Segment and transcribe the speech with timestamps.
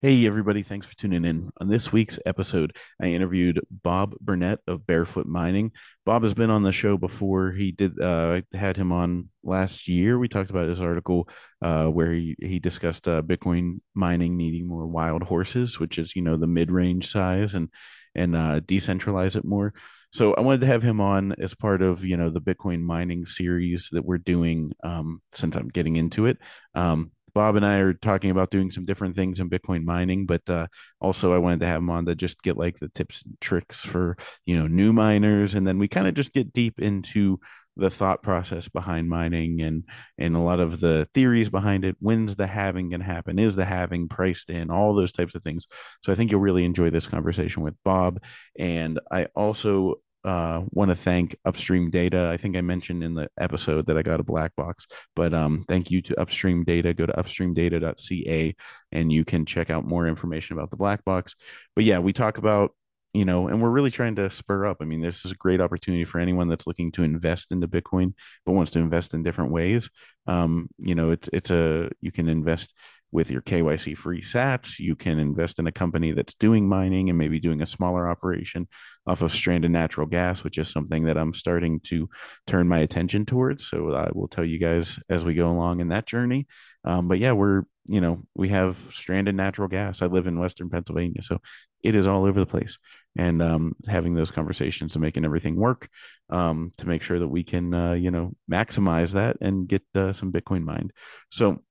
[0.00, 1.50] Hey, everybody, thanks for tuning in.
[1.60, 5.72] On this week's episode, I interviewed Bob Burnett of Barefoot Mining.
[6.06, 7.50] Bob has been on the show before.
[7.50, 10.16] He did, uh, I had him on last year.
[10.16, 11.28] We talked about his article
[11.62, 16.22] uh, where he, he discussed uh, Bitcoin mining needing more wild horses, which is, you
[16.22, 17.68] know, the mid range size and,
[18.14, 19.74] and uh, decentralize it more.
[20.12, 23.26] So I wanted to have him on as part of, you know, the Bitcoin mining
[23.26, 26.38] series that we're doing um, since I'm getting into it.
[26.76, 30.50] Um, Bob and I are talking about doing some different things in Bitcoin mining, but
[30.50, 30.66] uh,
[31.00, 33.84] also I wanted to have him on to just get like the tips and tricks
[33.84, 37.38] for you know new miners, and then we kind of just get deep into
[37.76, 39.84] the thought process behind mining and
[40.18, 41.94] and a lot of the theories behind it.
[42.00, 43.38] When's the halving going to happen?
[43.38, 44.68] Is the halving priced in?
[44.68, 45.68] All those types of things.
[46.02, 48.20] So I think you'll really enjoy this conversation with Bob.
[48.58, 52.28] And I also uh, want to thank Upstream Data.
[52.32, 55.64] I think I mentioned in the episode that I got a black box, but um,
[55.68, 56.92] thank you to Upstream Data.
[56.92, 58.54] Go to upstreamdata.ca
[58.92, 61.34] and you can check out more information about the black box.
[61.74, 62.72] But yeah, we talk about
[63.14, 64.78] you know, and we're really trying to spur up.
[64.80, 68.12] I mean, this is a great opportunity for anyone that's looking to invest into Bitcoin,
[68.44, 69.88] but wants to invest in different ways.
[70.26, 72.74] Um, you know, it's it's a you can invest
[73.10, 74.78] with your KYC free sats.
[74.78, 78.68] You can invest in a company that's doing mining and maybe doing a smaller operation
[79.06, 82.08] off of stranded natural gas, which is something that I'm starting to
[82.46, 83.66] turn my attention towards.
[83.66, 86.46] So I will tell you guys as we go along in that journey.
[86.84, 90.02] Um, but yeah, we're, you know, we have stranded natural gas.
[90.02, 91.22] I live in Western Pennsylvania.
[91.22, 91.40] So
[91.82, 92.78] it is all over the place.
[93.16, 95.88] And um, having those conversations and making everything work
[96.30, 100.12] um, to make sure that we can, uh, you know, maximize that and get uh,
[100.12, 100.92] some Bitcoin mined.
[101.30, 101.62] So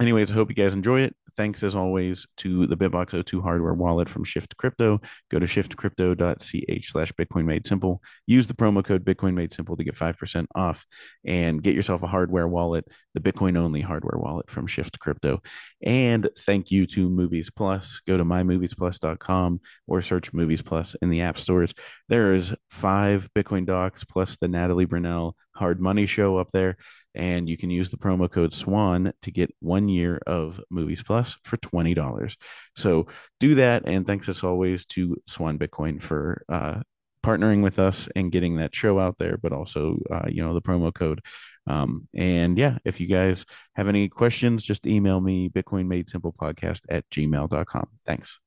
[0.00, 1.14] anyways, I hope you guys enjoy it.
[1.36, 5.00] Thanks as always to the BitBox02 hardware wallet from Shift Crypto.
[5.30, 8.02] Go to shiftcrypto.ch slash Bitcoin Made Simple.
[8.26, 10.86] Use the promo code Bitcoin Made Simple to get 5% off
[11.24, 15.40] and get yourself a hardware wallet, the Bitcoin only hardware wallet from Shift Crypto.
[15.82, 18.00] And thank you to Movies Plus.
[18.06, 21.74] Go to mymoviesplus.com or search Movies Plus in the app stores.
[22.08, 26.76] There is five Bitcoin docs plus the Natalie Brunell Hard Money show up there
[27.14, 31.36] and you can use the promo code SWAN to get one year of Movies Plus
[31.44, 32.36] for $20.
[32.76, 33.06] So
[33.38, 33.82] do that.
[33.86, 36.82] And thanks as always to Swan Bitcoin for uh,
[37.24, 40.62] partnering with us and getting that show out there, but also, uh, you know, the
[40.62, 41.20] promo code.
[41.66, 43.44] Um, and yeah, if you guys
[43.74, 47.88] have any questions, just email me Bitcoin Made Simple podcast at gmail.com.
[48.06, 48.38] Thanks.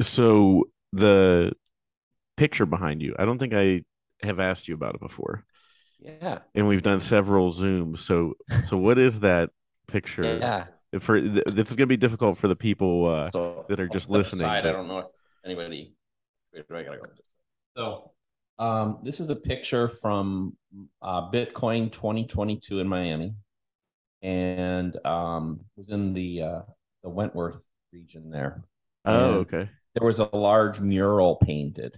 [0.00, 1.52] So the
[2.36, 3.82] picture behind you, I don't think I
[4.22, 5.44] have asked you about it before.
[6.00, 6.38] Yeah.
[6.54, 7.98] And we've done several Zooms.
[7.98, 8.34] So
[8.66, 9.50] so what is that
[9.86, 10.22] picture?
[10.38, 10.66] Yeah.
[11.00, 14.10] For this is going to be difficult for the people uh, So that are just
[14.10, 14.42] listening.
[14.42, 15.06] but- I don't know if
[15.44, 15.94] anybody.
[16.52, 17.04] Wait, I gotta go.
[17.76, 18.10] So,
[18.58, 20.56] um, this is a picture from
[21.00, 23.34] uh, Bitcoin 2022 in Miami,
[24.22, 26.60] and um, was in the uh,
[27.04, 27.56] the Wynwood
[27.92, 28.64] region there.
[29.04, 29.68] Oh, And okay.
[29.94, 31.94] There was a large mural painted,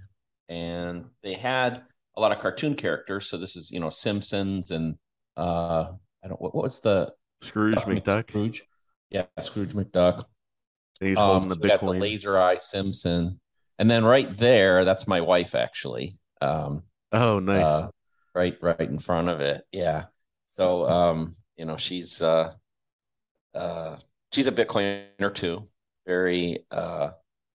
[0.51, 1.83] and they had
[2.17, 3.27] a lot of cartoon characters.
[3.27, 4.97] So this is you know Simpsons and
[5.37, 5.87] uh,
[6.25, 7.13] I don't what, what was the
[7.43, 8.29] Scrooge McDuck.
[8.31, 8.63] Scrooge,
[9.11, 10.25] yeah, Scrooge McDuck.
[11.01, 13.41] And he's Um, the so we got the laser eye Simpson,
[13.79, 16.19] and then right there, that's my wife actually.
[16.41, 17.63] Um, oh, nice.
[17.63, 17.89] uh,
[18.35, 19.65] right, right in front of it.
[19.73, 20.05] Yeah.
[20.47, 22.53] So, um, you know, she's uh,
[23.55, 23.97] uh,
[24.33, 25.69] she's a Bitcoiner too.
[26.07, 27.11] Very, uh,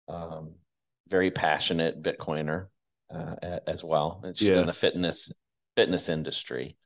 [0.09, 0.54] um,
[1.09, 2.66] very passionate Bitcoiner
[3.10, 4.56] uh, as well, and she's Yeah.
[4.56, 5.32] in the fitness
[5.76, 6.76] fitness industry.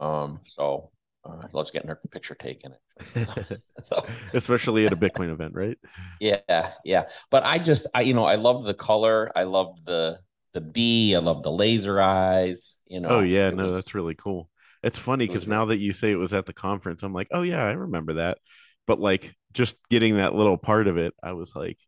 [0.00, 0.90] Um, so
[1.24, 2.74] uh, loves getting her picture taken.
[3.00, 3.24] actually.
[3.24, 3.38] So,
[3.82, 5.78] so Especially at a Bitcoin event, right?
[6.20, 7.08] yeah, yeah.
[7.30, 9.30] But I just I you know, I loved the color.
[9.36, 10.20] I loved the
[10.54, 11.14] the bee.
[11.14, 13.08] I loved the laser eyes, you know.
[13.08, 13.50] Oh, yeah.
[13.50, 14.50] No, was- that's really cool.
[14.82, 17.28] It's funny it because now that you say it was at the conference, I'm like,
[17.32, 18.38] oh, yeah, I remember that.
[18.86, 21.78] But like just getting that little part of it, I was like,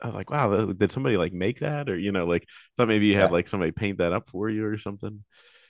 [0.00, 1.88] I was like, wow, did somebody like make that?
[1.88, 3.30] Or, you know, like thought maybe you had Yeah.
[3.30, 5.24] like somebody paint that up for you or something.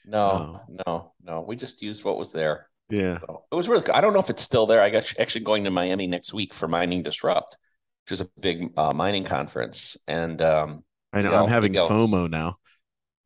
[0.05, 1.41] no, no, no.
[1.47, 2.69] We just used what was there.
[2.91, 3.19] Yeah.
[3.21, 3.95] So it was really good.
[3.95, 4.81] I don't know if it's still there.
[4.83, 7.57] I got actually going to Miami next week for Mining Disrupt,
[8.05, 9.97] which is a big uh, mining conference.
[10.07, 12.57] And um I know I'm having FOMO now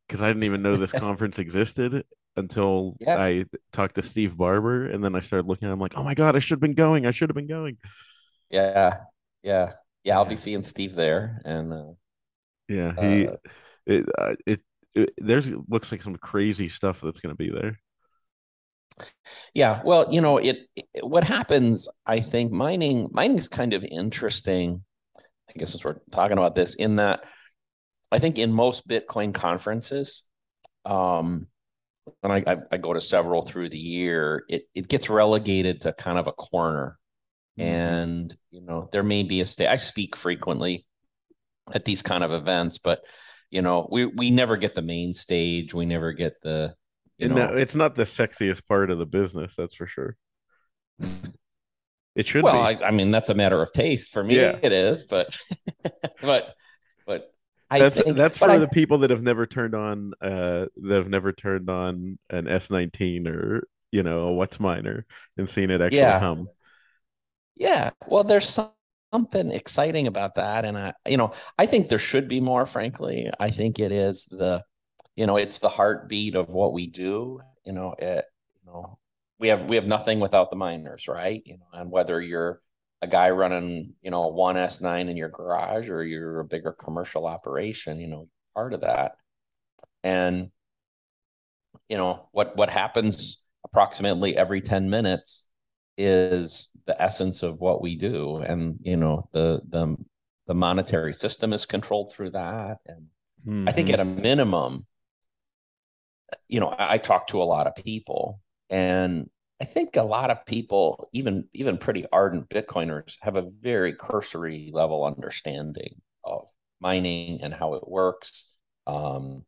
[0.08, 2.04] because I didn't even know this conference existed
[2.37, 3.16] until Yeah.
[3.20, 5.69] I talked to Steve Barbour, and then I started looking.
[5.69, 7.06] I'm like, oh my god, I should have been going.
[7.06, 7.76] I should have been going.
[8.50, 8.99] yeah,
[9.43, 9.72] yeah,
[10.04, 10.16] yeah.
[10.16, 11.40] I'll be seeing Steve there.
[11.44, 11.93] And uh,
[12.69, 13.37] Yeah, he Uh,
[13.87, 14.60] it, uh, it
[14.94, 17.78] it there's looks like some crazy stuff that's going to be there.
[19.54, 23.84] Yeah, well, you know, it, it- what happens, I think mining mining is kind of
[23.84, 24.84] interesting.
[25.50, 27.22] I guess since we're talking about this, in that
[28.12, 30.25] I think in most Bitcoin conferences,
[30.87, 31.49] um,
[32.22, 35.93] and I, I, I go to several through the year, it it gets relegated to
[35.94, 36.99] kind of a corner.
[37.58, 37.69] Mm-hmm.
[37.69, 40.87] And, you know, there may be a state, I speak frequently
[41.72, 43.02] at these kind of events, but,
[43.50, 45.75] you know, we, we never get the main stage.
[45.75, 46.75] We never get the,
[47.19, 49.54] you know, no, it's not the sexiest part of the business.
[49.56, 50.16] That's for sure.
[52.14, 52.82] It should well, be.
[52.82, 54.37] I, I, mean, that's a matter of taste for me.
[54.37, 54.58] Yeah.
[54.62, 55.38] It is, but,
[56.20, 56.54] but,
[57.06, 57.32] but
[57.72, 60.94] I that's think, that's for I, the people that have never turned on uh that
[60.94, 65.04] have never turned on an S19 or you know a Whatsminer
[65.38, 66.20] and seen it actually yeah.
[66.20, 66.49] hum.
[67.56, 68.49] Yeah, well, there's
[69.12, 72.66] something exciting about that, and I, you know, I think there should be more.
[72.66, 74.64] Frankly, I think it is the,
[75.16, 77.40] you know, it's the heartbeat of what we do.
[77.64, 78.25] You know, it,
[78.64, 78.99] you know,
[79.38, 81.43] we have we have nothing without the miners, right?
[81.44, 82.60] You know, and whether you're
[83.02, 87.26] a guy running, you know, one S9 in your garage or you're a bigger commercial
[87.26, 89.12] operation, you know, part of that.
[90.04, 90.50] And
[91.88, 95.49] you know, what what happens approximately every 10 minutes
[95.96, 99.96] is the essence of what we do and you know the the
[100.46, 103.06] the monetary system is controlled through that and
[103.46, 103.68] mm-hmm.
[103.68, 103.94] i think mm-hmm.
[103.94, 104.86] at a minimum
[106.48, 108.40] you know I, I talk to a lot of people
[108.70, 109.28] and
[109.60, 114.72] I think a lot of people, even even pretty ardent Bitcoiners, have a very cursory
[114.74, 116.48] level understanding of
[116.80, 118.50] mining and how it works,
[118.88, 119.44] um,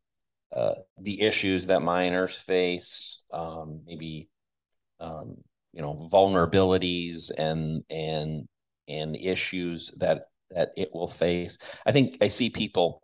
[0.55, 4.29] uh, the issues that miners face, um, maybe
[5.01, 5.43] um,
[5.75, 8.47] you know vulnerabilities and and
[8.87, 11.57] and issues that that it will face.
[11.85, 13.01] I think I see people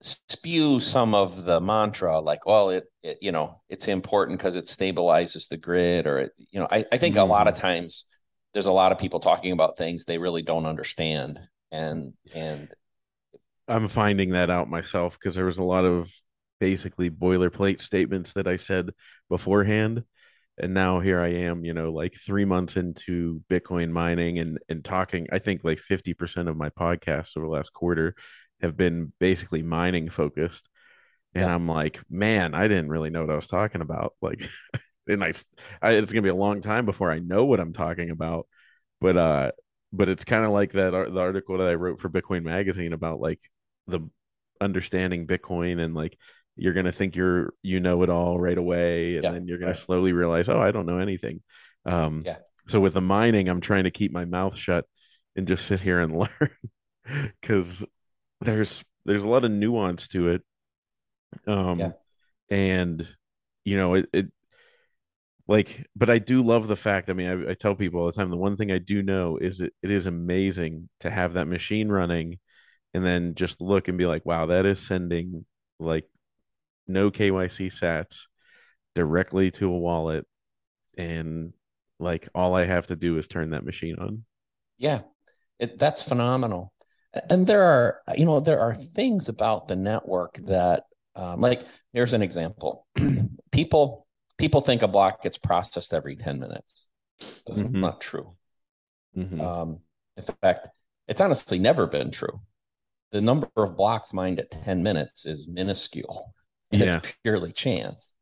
[0.00, 4.66] spew some of the mantra like well it, it you know it's important because it
[4.66, 7.20] stabilizes the grid or it, you know i, I think mm.
[7.20, 7.60] a lot of mm.
[7.60, 8.04] times
[8.52, 11.40] there's a lot of people talking about things they really don't understand
[11.72, 12.68] and and
[13.66, 16.12] i'm finding that out myself because there was a lot of
[16.60, 18.90] basically boilerplate statements that i said
[19.28, 20.04] beforehand
[20.60, 24.84] and now here i am you know like three months into bitcoin mining and and
[24.84, 28.14] talking i think like 50% of my podcasts over the last quarter
[28.60, 30.68] have been basically mining focused.
[31.34, 31.54] And yeah.
[31.54, 34.14] I'm like, man, I didn't really know what I was talking about.
[34.20, 34.48] Like,
[35.08, 35.32] and I,
[35.80, 38.46] I, it's gonna be a long time before I know what I'm talking about.
[39.00, 39.52] But uh,
[39.92, 43.20] but it's kind of like that the article that I wrote for Bitcoin Magazine about
[43.20, 43.40] like
[43.86, 44.00] the
[44.60, 46.18] understanding Bitcoin and like
[46.58, 49.74] you're gonna think you're you know it all right away, and yeah, then you're gonna
[49.74, 51.42] slowly realize, oh, I don't know anything.
[51.86, 52.36] Um, yeah.
[52.68, 54.84] So with the mining, I'm trying to keep my mouth shut
[55.36, 56.50] and just sit here and learn
[57.40, 57.84] because
[58.40, 60.42] there's there's a lot of nuance to it
[61.46, 61.92] um yeah.
[62.50, 63.06] and
[63.64, 64.26] you know it, it
[65.46, 68.12] like but i do love the fact i mean I, I, tell people all the
[68.12, 71.48] time the one thing i do know is it, it is amazing to have that
[71.48, 72.38] machine running
[72.94, 75.44] and then just look and be like wow that is sending
[75.78, 76.04] like
[76.88, 78.22] no kyc sats
[78.94, 80.26] directly to a wallet
[80.96, 81.52] and
[82.00, 84.24] like all i have to do is turn that machine on.
[84.78, 85.00] Yeah
[85.58, 86.72] it, that's phenomenal.
[87.30, 90.84] And there are you know there are things about the network that
[91.16, 92.86] um, like here's an example.
[93.52, 94.06] People
[94.36, 96.90] people think a block gets processed every 10 minutes.
[97.46, 97.80] That's mm-hmm.
[97.80, 98.34] not true.
[99.16, 99.40] Mm-hmm.
[99.40, 99.80] um,
[100.16, 100.68] in fact
[101.08, 102.40] it's honestly never been true.
[103.10, 106.34] The number of blocks mined at 10 minutes is minuscule
[106.70, 106.96] yeah.
[106.96, 108.14] it's purely chance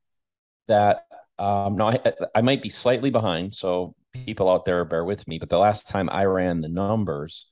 [0.69, 1.05] that
[1.39, 2.01] um no I,
[2.35, 5.89] I might be slightly behind so people out there bear with me but the last
[5.89, 7.47] time i ran the numbers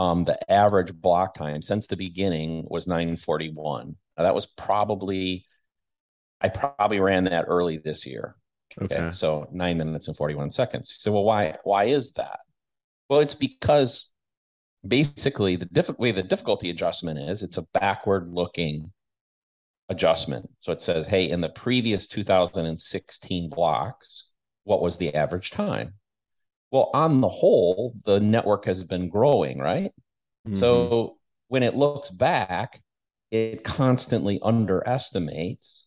[0.00, 3.96] um, the average block time since the beginning was 941.
[4.16, 5.44] Now, that was probably,
[6.40, 8.34] I probably ran that early this year.
[8.80, 8.94] Okay.
[8.94, 9.10] okay.
[9.12, 10.96] So nine minutes and 41 seconds.
[10.98, 12.40] So, well, why, why is that?
[13.10, 14.10] Well, it's because
[14.86, 18.90] basically the diff- way the difficulty adjustment is it's a backward looking
[19.90, 20.48] adjustment.
[20.60, 24.28] So it says, hey, in the previous 2016 blocks,
[24.64, 25.94] what was the average time?
[26.70, 29.92] Well, on the whole, the network has been growing, right?
[30.46, 30.54] Mm-hmm.
[30.54, 31.18] So
[31.48, 32.80] when it looks back,
[33.32, 35.86] it constantly underestimates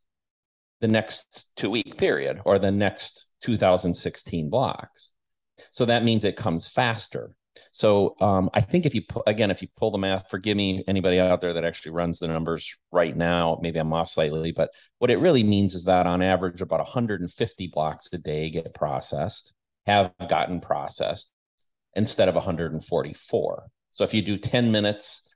[0.81, 5.11] the next two week period or the next 2016 blocks.
[5.71, 7.35] So that means it comes faster.
[7.71, 11.19] So um, I think if you again, if you pull the math, forgive me, anybody
[11.19, 14.69] out there that actually runs the numbers right now, maybe I'm off slightly, but
[14.99, 19.53] what it really means is that on average, about 150 blocks a day get processed
[19.85, 21.31] have gotten processed
[21.95, 23.63] instead of 144.
[23.89, 25.27] So if you do 10 minutes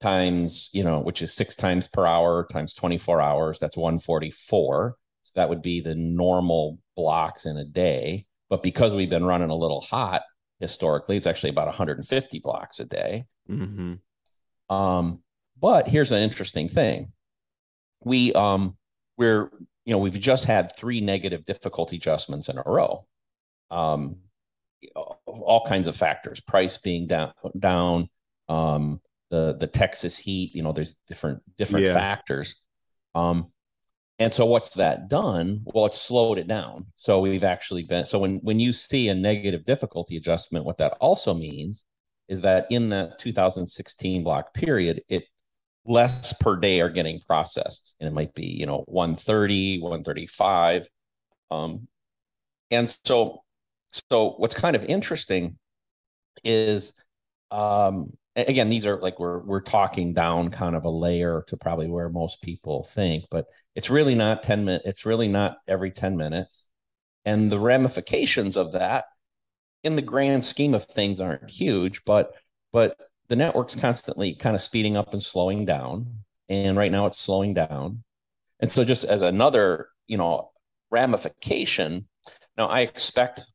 [0.00, 4.96] times, you know, which is six times per hour times 24 hours, that's 144.
[5.22, 8.26] So that would be the normal blocks in a day.
[8.48, 10.22] But because we've been running a little hot
[10.60, 13.26] historically, it's actually about 150 blocks a day.
[13.50, 14.74] Mm-hmm.
[14.74, 15.20] Um,
[15.60, 17.12] but here's an interesting thing.
[18.04, 18.76] We um
[19.16, 19.50] we're
[19.84, 23.06] you know we've just had three negative difficulty adjustments in a row
[23.70, 24.16] um,
[25.26, 28.08] all kinds of factors, price being down, down,
[28.48, 30.54] um, the the Texas heat.
[30.54, 31.94] You know, there's different different Yeah.
[31.94, 32.56] factors.
[33.14, 33.50] Um,
[34.18, 35.62] and so what's that done?
[35.64, 36.86] Well, it's slowed it down.
[36.96, 40.96] So we've actually been so when when you see a negative difficulty adjustment, what that
[41.00, 41.84] also means
[42.28, 45.24] is that in that 2016 block period, it
[45.84, 47.94] less per day are getting processed.
[48.00, 50.88] And it might be, you know, 130, 135.
[51.50, 51.86] Um,
[52.70, 53.42] and so
[54.10, 55.58] so what's kind of interesting
[56.44, 56.92] is
[57.50, 61.88] um again these are like we're we're talking down kind of a layer to probably
[61.88, 66.16] where most people think but it's really not 10 minutes it's really not every 10
[66.16, 66.68] minutes.
[67.24, 69.06] And the ramifications of that
[69.82, 72.32] in the grand scheme of things aren't huge but
[72.72, 72.96] but
[73.28, 77.54] the network's constantly kind of speeding up and slowing down and right now it's slowing
[77.54, 78.04] down.
[78.60, 80.50] And so just as another you know
[80.90, 82.06] ramification
[82.56, 83.46] now i expect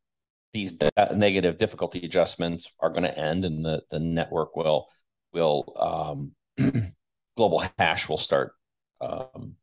[0.53, 0.77] these
[1.15, 4.87] negative difficulty adjustments are going to end and the, the network will
[5.33, 6.33] will um,
[7.37, 8.53] global hash will start
[8.99, 9.55] um,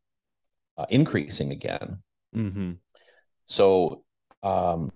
[0.76, 2.02] uh, increasing again.
[2.34, 2.72] Mm-hmm.
[3.46, 4.04] so
[4.42, 4.92] um,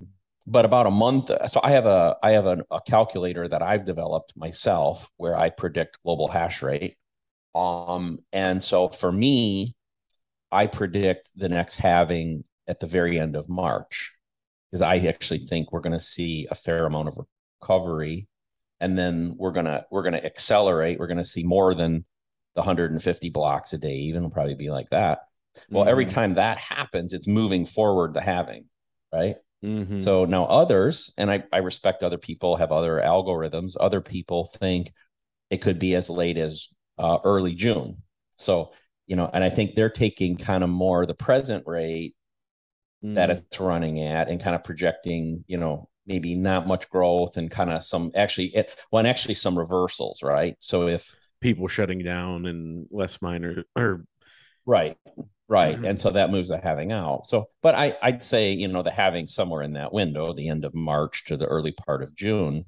[0.46, 3.84] but about a month so i have a i have a, a calculator that i've
[3.84, 6.96] developed myself where i predict global hash rate.
[7.54, 9.74] Um and so for me
[10.50, 14.12] i predict the next halving at the very end of march
[14.72, 17.18] because I actually think we're going to see a fair amount of
[17.60, 18.26] recovery,
[18.80, 20.98] and then we're gonna we're gonna accelerate.
[20.98, 22.04] We're going to see more than
[22.54, 23.96] the 150 blocks a day.
[23.96, 25.20] Even will probably be like that.
[25.70, 26.10] Well, every Mhm.
[26.10, 28.64] time that happens, it's moving forward the halving,
[29.12, 29.36] right?
[29.62, 30.02] Mhm.
[30.02, 33.76] So now others, and I, I respect other people have other algorithms.
[33.78, 34.92] Other people think
[35.50, 38.02] it could be as late as uh, early June.
[38.36, 38.72] So
[39.06, 42.14] you know, and I think they're taking kind of more the present rate
[43.14, 43.38] that Mhm.
[43.38, 47.70] it's running at and kind of projecting, you know, maybe not much growth and kind
[47.70, 50.56] of some actually it well, and actually some reversals, right?
[50.60, 54.04] So if people shutting down and less minor or
[54.66, 54.96] right,
[55.48, 55.88] right, Mhm.
[55.88, 57.26] and so that moves the halving out.
[57.26, 60.64] So, but I I'd say you know the halving somewhere in that window, the end
[60.64, 62.66] of March to the early part of June.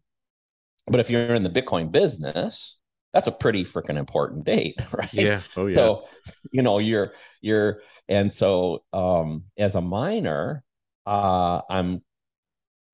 [0.87, 2.79] But if you're in the Bitcoin business,
[3.13, 5.13] that's a pretty freaking important date, right?
[5.13, 5.43] yeah.
[5.57, 5.75] Oh yeah.
[5.75, 6.09] So,
[6.53, 10.65] you know, you're you're and so um as a miner,
[11.07, 12.03] uh I'm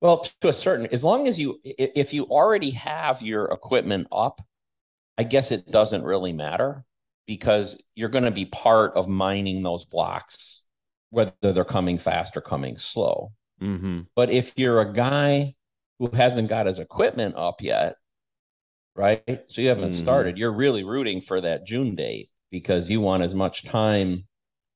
[0.01, 4.41] well to a certain as long as you if you already have your equipment up,
[5.17, 6.85] I guess it doesn't really matter
[7.27, 10.63] because you're going to be part of mining those blocks
[11.11, 13.33] whether they're coming fast or coming slow.
[13.61, 14.01] mm-hmm.
[14.15, 15.55] But if you're a guy
[15.99, 17.97] who hasn't got his equipment up yet,
[18.95, 19.43] right?
[19.47, 19.93] So you haven't Mhm.
[19.93, 24.27] started, you're really rooting for that June date because you want as much time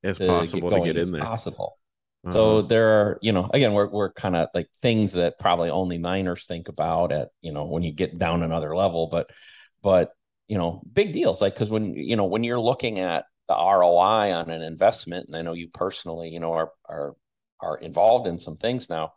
[0.06, 1.22] As to possible get to get in there.
[1.22, 1.78] possible.
[2.26, 2.34] Uh-huh.
[2.34, 5.98] So there are, you know, again, we're we're kind of like things that probably only
[5.98, 9.30] miners think about at, you know, when you get down another level, but
[9.82, 10.12] but
[10.48, 14.34] you know, big deals like because when you know when you're looking at the ROI
[14.34, 17.16] on an investment, and I know you personally, you know, are are
[17.62, 19.14] are involved in some things now,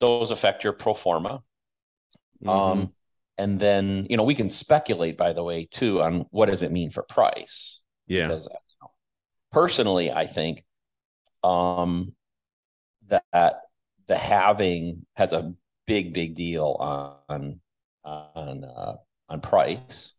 [0.00, 1.42] those affect your pro forma.
[2.44, 2.48] Mhm.
[2.48, 2.92] Um,
[3.38, 6.72] and then you know we can speculate, by the way, too, on what does it
[6.72, 8.28] mean for price yeah.
[8.28, 8.48] because
[9.56, 10.64] personally i think
[11.44, 12.14] um
[13.08, 13.60] that
[14.08, 15.52] the halving has a
[15.86, 17.60] big big deal on
[18.04, 18.96] on uh,
[19.28, 20.14] on price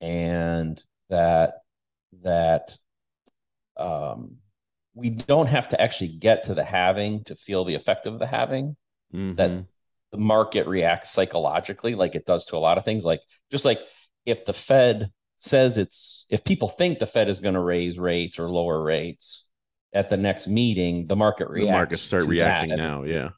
[0.00, 1.62] and that
[2.22, 2.76] that
[3.76, 4.36] um
[4.94, 8.26] we don't have to actually get to the halving to feel the effect of the
[8.26, 8.76] halving
[9.36, 9.66] that Mhm.
[10.12, 13.80] the market reacts psychologically like it does to a lot of things like just like
[14.26, 15.10] if the fed
[15.42, 19.46] says it's if people think the fed is going to raise rates or lower rates
[19.92, 21.68] at the next meeting the market reacts.
[21.68, 23.02] the markets start reacting now.
[23.02, 23.30] Yeah.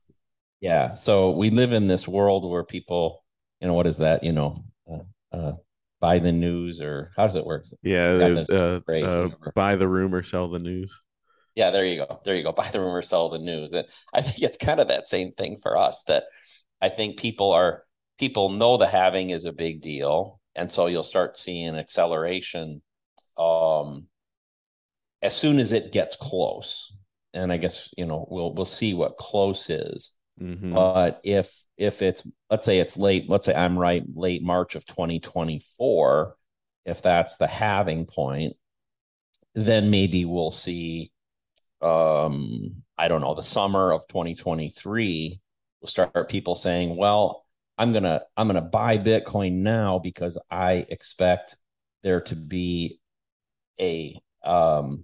[0.61, 3.25] yeah so we live in this world where people
[3.61, 5.53] you know what is that you know uh, uh
[6.03, 8.19] buy the news or how does it work Yeah.
[8.19, 10.93] Yeah, uh, uh, buy the rumor, sell the news.
[11.55, 12.21] Yeah, there you go.
[12.25, 12.53] There you go.
[12.63, 13.73] Buy the rumor, sell the news.
[13.73, 16.25] And I think it's kind of that same thing for us that
[16.81, 17.85] I think people are
[18.19, 20.41] people know the halving is a big deal.
[20.55, 22.83] And so you'll start seeing acceleration
[23.39, 24.07] um
[25.23, 26.97] as soon as it gets close.
[27.35, 30.13] And I guess, you know, we'll we'll see what close is.
[30.41, 30.75] Mhm.
[30.75, 34.85] But if if it's let's say it's late, let's say I'm right, late March of
[34.87, 36.37] 2024,
[36.85, 38.57] if that's the halving point,
[39.55, 41.13] then maybe we'll see
[41.81, 45.41] um I don't know, the summer of 2023,
[45.81, 47.42] we'll start people saying, well,
[47.83, 51.57] I'm gonna I'm gonna buy Bitcoin now because I expect
[52.05, 53.01] there to be
[53.81, 55.03] a um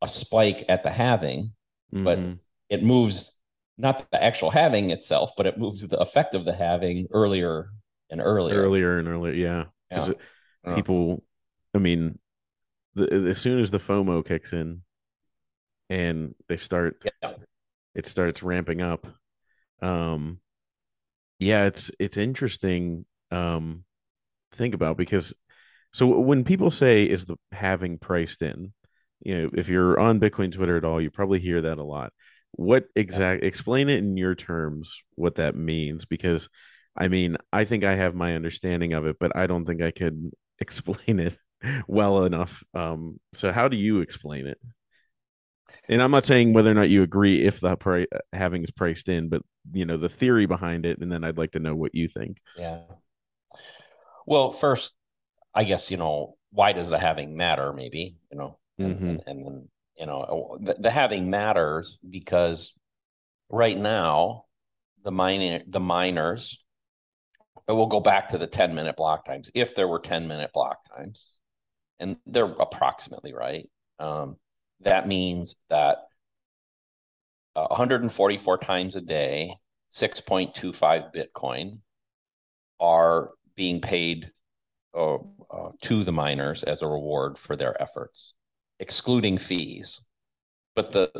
[0.00, 1.52] a spike at the halving,
[1.92, 2.38] but Mhm.
[2.70, 3.38] it moves
[3.76, 7.68] not the actual halving itself, but it moves the effect of the halving earlier
[8.08, 8.62] and earlier.
[8.62, 9.64] Earlier and earlier, yeah.
[9.90, 10.14] Because
[10.64, 10.74] Yeah.
[10.74, 11.22] people,
[11.74, 12.18] I mean,
[12.94, 14.84] the, as soon as the FOMO kicks in,
[15.90, 17.34] and they start, Yeah.
[17.94, 19.06] it starts ramping up.
[19.82, 20.40] Um,
[21.38, 23.04] yeah, it's it's interesting.
[23.30, 23.84] Um,
[24.52, 25.34] to think about because
[25.92, 28.72] so when people say is the halving priced in,
[29.20, 32.12] you know, if you're on Bitcoin Twitter at all, you probably hear that a lot.
[32.52, 36.48] What exact explain it in your terms what that means because
[36.96, 39.90] I mean, I think I have my understanding of it, but I don't think I
[39.90, 41.38] could explain it
[41.86, 42.62] well enough.
[42.74, 44.58] Um, so how do you explain it?
[45.88, 49.28] And I'm not saying whether or not you agree if the halving is priced in,
[49.28, 49.42] but
[49.72, 52.38] you know the theory behind it, and then I'd like to know what you think.
[52.56, 52.80] Yeah.
[54.26, 54.94] Well, first,
[55.54, 57.72] I guess, you know, why does the halving matter?
[57.72, 59.08] Maybe, you know, and, Mhm.
[59.08, 62.74] and, and then, you know, the, the halving matters because
[63.48, 64.44] right now,
[65.04, 66.64] the mining, the miners,
[67.68, 69.50] we'll go back to the 10 minute block times.
[69.54, 71.30] If there were 10 minute block times,
[71.98, 73.68] and they're approximately right,
[73.98, 74.36] um,
[74.80, 76.08] that means that
[77.54, 79.56] uh, 144 times a day,
[79.88, 81.78] 6.25 Bitcoin
[82.80, 84.30] are being paid
[84.96, 85.16] uh,
[85.50, 88.34] uh, to the miners as a reward for their efforts,
[88.80, 90.02] excluding fees.
[90.74, 91.10] But the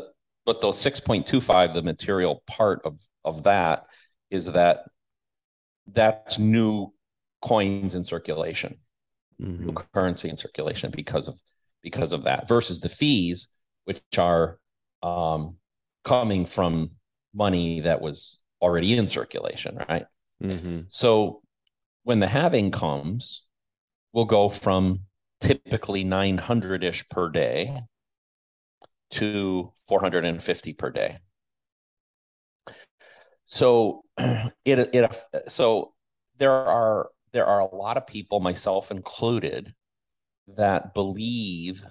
[0.45, 3.85] but those 6.25, the material part of of that
[4.31, 4.85] is that
[5.93, 6.93] that's new
[7.41, 8.77] coins in circulation,
[9.59, 9.85] new Mhm.
[9.93, 11.39] currency in circulation because of
[11.87, 13.47] because of that versus the fees,
[13.85, 14.59] which are
[15.01, 15.55] um,
[16.03, 16.91] coming from
[17.33, 20.05] money that was already in circulation, right?
[20.43, 20.85] Mhm.
[20.89, 21.41] So
[22.03, 23.43] when the halving comes,
[24.11, 25.01] we'll go from
[25.39, 27.81] typically 900 ish per day
[29.11, 31.19] to 450 per day.
[33.45, 35.15] So it it
[35.47, 35.93] so
[36.37, 39.73] there are there are a lot of people, myself included,
[40.55, 41.83] that believe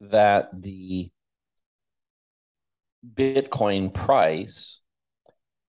[0.00, 1.10] that the
[3.14, 4.80] Bitcoin price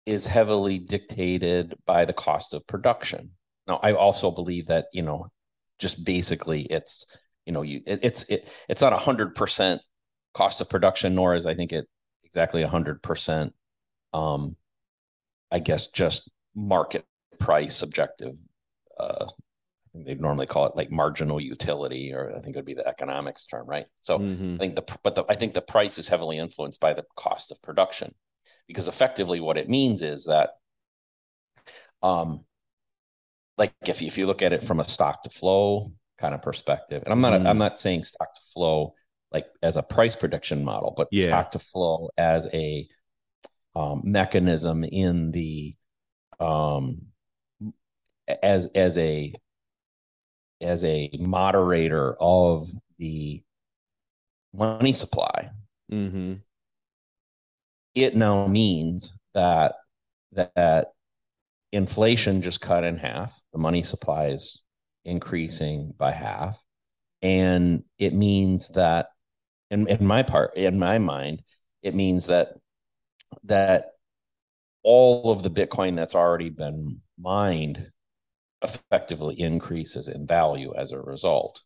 [0.05, 3.31] is heavily dictated by the cost of production.
[3.67, 5.27] Now, I also believe that, you know,
[5.77, 7.05] just basically it's,
[7.45, 9.81] you know, you it, it's it, it's not a hundred percent
[10.33, 11.85] cost of production, nor is I think it
[12.23, 13.53] exactly a hundred percent
[14.13, 14.55] um
[15.51, 17.05] I guess just market
[17.39, 18.35] price subjective.
[18.99, 19.27] Uh
[20.05, 23.45] They'd normally call it like marginal utility, or I think it would be the economics
[23.45, 23.85] term, right?
[24.01, 24.55] So Mhm.
[24.55, 27.51] I think the but the, I think the price is heavily influenced by the cost
[27.51, 28.15] of production,
[28.67, 30.51] because effectively what it means is that,
[32.01, 32.45] um,
[33.57, 36.41] like if you, if you look at it from a stock to flow kind of
[36.41, 37.47] perspective, and I'm not Mhm.
[37.49, 38.95] I'm not saying stock to flow
[39.31, 41.27] like as a price prediction model, but Yeah.
[41.27, 42.87] stock to flow as a
[43.75, 45.75] um, mechanism in the
[46.39, 47.11] um,
[48.41, 49.33] as as a
[50.61, 53.41] as a moderator of the
[54.53, 55.51] money supply.
[55.91, 56.41] Mhm.
[57.95, 59.75] it now means that
[60.31, 60.93] that
[61.71, 63.39] inflation just cut in half.
[63.51, 64.63] The money supply is
[65.05, 66.61] increasing by half.
[67.21, 69.07] And it means that
[69.71, 71.43] in, in my part in my mind
[71.81, 72.53] it means that
[73.43, 73.91] that
[74.83, 77.91] all of the bitcoin that's already been mined
[78.61, 81.61] effectively increases in value as a result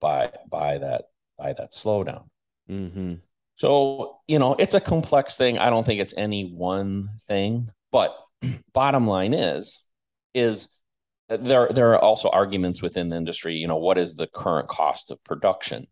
[0.00, 1.04] by by that
[1.38, 2.24] by that slowdown
[2.68, 3.20] Mhm.
[3.56, 5.58] so, you know, it's a complex thing.
[5.58, 8.16] I don't think it's any one thing, but
[8.72, 9.82] bottom line is
[10.34, 10.68] is
[11.28, 15.10] there there are also arguments within the industry, you know, what is the current cost
[15.10, 15.86] of production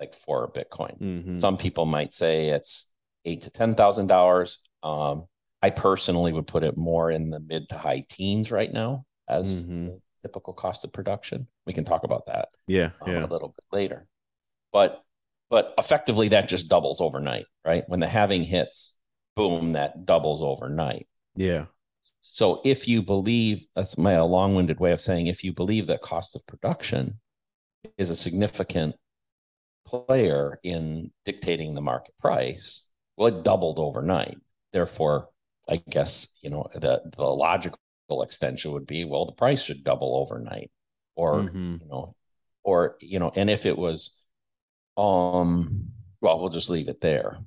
[0.00, 0.98] like for Bitcoin?
[1.00, 1.38] Mhm.
[1.38, 2.90] Some people might say it's
[3.24, 4.58] 8 to $10,000.
[4.82, 5.26] Um
[5.62, 9.66] I personally would put it more in the mid to high teens right now as
[9.66, 9.86] Mhm.
[9.86, 11.48] the typical cost of production.
[11.66, 12.90] We can talk about that Yeah.
[13.02, 13.24] um, Yeah.
[13.24, 14.06] a little bit later.
[14.72, 15.00] But
[15.50, 17.88] but effectively that just doubles overnight, right?
[17.88, 18.96] When the halving hits,
[19.36, 21.06] boom, that doubles overnight.
[21.36, 21.66] Yeah.
[22.22, 26.34] So if you believe that's my long-winded way of saying if you believe that cost
[26.34, 27.20] of production
[27.98, 28.96] is a significant
[29.86, 32.84] player in dictating the market price,
[33.16, 34.38] well, it doubled overnight.
[34.72, 35.28] Therefore,
[35.68, 37.78] I guess you know the the logical
[38.22, 40.70] extension would be well, the price should double overnight,
[41.16, 41.80] or Mhm.
[41.80, 42.14] you know,
[42.62, 44.12] or you know, and if it was,
[44.96, 47.38] um, well, we'll just leave it there.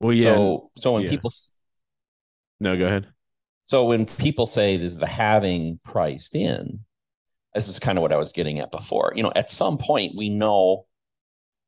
[0.00, 0.24] Well, yeah.
[0.24, 1.10] So so when yeah.
[1.10, 1.30] people
[2.60, 3.06] no, go ahead.
[3.66, 6.80] so when people say this is the halving priced in,
[7.54, 9.12] this is kind of what I was getting at before.
[9.16, 10.86] You know, at some point we know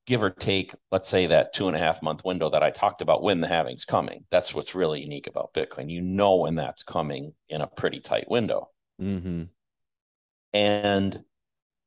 [0.07, 3.03] give or take, let's say that two and a half month window that I talked
[3.03, 4.25] about when the halving's coming.
[4.31, 5.91] That's what's really unique about Bitcoin.
[5.91, 8.69] You know when that's coming in a pretty tight window.
[9.01, 9.45] Mm-hmm.
[10.53, 11.25] And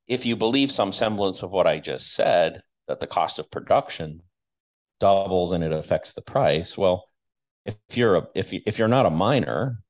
[0.07, 4.21] if you believe some semblance of what I just said, that the cost of production
[4.99, 7.09] doubles and it affects the price, well,
[7.65, 9.81] if you're a if you, if you're not a miner,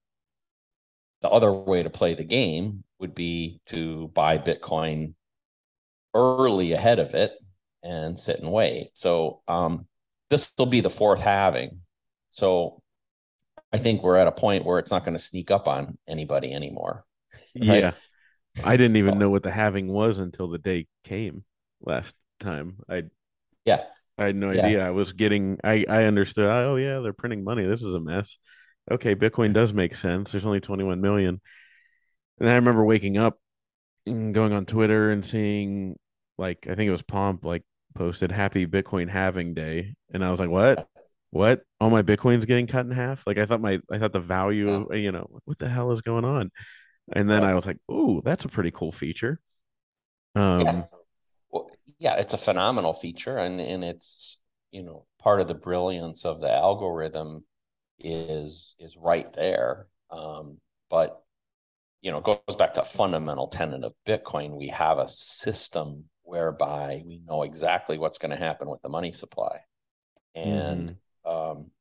[1.21, 5.13] the other way to play the game would be to buy Bitcoin
[6.13, 7.33] early ahead of it
[7.85, 8.89] and sit and wait.
[8.95, 9.87] So um,
[10.29, 11.81] this will be the fourth halving.
[12.31, 12.81] So
[13.71, 16.53] I think we're at a point where it's not going to sneak up on anybody
[16.53, 17.05] anymore.
[17.55, 17.79] Right?
[17.79, 17.91] Yeah.
[18.63, 21.43] I didn't even know what the halving was until the day came
[21.81, 22.77] last time.
[22.89, 23.03] I
[23.65, 23.83] yeah.
[24.17, 24.65] I had no yeah.
[24.65, 24.85] idea.
[24.85, 26.45] I was getting I I understood.
[26.45, 27.65] Oh yeah, they're printing money.
[27.65, 28.37] This is a mess.
[28.89, 30.31] Okay, Bitcoin does make sense.
[30.31, 31.41] There's only 21 million.
[32.39, 33.39] And I remember waking up
[34.05, 35.97] and going on Twitter and seeing
[36.37, 37.63] like I think it was Pomp like
[37.95, 39.95] posted happy Bitcoin halving day.
[40.13, 40.87] And I was like, What?
[41.31, 41.63] What?
[41.81, 43.25] All my Bitcoin's getting cut in half?
[43.25, 44.97] Like I thought my I thought the value, yeah.
[44.97, 46.51] you know, what the hell is going on?
[47.11, 47.49] And then yeah.
[47.49, 49.39] I was like, "Ooh, that's a pretty cool feature."
[50.35, 50.83] Um, yeah.
[51.51, 54.37] Well, yeah, it's a phenomenal feature, and and it's
[54.71, 57.43] you know part of the brilliance of the algorithm
[57.99, 59.87] is is right there.
[60.09, 61.21] Um, but
[62.01, 64.57] you know, goes back to a fundamental tenet of Bitcoin.
[64.57, 69.11] We have a system whereby we know exactly what's going to happen with the money
[69.11, 69.59] supply,
[70.35, 71.59] and mm-hmm.
[71.59, 71.71] um,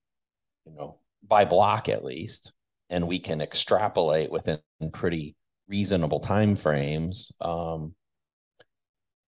[0.64, 2.52] you know, by block at least,
[2.90, 4.61] and we can extrapolate within
[4.92, 5.37] pretty
[5.68, 7.94] reasonable time frames um,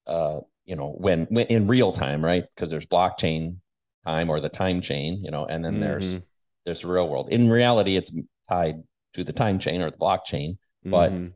[0.07, 3.57] uh, you know when, when in real time right because there's blockchain
[4.05, 5.83] time or the time chain you know and then mm-hmm.
[5.83, 6.27] there's
[6.65, 8.13] there's real world in reality it's
[8.49, 8.83] tied
[9.15, 11.29] to the time chain or the blockchain but mm-hmm.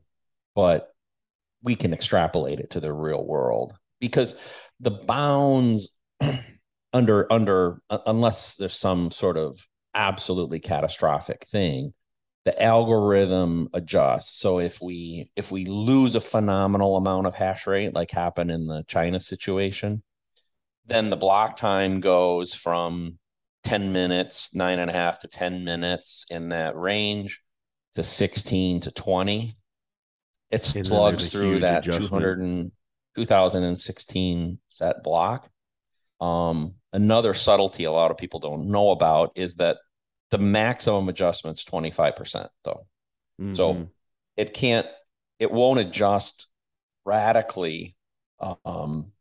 [0.55, 0.90] but
[1.63, 4.35] we can extrapolate it to the real world because
[4.81, 5.91] the bounds
[6.93, 11.93] under under uh, unless there's some sort of absolutely catastrophic thing
[12.45, 14.39] the algorithm adjusts.
[14.39, 18.67] So if we if we lose a phenomenal amount of hash rate, like happened in
[18.67, 20.03] the China situation,
[20.87, 23.19] then the block time goes from
[23.65, 27.41] 10 minutes, nine and a half to 10 minutes in that range
[27.95, 29.57] to 16 to 20.
[30.51, 32.73] It slugs through that 200 and
[33.17, 35.49] 2016 set block.
[36.21, 39.79] Um, another subtlety a lot of people don't know about is that
[40.31, 42.87] the maximum adjustment's 25% though.
[43.41, 43.55] Mm-hmm.
[43.55, 43.89] So
[44.37, 44.87] it can't,
[45.39, 46.47] it won't adjust
[47.05, 47.97] radically
[48.65, 49.13] um,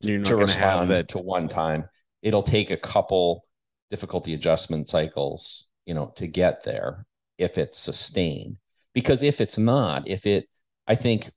[0.00, 1.08] You're to respond that...
[1.10, 1.88] to one time.
[2.22, 3.44] It'll take a couple
[3.90, 7.06] difficulty adjustment cycles, you know, to get there
[7.38, 8.58] if it's sustained.
[8.94, 10.48] Because if it's not, if it,
[10.86, 11.30] I think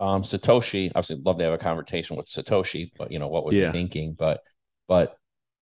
[0.00, 3.56] um, Satoshi, obviously, love to have a conversation with Satoshi, but you know, what was
[3.56, 3.66] yeah.
[3.66, 4.14] he thinking?
[4.18, 4.40] But,
[4.88, 5.16] but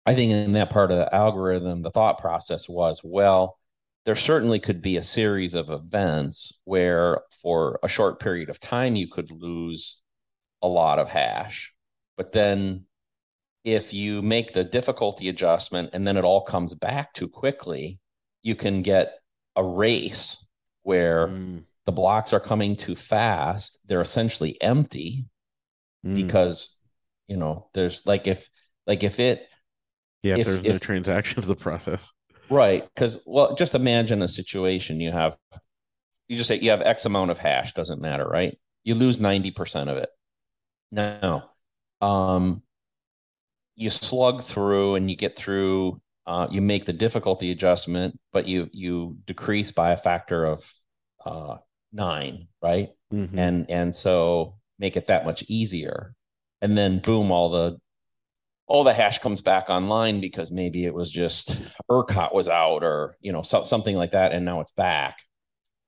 [0.05, 3.57] I think in that part of the algorithm, the thought process was, well,
[4.05, 8.95] there certainly could be a series of events where for a short period of time
[8.95, 9.97] you could lose
[10.61, 11.73] a lot of hash.
[12.15, 12.85] But then
[13.63, 17.99] if you make the difficulty adjustment and then it all comes back too quickly,
[18.43, 19.15] you can get
[19.55, 20.44] a race
[20.85, 21.63] where mm.
[21.85, 23.79] the blocks are coming too fast.
[23.87, 25.25] They're essentially empty
[26.05, 26.15] mm.
[26.15, 26.77] because,
[27.27, 28.47] you know, there's like if,
[28.85, 29.47] like if it,
[30.21, 32.07] yeah, if, if there's if, no transactions, the process.
[32.51, 32.87] Right.
[32.93, 35.35] Because, well, just imagine a situation you have,
[36.27, 38.55] you just say you have X amount of hash, doesn't matter, right?
[38.83, 40.09] You lose 90% of it.
[40.91, 41.49] Now,
[41.99, 42.61] um,
[43.75, 48.69] you slug through and you get through, uh, you make the difficulty adjustment, but you,
[48.71, 50.73] you decrease by a factor of
[51.25, 51.57] uh,
[51.93, 52.89] nine, right?
[53.13, 53.37] Mm-hmm.
[53.37, 56.13] And, and so make it that much easier.
[56.61, 57.77] And then boom, all the
[58.67, 61.57] all the hash comes back online because maybe it was just
[61.91, 65.17] ERCOT was out or you know so, something like that, and now it's back.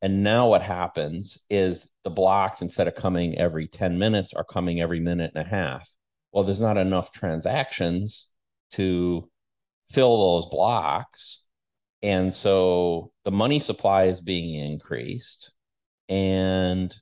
[0.02, 4.80] And now what happens is the blocks instead of coming every 10 minutes are coming
[4.80, 5.90] every minute and a half.
[6.32, 8.28] Well, there's not enough transactions
[8.74, 9.28] to
[9.90, 11.44] fill those blocks.
[12.04, 15.52] And so the money supply is being increased
[16.10, 16.96] and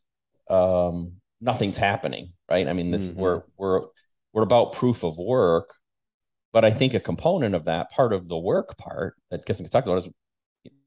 [0.49, 2.67] um, nothing's happening, right?
[2.67, 3.19] I mean, this mm-hmm.
[3.19, 3.81] we're we're
[4.33, 5.73] we're about proof of work.
[6.53, 9.87] But I think a component of that part of the work part that Kissing talked
[9.87, 10.09] about is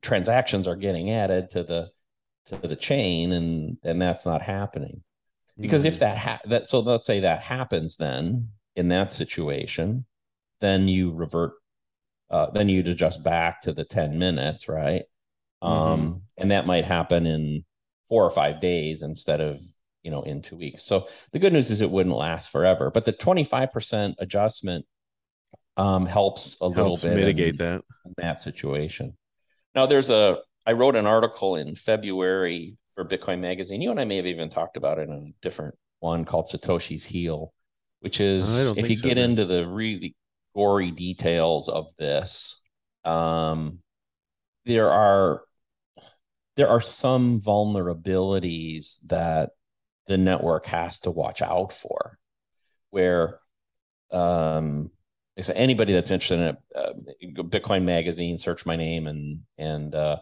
[0.01, 1.91] transactions are getting added to the
[2.47, 5.03] to the chain and and that's not happening
[5.61, 5.87] because mm.
[5.87, 10.07] if that ha- that so let's say that happens then in that situation
[10.61, 11.53] then you revert
[12.31, 15.03] uh, then you'd adjust back to the 10 minutes right
[15.63, 15.73] mm-hmm.
[15.73, 17.65] um and that might happen in
[18.09, 19.61] four or five days instead of
[20.03, 20.83] you know, in two weeks.
[20.85, 24.87] So the good news is it wouldn't last forever, but the 25% adjustment
[25.77, 27.83] um, helps a little Helps bit mitigate in, that.
[28.07, 29.17] in that situation.
[29.75, 33.83] Now there's a I wrote an article in February for Bitcoin Magazine.
[33.83, 37.05] You and I may have even talked about it in a different one called Satoshi's
[37.05, 37.53] Heel,
[38.01, 39.31] which is if you so, get man.
[39.31, 40.17] into the really
[40.59, 42.61] gory details of this,
[43.05, 43.79] um,
[44.67, 45.43] there are
[46.57, 49.51] there are some vulnerabilities that
[50.09, 52.19] the network has to watch out for,
[52.91, 53.39] where
[54.11, 54.91] um,
[55.41, 60.17] so anybody that's interested in it, uh, Bitcoin Magazine, search my name and and uh,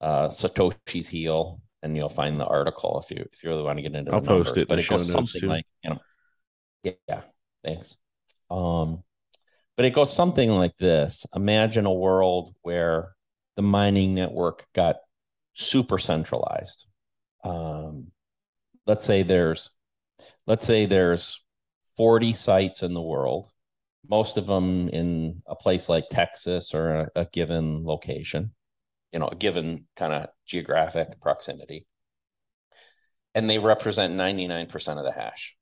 [0.00, 3.82] uh, Satoshi's heel, and you'll find the article if you if you really want to
[3.82, 4.12] get into.
[4.12, 4.62] I'll post numbers.
[4.62, 5.48] it but it goes something too.
[5.48, 5.98] like you know,
[6.84, 7.20] yeah, yeah,
[7.64, 7.96] thanks.
[8.52, 9.02] Um,
[9.76, 13.14] but it goes something like this: Imagine a world where
[13.56, 14.96] the mining network got
[15.54, 16.86] super centralized.
[17.44, 18.08] Um,
[18.86, 19.70] let's say there's
[20.46, 21.42] let's say there's
[21.96, 23.50] 40 sites in the world
[24.08, 28.52] most of them in a place like texas or a, a given location
[29.12, 31.86] you know a given kind of geographic proximity
[33.34, 35.56] and they represent 99% of the hash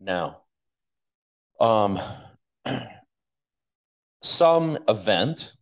[0.00, 0.42] now
[1.60, 2.00] um
[4.22, 5.52] some event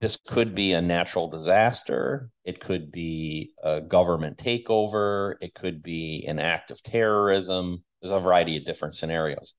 [0.00, 2.30] this could be a natural disaster.
[2.44, 5.34] It could be a government takeover.
[5.40, 7.82] It could be an act of terrorism.
[8.00, 9.54] There's a variety of different scenarios.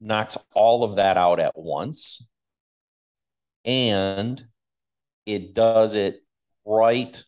[0.00, 2.30] Knocks all of that out at once.
[3.66, 4.42] And
[5.26, 6.20] it does it
[6.64, 7.22] right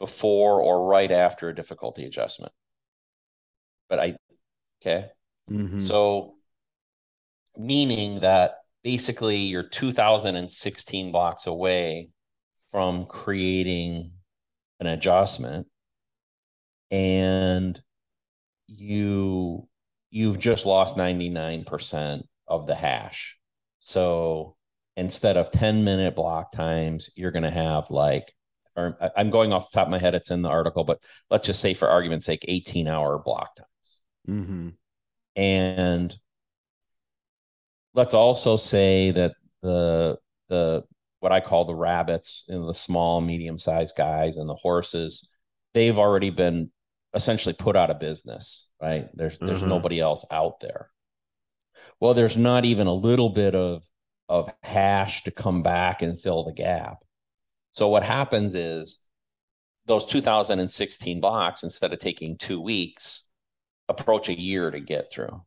[0.00, 2.52] before or right after a difficulty adjustment.
[3.88, 4.16] But I,
[4.80, 5.10] okay.
[5.48, 5.80] Mhm.
[5.80, 6.34] So,
[7.56, 12.10] meaning that basically you're 2016 blocks away
[12.70, 14.12] from creating
[14.80, 15.66] an adjustment
[16.90, 17.80] and
[18.66, 19.68] you
[20.10, 23.38] you've just lost 99% of the hash
[23.78, 24.56] so
[24.96, 28.32] instead of 10 minute block times you're going to have like
[28.76, 30.98] or i'm going off the top of my head it's in the article but
[31.30, 34.74] let's just say for argument's sake 18 hour block times Mhm.
[35.36, 36.16] and
[37.94, 40.84] let's also say that the the
[41.20, 45.30] what I call the rabbits, know, the small, medium sized guys and the horses,
[45.72, 46.70] they've already been
[47.14, 49.08] essentially put out of business, right?
[49.14, 49.68] There's there's Mhm.
[49.68, 50.90] nobody else out there.
[52.00, 53.84] Well, there's not even a little bit of
[54.28, 57.04] of hash to come back and fill the gap.
[57.72, 58.98] So what happens is
[59.86, 63.28] those 2016 blocks, instead of taking two weeks,
[63.88, 65.42] approach a year to get through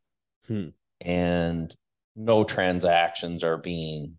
[0.47, 0.69] Hmm.
[1.01, 1.75] and
[2.15, 4.17] no transactions are being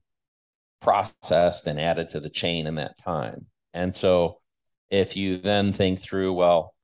[0.81, 3.47] processed and added to the chain in that time.
[3.75, 4.41] And so
[4.91, 6.75] if you then think through, well,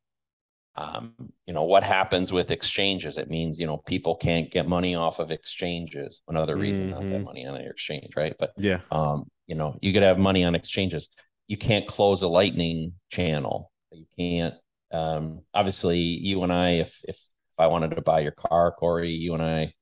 [0.74, 1.12] um,
[1.46, 3.18] you know, what happens with exchanges?
[3.18, 6.22] It means, you know, people can't get money off of exchanges.
[6.28, 7.24] Another reason not that Mhm.
[7.24, 8.34] money on your exchange, right?
[8.38, 8.80] But Yeah.
[8.90, 11.08] um, you know, you could have money on exchanges.
[11.46, 13.70] You can't close a lightning channel.
[13.90, 14.54] You can't
[14.90, 19.10] um obviously you and I, if if if I wanted to buy your car, Cory,
[19.10, 19.74] you and I,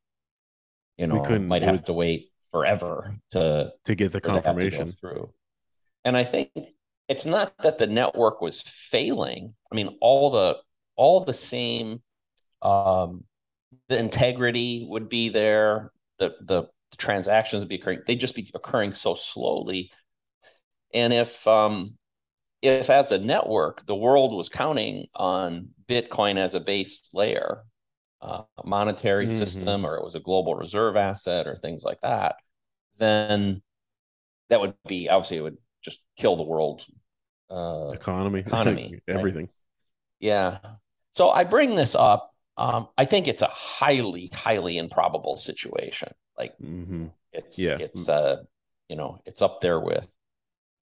[1.01, 4.35] you know, couldn't- might have would- to wait forever to To get the for that
[4.35, 4.87] to go confirmation.
[4.89, 5.33] through.
[6.05, 6.51] And I think
[7.09, 9.55] it's not that the network was failing.
[9.71, 10.59] I mean, all the
[10.97, 12.03] all the same
[12.63, 13.25] um
[13.89, 18.51] the integrity would be there, the the, the transactions would be occurring, they'd just be
[18.55, 19.91] occurring so slowly.
[20.93, 21.97] And if um
[22.63, 27.65] if as a network the world was counting on Bitcoin as a base layer,
[28.23, 29.31] uh, monetary Mhm.
[29.31, 32.37] system, or it was a global reserve asset, or things like that,
[32.99, 33.63] then
[34.51, 36.87] that would be obviously it would just kill the world.
[37.51, 38.45] Uh, Economy.
[38.47, 39.29] economy, right?
[39.31, 39.49] Everything.
[40.21, 40.59] yeah.
[41.13, 42.35] So I bring this up.
[42.57, 46.13] Um, I think it's a highly, highly improbable situation.
[46.39, 47.79] Like hmm it's Yeah.
[47.79, 48.39] it's uh
[48.89, 50.07] you know it's up there with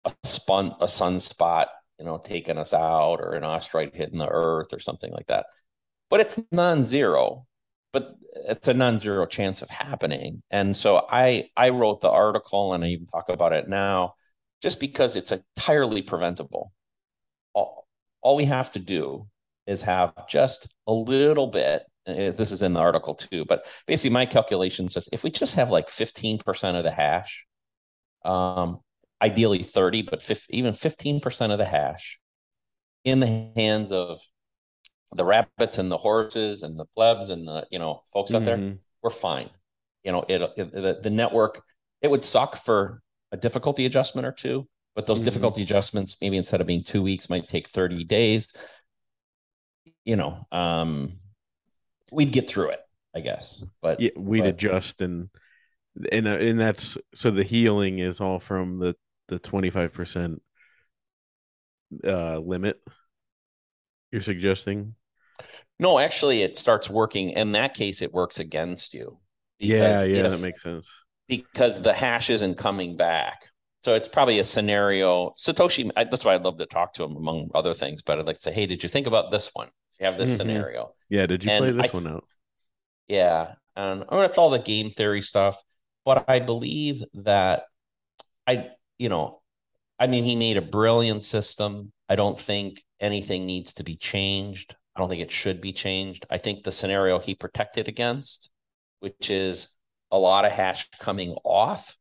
[0.05, 1.67] a spun a sunspot
[1.99, 5.47] you know taking us out or an asteroid hitting the earth or something like that
[6.13, 7.43] but it's non-zero
[7.91, 8.15] but
[8.47, 10.43] it's a non-zero chance of happening.
[10.51, 14.13] And so i i wrote the article and i even talk about it now
[14.61, 16.71] just because it's entirely preventable.
[17.55, 17.87] All,
[18.21, 19.25] all we have to do
[19.65, 24.27] is have just a little bit this is in the article too but basically my
[24.27, 27.47] calculation says if we just have like 15% of the hash
[28.23, 28.81] um
[29.19, 32.19] ideally 30 but 50, even 15% of the hash
[33.03, 34.19] in the hands of
[35.15, 38.57] the rabbits and the horses and the plebs and the you know folks out there
[38.57, 38.79] Mhm.
[39.01, 39.49] we're fine
[40.03, 41.63] you know it, it the, the network
[42.01, 45.25] it would suck for a difficulty adjustment or two but those Mhm.
[45.25, 48.51] difficulty adjustments maybe instead of being two weeks might take 30 days
[50.05, 51.13] you know, um,
[52.11, 52.81] we'd get through it,
[53.15, 53.63] I guess.
[53.81, 55.29] But yeah, we'd but, adjust and
[56.11, 58.95] and uh, and that's so the healing is all from the
[59.29, 60.39] the 25%
[62.03, 62.81] uh limit
[64.11, 64.95] you're suggesting
[65.79, 67.31] no actually it starts working.
[67.31, 69.19] In that case it works against you.
[69.59, 70.87] Yeah yeah that makes sense.
[71.27, 73.39] Because the hash isn't coming back.
[73.83, 75.33] So it's probably a scenario.
[75.37, 78.25] Satoshi I, that's why i'd love to talk to him among other things but i'd
[78.25, 79.69] like to say hey did you think about this one?
[79.99, 80.37] You have this mm-hmm.
[80.37, 80.93] scenario.
[81.09, 82.25] Yeah did you and play this I, one out?
[83.07, 85.57] Yeah and I mean, it's all the game theory stuff
[86.05, 87.63] but I believe that
[88.45, 89.41] I, you know,
[89.99, 91.91] I mean, he made a brilliant system.
[92.09, 94.75] I don't think anything needs to be changed.
[94.95, 96.25] I don't think it should be changed.
[96.29, 98.49] I think the scenario he protected against,
[98.99, 99.67] which is
[100.11, 101.97] a lot of hash coming off,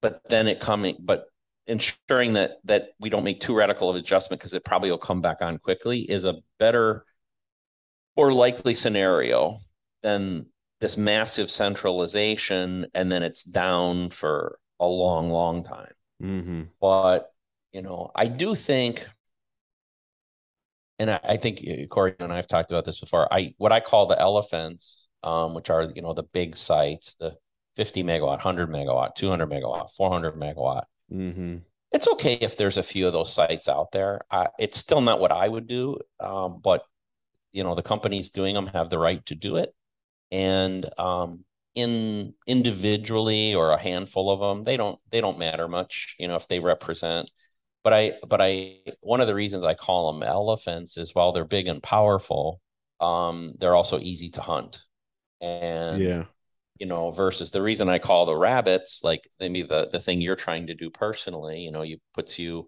[0.00, 1.26] but then it coming, but
[1.66, 5.20] ensuring that that we don't make too radical of adjustment because it probably will come
[5.20, 7.04] back on quickly is a better
[8.14, 9.58] or likely scenario
[10.02, 10.46] than
[10.80, 16.62] this massive centralization and then it's down for a long long time mm-hmm.
[16.80, 17.32] but
[17.72, 19.08] you know i do think
[20.98, 23.80] and I, I, think uh, Cory and i've talked about this before i what i
[23.80, 27.36] call the elephants um, which are you know the big sites the
[27.76, 31.56] 50 megawatt 100 megawatt 200 megawatt 400 megawatt mm-hmm.
[31.92, 35.20] it's okay if there's a few of those sites out there uh, it's still not
[35.20, 36.84] what i would do um, but
[37.52, 39.74] you know the companies doing them have the right to do it
[40.30, 41.44] and um,
[41.76, 46.34] in individually or a handful of them, they don't they don't matter much, you know,
[46.34, 47.30] if they represent.
[47.86, 51.44] But I but I one of the reasons I call them elephants is while they're
[51.44, 52.60] big and powerful,
[52.98, 54.82] um, they're also easy to hunt.
[55.40, 56.24] And yeah,
[56.80, 60.34] you know, versus the reason I call the rabbits, like maybe the the thing you're
[60.34, 62.66] trying to do personally, you know, you puts you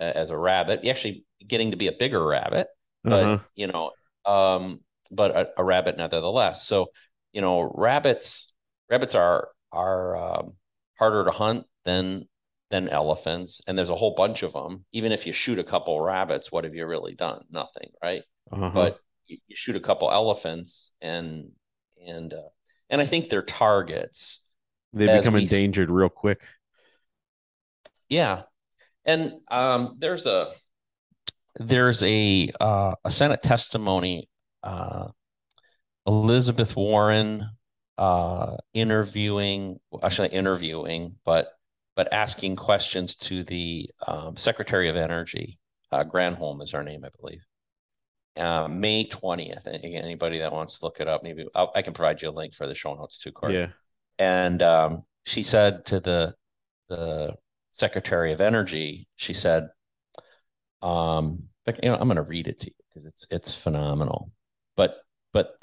[0.00, 2.68] uh, as a rabbit, you actually getting to be a bigger rabbit,
[3.02, 3.38] but uh-huh.
[3.56, 3.90] you know,
[4.24, 4.78] um,
[5.10, 6.64] but a, a, rabbit nevertheless.
[6.64, 6.92] So,
[7.32, 8.52] you know, rabbits
[8.88, 10.52] rabbits are are um,
[10.96, 12.28] harder to hunt than
[12.70, 14.84] than elephants, and there's a whole bunch of them.
[14.92, 17.44] Even if you shoot a couple rabbits, what have you really done?
[17.50, 18.22] Nothing, right?
[18.50, 18.70] Uh-huh.
[18.72, 21.50] But you, you, shoot a couple elephants, and
[22.06, 22.48] and uh,
[22.90, 24.46] and I think they're targets.
[24.92, 26.40] They become endangered real quick.
[28.08, 28.42] Yeah,
[29.04, 30.52] and um, there's a
[31.56, 34.28] there's a uh, a Senate testimony
[34.64, 35.08] uh,
[36.06, 37.48] Elizabeth Warren
[37.98, 41.52] uh, interviewing, actually interviewing, but
[41.96, 45.58] but asking questions to the um, Secretary of Energy,
[45.92, 47.42] uh, Granholm is her name, I believe.
[48.36, 49.66] Uh, May 20th.
[49.66, 52.52] Anybody that wants to look it up, maybe I'll, i can provide you a link
[52.52, 53.54] for the show notes too, Cory.
[53.54, 53.68] Yeah.
[54.18, 56.34] And um, she said to the
[56.88, 57.34] the
[57.70, 59.68] Secretary of Energy, she said,
[60.82, 61.48] um,
[61.82, 64.32] you know, I'm going to read it to you because it's it's phenomenal.
[64.76, 64.96] But
[65.32, 65.56] but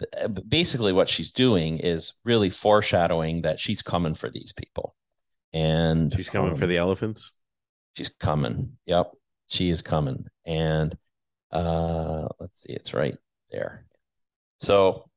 [0.48, 4.96] basically what she's doing is really foreshadowing that she's coming for these people.
[5.53, 7.31] And she's coming um, for the elephants.
[7.95, 8.77] She's coming.
[8.85, 9.11] Yep.
[9.47, 10.25] She is coming.
[10.45, 10.97] And
[11.51, 13.17] uh let's see, it's right
[13.51, 13.85] there.
[14.59, 15.09] So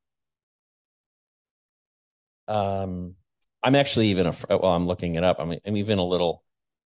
[2.49, 3.15] um
[3.63, 5.39] I'm actually even a well, I'm looking it up.
[5.39, 6.43] I'm I'm even a little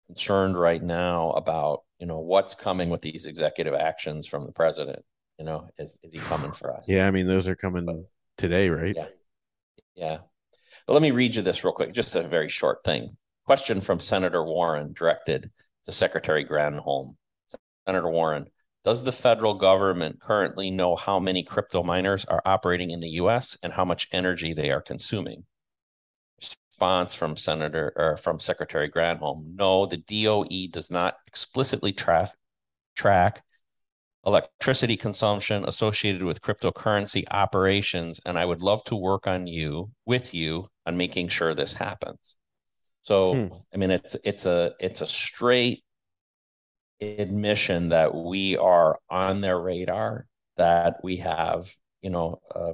[0.07, 5.03] concerned right now about you know what's coming with these executive actions from the president
[5.37, 6.85] you know, is is he coming for us?
[6.87, 7.97] Yeah, I mean those are coming but,
[8.37, 8.95] today, right?
[8.95, 9.07] Yeah.
[9.95, 10.17] Yeah.
[10.85, 13.17] But let me read you this real quick, just a very short thing.
[13.47, 15.51] Question from Senator Warren directed
[15.85, 17.15] to Secretary Granholm.
[17.85, 18.47] Senator Warren,
[18.83, 23.57] does the federal government currently know how many crypto miners are operating in the US
[23.63, 25.45] and how much energy they are consuming?
[26.41, 29.55] Response from Senator or from Secretary Granholm.
[29.55, 32.33] No, the DOE does not explicitly tra-
[32.97, 33.45] track
[34.25, 38.19] electricity consumption associated with cryptocurrency operations.
[38.25, 42.36] And I would love to work on you with you on making sure this happens.
[43.07, 43.53] So, hmm.
[43.73, 45.81] I mean, it's it's a it's a straight
[46.99, 52.73] admission that we are on their radar, that we have, you know, a,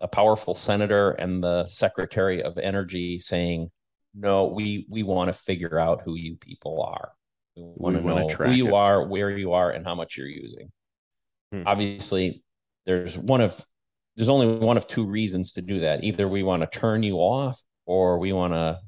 [0.00, 3.70] a powerful senator and the secretary of energy saying,
[4.12, 7.12] no, we we want to figure out who you people are.
[7.54, 8.74] We want to know who you it.
[8.74, 10.72] are, where you are, and how much you're using.
[11.52, 11.62] Hmm.
[11.64, 12.42] Obviously,
[12.86, 13.64] there's one of
[14.16, 16.02] there's only one of two reasons to do that.
[16.02, 18.80] Either we want to turn you off, or we want to,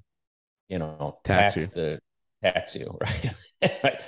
[0.69, 2.01] you know, tax, tax the
[2.43, 2.99] tax you,
[3.63, 4.03] right?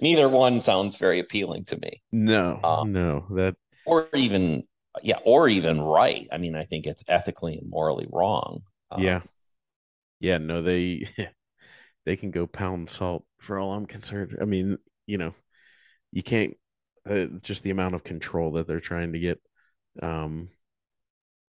[0.00, 2.02] Neither one sounds very appealing to me.
[2.10, 3.54] No, um, no, that
[3.86, 4.64] or even
[5.02, 6.28] yeah, or even right.
[6.32, 8.62] I mean, I think it's ethically and morally wrong.
[8.90, 9.20] Um, yeah,
[10.20, 10.38] yeah.
[10.38, 11.08] No, they
[12.04, 14.36] they can go pound salt for all I'm concerned.
[14.40, 15.34] I mean, you know,
[16.10, 16.56] you can't
[17.08, 19.40] uh, just the amount of control that they're trying to get
[20.02, 20.48] um,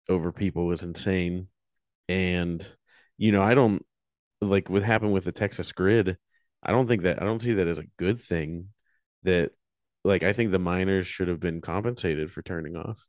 [0.09, 1.49] over people is insane.
[2.09, 2.66] And
[3.19, 3.85] you know, I don't
[4.41, 6.17] like what happened with the Texas grid.
[6.62, 8.69] I don't think that I don't see that as a good thing.
[9.25, 9.51] That
[10.05, 13.05] like I think the miners should have been compensated for turning off.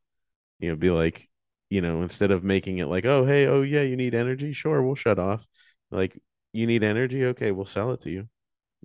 [0.60, 1.30] You know, be like,
[1.70, 4.82] you know, instead of making it like, oh hey, oh yeah, you need energy, sure,
[4.82, 5.46] we'll shut off.
[5.92, 6.20] Like,
[6.54, 8.28] you need energy, okay, we'll sell it to you.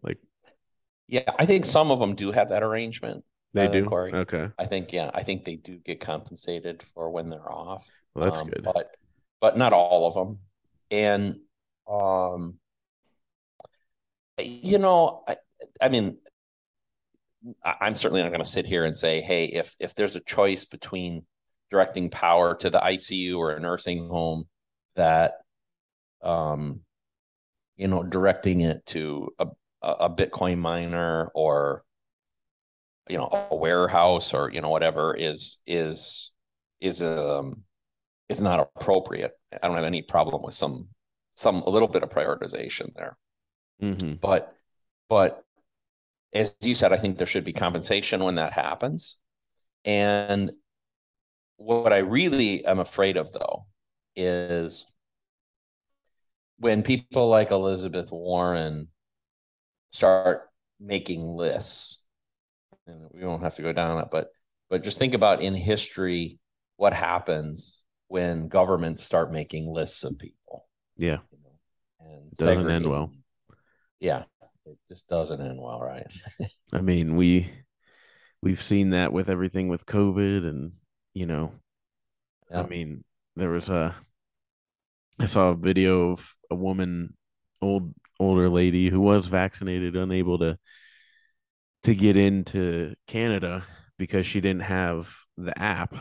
[0.03, 0.19] Like,
[1.09, 3.25] yeah, I think some of them do have that arrangement.
[3.55, 3.85] they uh, do.
[3.87, 4.13] Cory.
[4.13, 7.89] Okay, I think yeah, I think they do get compensated for when they're off.
[8.15, 8.63] well that's Um, good.
[8.63, 8.91] but
[9.41, 10.39] but not all of them.
[10.93, 11.37] And
[11.91, 12.59] um,
[14.39, 15.37] you know, I
[15.81, 16.19] I mean,
[17.65, 20.67] I'm certainly not going to sit here and say, hey, if if there's a choice
[20.67, 21.25] between
[21.71, 24.45] directing power to the ICU or a nursing home,
[24.95, 25.39] that
[26.23, 26.81] um,
[27.77, 29.47] you know, directing it to a
[29.83, 31.85] a Bitcoin miner or
[33.09, 36.31] you know a warehouse or you know whatever is is
[36.81, 37.65] is um
[38.33, 39.33] is not appropriate.
[39.63, 40.89] I don't have any problem with some
[41.37, 43.17] some a little bit of prioritization there.
[43.81, 44.55] hmm But
[45.09, 45.45] but
[46.33, 49.19] as you said, I think there should be compensation when that happens.
[49.85, 50.53] And
[51.57, 53.67] what I really am afraid of though
[54.17, 54.87] is
[56.59, 58.89] when people like Elizabeth Warren
[59.93, 62.05] start making lists,
[62.87, 64.31] and we won't have to go down it, but
[64.71, 66.41] but just think about in history
[66.77, 67.82] what happens
[68.13, 70.69] when governments start making lists of people.
[70.99, 73.11] Yeah, you know, and Doesn't end well.
[74.01, 74.25] Yeah,
[74.67, 76.07] it just doesn't end well, right?
[76.75, 77.51] I mean we
[78.43, 80.73] we've seen that with everything with COVID, and
[81.15, 81.55] you know,
[82.55, 83.03] I mean
[83.35, 83.95] there was a
[85.19, 87.17] I saw a video of a woman,
[87.63, 90.59] old older lady who was vaccinated, unable to
[91.85, 93.65] to get into Canada
[93.97, 95.95] because she didn't have the app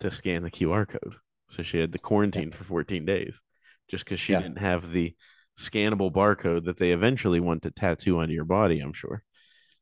[0.00, 1.16] to scan the QR code.
[1.48, 3.40] So she had to quarantine for 14 days
[3.88, 4.40] just because she Yeah.
[4.42, 5.14] didn't have the
[5.58, 9.22] scannable barcode that they eventually want to tattoo onto your body, I'm sure.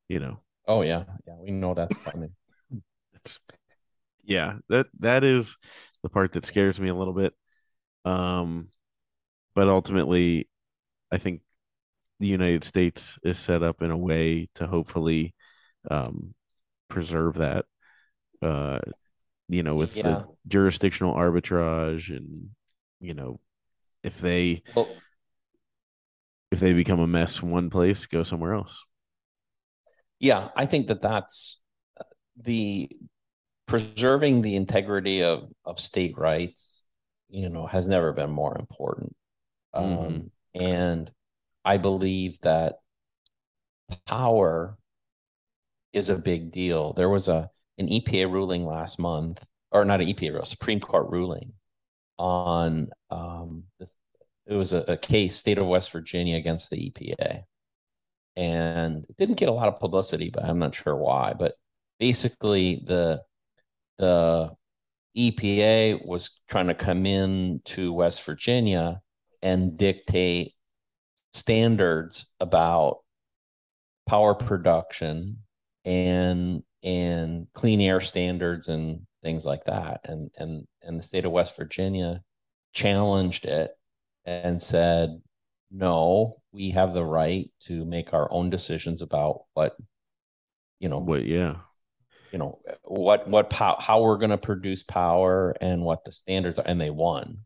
[0.09, 2.35] You know, Oh yeah, yeah, we know that's coming.
[3.15, 3.39] it's
[4.25, 5.57] yeah, that that is
[6.03, 7.35] the part that scares me a little bit.
[8.05, 8.71] Um,
[9.55, 10.49] but ultimately,
[11.13, 11.43] I think
[12.21, 15.35] the United States is set up in a way to hopefully
[15.91, 16.35] um,
[16.89, 17.67] preserve that.
[18.43, 18.81] Uh,
[19.49, 20.03] you know, with Yeah.
[20.03, 22.51] the jurisdictional arbitrage, and
[23.01, 23.41] you know,
[24.03, 25.05] if they Well,
[26.51, 28.85] if they become a mess in one place, go somewhere else.
[30.21, 31.63] yeah, I think that that's
[32.01, 32.05] uh,
[32.43, 32.91] the
[33.67, 36.83] preserving the integrity of of state rights.
[37.31, 39.17] You know, has never been more important.
[39.75, 40.31] Um, Mhm.
[40.55, 41.11] and
[41.65, 42.77] I believe that
[44.07, 44.77] power
[45.93, 46.93] is a big deal.
[46.93, 51.11] There was a an EPA ruling last month, or not an EPA rule, Supreme Court
[51.11, 51.53] ruling
[52.19, 53.95] on um, this.
[54.47, 57.45] It was a, a case, state of West Virginia against the EPA,
[58.37, 61.35] and it didn't get a lot of publicity, but I'm not sure why.
[61.39, 61.55] But
[61.99, 63.23] basically, the
[63.99, 64.53] the
[65.17, 69.01] EPA was trying to come in to West Virginia
[69.43, 70.55] and dictate
[71.33, 72.99] standards about
[74.07, 75.39] power production
[75.85, 81.33] and and clean air standards and things like that and and and the state of
[81.33, 82.23] West Virginia
[82.75, 83.71] challenged it
[84.27, 85.21] and said
[85.71, 89.77] no we have the right to make our own decisions about what
[90.79, 91.25] you know What?
[91.25, 91.57] Yeah,
[92.33, 96.59] you know what what pow- how we're going to produce power and what the standards
[96.59, 97.39] are and they won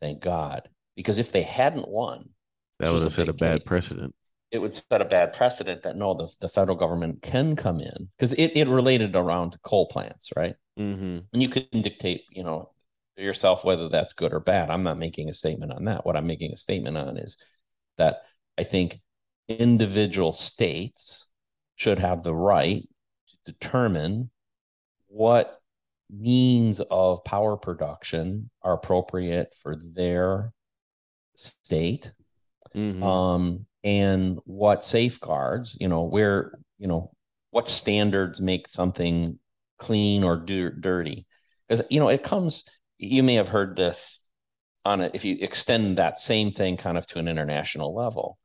[0.00, 2.30] thank god because if they hadn't won
[2.78, 3.68] that would have set a big bad case.
[3.68, 4.14] precedent.
[4.50, 8.08] It would set a bad precedent that no the, the federal government can come in
[8.16, 11.18] because it, it related around coal plants right Mm-hmm.
[11.32, 12.70] and you can dictate you know
[13.16, 16.26] yourself whether that's good or bad i'm not making a statement on that what i'm
[16.26, 17.38] making a statement on is
[17.96, 18.18] that
[18.58, 19.00] i think
[19.48, 21.30] individual states
[21.76, 22.86] should have the right
[23.28, 24.30] to determine
[25.06, 25.62] what
[26.10, 30.52] means of power production are appropriate for their
[31.36, 32.12] state
[32.74, 33.02] Mm-hmm.
[33.02, 37.12] um, and what safeguards, you know, where, you know,
[37.52, 39.38] what standards make something
[39.78, 41.24] clean or dir- dirty.
[41.68, 42.64] Because, you know, it comes,
[42.98, 44.18] you may have heard this
[44.84, 48.38] on it, if you extend that same thing kind of to an international level.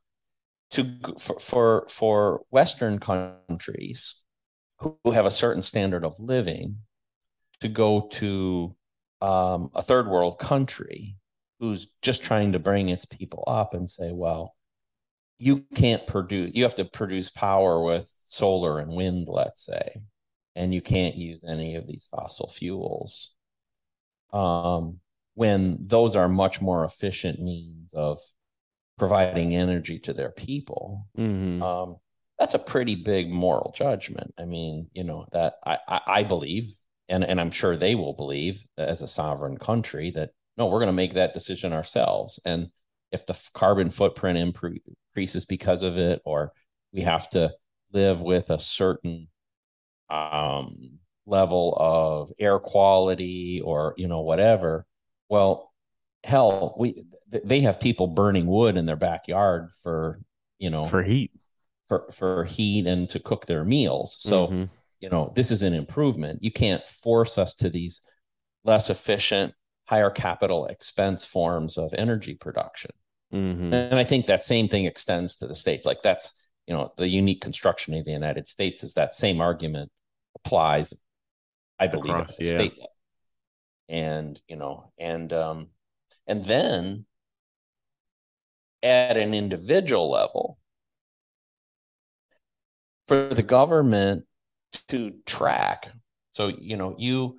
[0.72, 0.86] To
[1.18, 4.14] for for, for Western countries
[4.78, 6.78] who have a certain standard of living
[7.60, 8.74] to go to
[9.20, 11.16] um, a third world country
[11.58, 14.54] who's just trying to bring its people up and say, well,
[15.38, 20.02] you can't produce, you have to produce power with solar and wind, let's say.
[20.54, 23.34] and you can't use any of these fossil fuels.
[24.32, 25.00] Um,
[25.34, 28.18] when those are much more efficient means of
[28.98, 31.06] providing energy to their people.
[31.18, 31.62] Mm-hmm.
[31.62, 31.96] Um,
[32.38, 34.34] that's a pretty big moral judgment.
[34.38, 36.72] I mean, you know, that I, I, I believe,
[37.08, 40.88] and, and I'm sure they will believe as a sovereign country that no, we're going
[40.88, 42.38] to make that decision ourselves.
[42.44, 42.68] And
[43.12, 46.52] if the carbon footprint increases because of it, or
[46.92, 47.52] we have to
[47.92, 49.28] live with a certain
[50.10, 54.86] um, level of air quality or, you know, whatever,
[55.28, 55.72] well,
[56.24, 57.04] hell, we
[57.44, 60.20] they have people burning wood in their backyard for
[60.58, 61.32] you know for heat
[61.88, 64.18] for for heat and to cook their meals.
[64.20, 64.64] So mm-hmm.
[65.00, 66.42] you know this is an improvement.
[66.42, 68.02] You can't force us to these
[68.64, 69.54] less efficient,
[69.86, 72.92] higher capital expense forms of energy production.
[73.32, 73.72] Mm-hmm.
[73.72, 75.86] And I think that same thing extends to the states.
[75.86, 79.90] Like that's you know the unique construction of the United States is that same argument
[80.36, 80.94] applies.
[81.78, 82.50] I believe Across, at the yeah.
[82.50, 82.92] state level
[83.92, 85.68] and you know and um
[86.26, 87.04] and then
[88.82, 90.58] at an individual level
[93.06, 94.24] for the government
[94.88, 95.90] to track
[96.32, 97.38] so you know you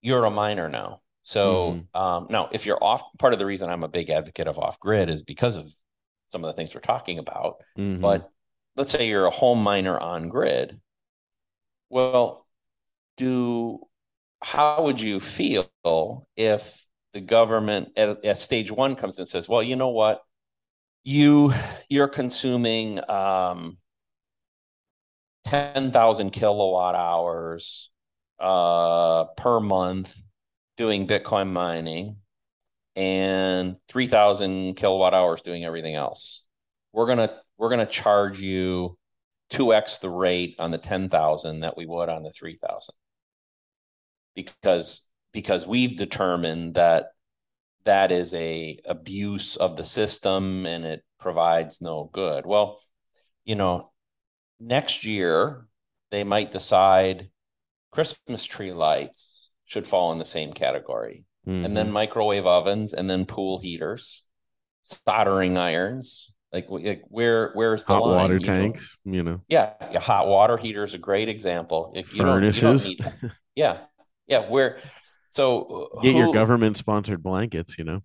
[0.00, 2.00] you're a miner now so mm-hmm.
[2.00, 4.80] um now if you're off part of the reason i'm a big advocate of off
[4.80, 5.70] grid is because of
[6.28, 8.00] some of the things we're talking about mm-hmm.
[8.00, 8.30] but
[8.76, 10.80] let's say you're a home miner on grid
[11.90, 12.46] well
[13.16, 13.80] do
[14.42, 15.68] how would you feel
[16.36, 20.22] if the government at, at, stage one comes and says, "Well, you know what,
[21.02, 21.52] you
[21.88, 23.78] you're consuming um,
[25.44, 27.90] ten thousand kilowatt hours
[28.38, 30.14] uh, per month
[30.78, 32.18] doing Bitcoin mining,
[32.96, 36.46] and three thousand kilowatt hours doing everything else.
[36.92, 38.98] We're gonna we're gonna charge you
[39.50, 42.94] two x the rate on the ten thousand that we would on the 3,000.
[44.34, 47.08] because because we've determined that
[47.84, 52.46] that is a abuse of the system and it provides no good.
[52.46, 52.80] Well,
[53.44, 53.92] you know,
[54.60, 55.66] next year
[56.10, 57.30] they might decide
[57.92, 61.24] Christmas tree lights should fall in the same category.
[61.46, 61.64] Mm-hmm.
[61.64, 61.94] And then mm-hmm.
[61.94, 64.24] microwave ovens and then pool heaters,
[64.82, 66.34] soldering irons.
[66.52, 68.16] Like, like where where's the hot line?
[68.16, 68.96] water you tanks?
[69.04, 69.16] Know?
[69.16, 71.92] You know, yeah, yeah, hot water heater is a great example.
[71.94, 73.78] If you Furnaces, don't, you don't need, yeah,
[74.26, 74.78] yeah, where
[75.30, 78.00] so get who, your government sponsored blankets, you know.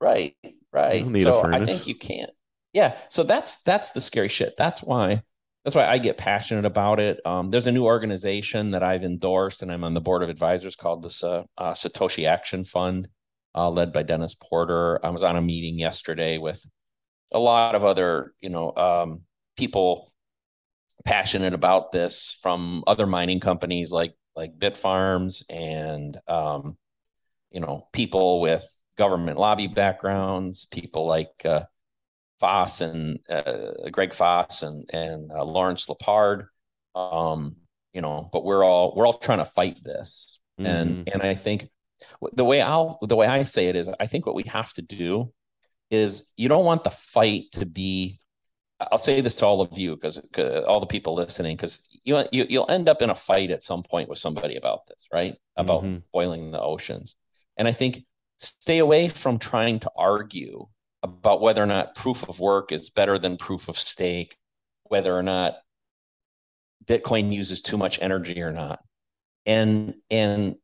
[0.00, 0.36] Right,
[0.72, 1.04] right.
[1.24, 2.30] So I think you can't.
[2.72, 4.54] Yeah, so that's that's the scary shit.
[4.56, 5.22] That's why
[5.66, 7.20] that's why I get passionate about it.
[7.26, 10.76] Um, there's a new organization that I've endorsed, and I'm on the board of advisors
[10.76, 13.08] called uh, uh, Satoshi Action Fund,
[13.52, 15.04] uh, led by Dennis Porter.
[15.04, 16.64] I was on a meeting yesterday with
[17.32, 19.22] a lot of other, you know, um,
[19.56, 20.12] people
[21.04, 26.76] passionate about this from other mining companies like like Bitfarms and um,
[27.50, 28.64] you know people with
[28.96, 31.64] government lobby backgrounds, people like uh,
[32.40, 36.48] Foss and uh, Greg Foss and and uh, Lawrence Lepard.
[36.94, 37.56] Um,
[37.92, 40.70] you know, but we're all we're all trying to fight this, mm-hmm.
[40.70, 41.68] and and I think
[42.32, 44.82] the way I'll the way I say it is, I think what we have to
[44.82, 45.32] do
[45.90, 48.20] is you don't want the fight to be
[48.78, 50.18] I'll say this to all of you because
[50.66, 53.82] all the people listening, because you, you you'll end up in a fight at some
[53.82, 55.34] point with somebody about this, right?
[55.56, 55.98] About mm-hmm.
[56.12, 57.16] boiling the oceans,
[57.56, 58.04] and I think
[58.36, 60.66] stay away from trying to argue
[61.02, 64.36] about whether or not proof of work is better than proof of stake,
[64.84, 65.54] whether or not
[66.84, 68.80] Bitcoin uses too much energy or not,
[69.44, 70.56] and and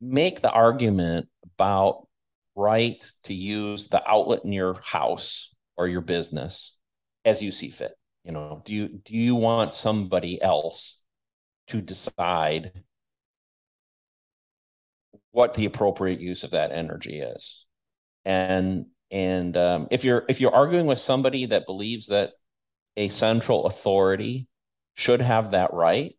[0.00, 2.06] make the argument about
[2.54, 6.76] right to use the outlet in your house or your business
[7.24, 7.92] as you see fit.
[8.24, 11.02] You know do you do you want somebody else
[11.68, 12.72] to decide
[15.32, 17.64] what the appropriate use of that energy is?
[18.24, 22.32] And and um, if you're if you're arguing with somebody that believes that
[22.96, 24.46] a central authority
[24.94, 26.16] should have that right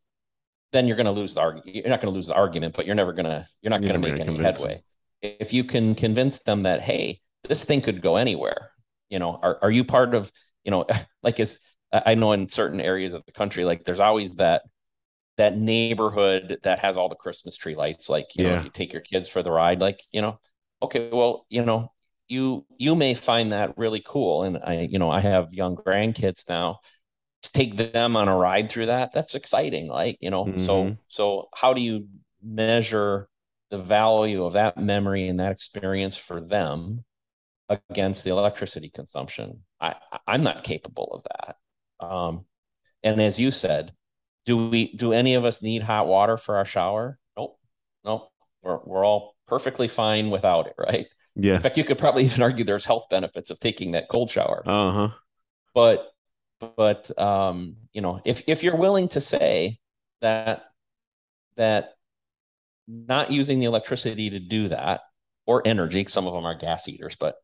[0.72, 2.86] then you're going to lose the argument you're not going to lose the argument but
[2.86, 4.82] you're never going to you're not going to make any headway
[5.22, 5.34] them.
[5.40, 8.70] if you can convince them that hey this thing could go anywhere
[9.10, 10.32] you know are, are you part of
[10.64, 10.86] you know,
[11.24, 11.60] like is
[11.92, 14.64] I know in certain areas of the country, like there's always that
[15.38, 18.10] that neighborhood that has all the Christmas tree lights.
[18.10, 18.52] Like, you yeah.
[18.52, 20.40] know, if you take your kids for the ride, like, you know,
[20.82, 21.92] okay, well, you know,
[22.32, 24.44] you you may find that really cool.
[24.44, 26.80] And I, you know, I have young grandkids now.
[27.44, 29.88] To take them on a ride through that, that's exciting.
[29.88, 30.60] Like, you know, mm-hmm.
[30.60, 32.08] so so how do you
[32.44, 33.28] measure
[33.72, 37.04] the value of that memory and that experience for them
[37.70, 39.62] against the electricity consumption.
[39.80, 39.96] I,
[40.28, 42.06] I'm not capable of that.
[42.06, 42.46] Um,
[43.02, 43.94] and as you said,
[44.46, 47.18] do we do any of us need hot water for our shower?
[47.38, 47.60] Nope.
[48.04, 48.30] Nope.
[48.62, 51.08] We're we're all perfectly fine without it, right?
[51.36, 51.56] Yeah.
[51.56, 54.64] In fact, you could probably even argue there's health benefits of taking that cold shower.
[54.66, 55.10] Uh-huh.
[55.74, 56.12] But
[56.78, 59.80] but um, you know, if if you're willing to say
[60.22, 60.66] that
[61.58, 61.94] that
[62.88, 65.02] not using the electricity to do that
[65.46, 67.36] or energy, some of them are gas eaters, but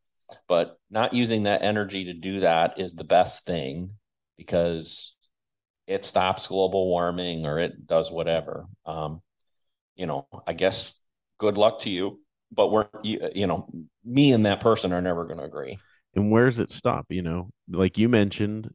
[0.48, 3.92] but not using that energy to do that is the best thing
[4.38, 5.16] because
[5.88, 8.66] it stops global warming or it does whatever.
[8.86, 9.22] Um,
[9.96, 11.00] you know, I guess
[11.40, 12.20] good luck to you,
[12.52, 13.70] but we're you, you know,
[14.04, 15.80] me and that person are never going to agree.
[16.16, 17.06] And where does it stop?
[17.10, 18.72] You know, like you mentioned,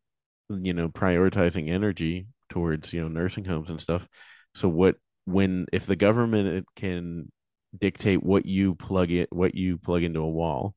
[0.49, 4.07] you know, prioritizing energy towards, you know, nursing homes and stuff.
[4.55, 7.31] So what when if the government can
[7.79, 10.75] dictate what you plug it what you plug into a wall,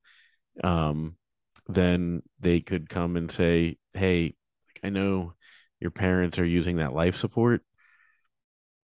[0.64, 1.16] um,
[1.68, 4.36] then they could come and say, Hey,
[4.84, 5.34] I know
[5.80, 7.62] your parents are using that life support,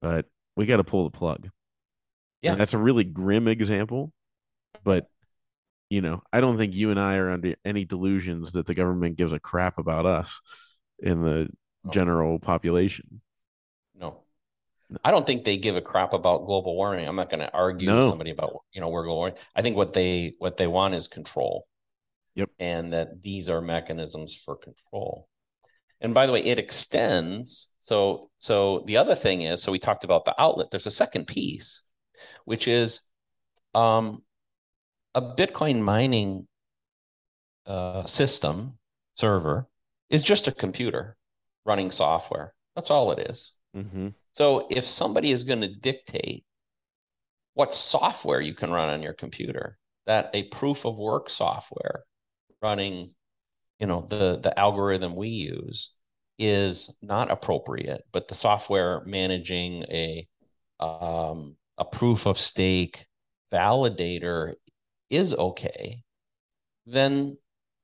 [0.02, 0.26] but
[0.56, 1.50] we got to pull the plug.
[2.44, 2.52] Yeah.
[2.52, 4.12] And that's a really grim example,
[4.84, 5.08] but
[5.90, 9.16] you know, I don't think you and I are under any delusions that the government
[9.16, 10.40] gives a crap about us
[11.00, 11.50] in the
[11.84, 11.92] No.
[11.92, 13.22] general population.
[13.96, 14.24] No.
[15.04, 17.08] I don't think they give a crap about global warming.
[17.08, 19.38] I'm not going to argue with somebody about, you know, where global warming.
[19.56, 21.68] I think what they what they want is control.
[22.36, 22.50] Yep.
[22.60, 25.28] And that these are mechanisms for control.
[26.02, 27.70] And by the way, it extends.
[27.80, 30.72] So so the other thing is, so we talked about the outlet.
[30.72, 31.84] There's a second piece,
[32.46, 33.02] which is
[33.74, 34.22] um
[35.16, 36.48] a Bitcoin mining
[37.66, 38.78] uh, system
[39.16, 39.68] server
[40.10, 41.18] is just a computer
[41.66, 42.54] running software.
[42.76, 43.54] That's all it is.
[43.76, 44.10] Mm-hmm.
[44.32, 46.46] So if somebody is going to dictate
[47.54, 52.04] what software you can run on your computer, that a proof of work software
[52.62, 53.12] running,
[53.80, 55.92] you know, the the algorithm we use
[56.40, 60.28] is not appropriate, but the software managing a
[60.80, 63.06] um, a proof of stake
[63.52, 64.54] validator
[65.10, 66.04] is okay,
[66.86, 67.38] then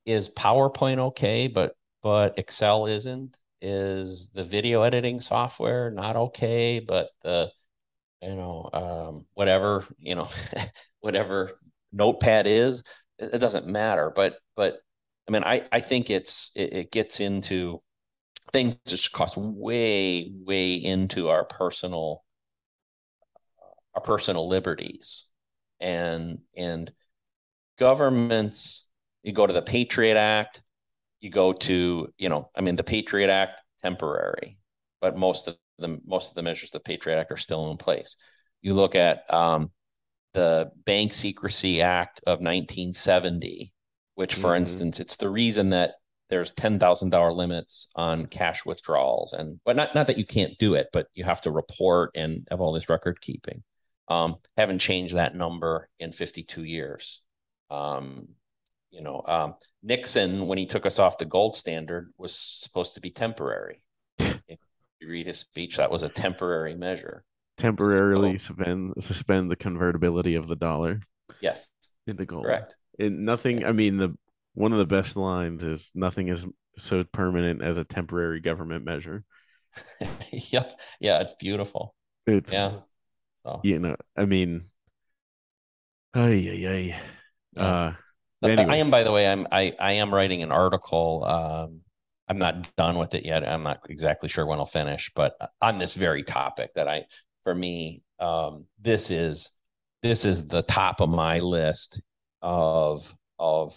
[0.06, 3.38] is PowerPoint okay, but but Excel isn't?
[3.62, 7.52] Is the video editing software not okay, but the
[8.22, 10.30] you know um, whatever you know
[11.02, 11.60] whatever
[11.92, 12.84] Notepad is,
[13.18, 14.12] it, it doesn't matter.
[14.16, 14.80] But but
[15.28, 17.82] I mean, I I think it's it, it gets into
[18.52, 22.24] things that cost way way into our personal
[24.00, 25.28] our personal liberties.
[25.80, 26.92] And and
[27.80, 28.88] governments
[29.24, 30.64] you go to the patriot act
[31.22, 34.58] you go to you know i mean the patriot act temporary
[35.02, 37.78] but most of the most of the measures of the patriot act are still in
[37.78, 38.18] place.
[38.62, 39.72] You look at um,
[40.34, 43.74] the bank secrecy act of 1970
[44.16, 44.58] which for Mhm.
[44.58, 45.96] instance it's the reason that
[46.30, 50.90] there's $10,000 limits on cash withdrawals and but not not that you can't do it
[50.94, 53.64] but you have to report and have all this record keeping
[54.10, 57.22] um, haven't changed that number in 52 years
[57.70, 58.28] um,
[58.92, 63.02] you know um, nixon when he took us off the gold standard was supposed to
[63.02, 63.82] be temporary
[64.20, 64.60] if
[65.00, 67.24] you read his speech that was a temporary measure
[67.58, 68.38] Temporarily Oh.
[68.38, 71.02] suspend suspend the convertibility of the dollar
[71.42, 71.70] yes
[72.08, 72.46] into gold.
[72.46, 73.66] correct And nothing.
[73.66, 74.18] I mean, the
[74.54, 76.46] one of the best lines is nothing is
[76.78, 79.24] so permanent as a temporary government measure.
[80.32, 80.68] yeah
[81.00, 81.94] yeah it's beautiful
[82.26, 82.72] It's yeah
[83.50, 83.96] so you know.
[84.16, 84.66] I mean,
[86.14, 87.02] ay ay ay.
[87.56, 87.62] Yeah.
[87.64, 87.94] Uh,
[88.44, 88.74] I- anyway.
[88.74, 91.24] I am, by the way, I'm I I am writing an article.
[91.26, 91.82] Um,
[92.28, 93.48] I'm not done with it yet.
[93.48, 97.06] I'm not exactly sure when I'll finish, but on this very topic that I,
[97.44, 99.50] for me, um, this is
[100.04, 102.02] this is the top of my list
[102.42, 103.76] of of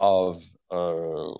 [0.00, 1.32] of uh,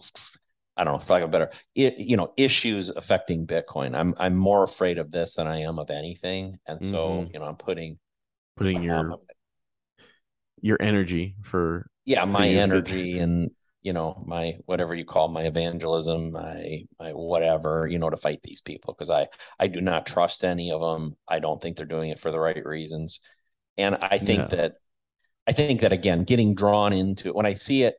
[0.81, 3.95] I don't know, for lack of a better, it, you know, issues affecting Bitcoin.
[3.95, 7.35] I'm I'm more afraid of this than I am of anything, and so Mhm.
[7.35, 7.99] you know, I'm putting
[8.57, 9.17] putting your um,
[10.63, 12.61] your energy for yeah my use it.
[12.63, 13.51] energy and
[13.83, 18.41] you know my whatever you call my evangelism my my whatever you know to fight
[18.43, 19.27] these people because i
[19.59, 22.41] i do not trust any of them i don't think they're doing it for the
[22.41, 23.21] right reasons
[23.79, 24.57] and i think No.
[24.57, 24.73] that
[25.47, 27.95] i think that again getting drawn into when i see it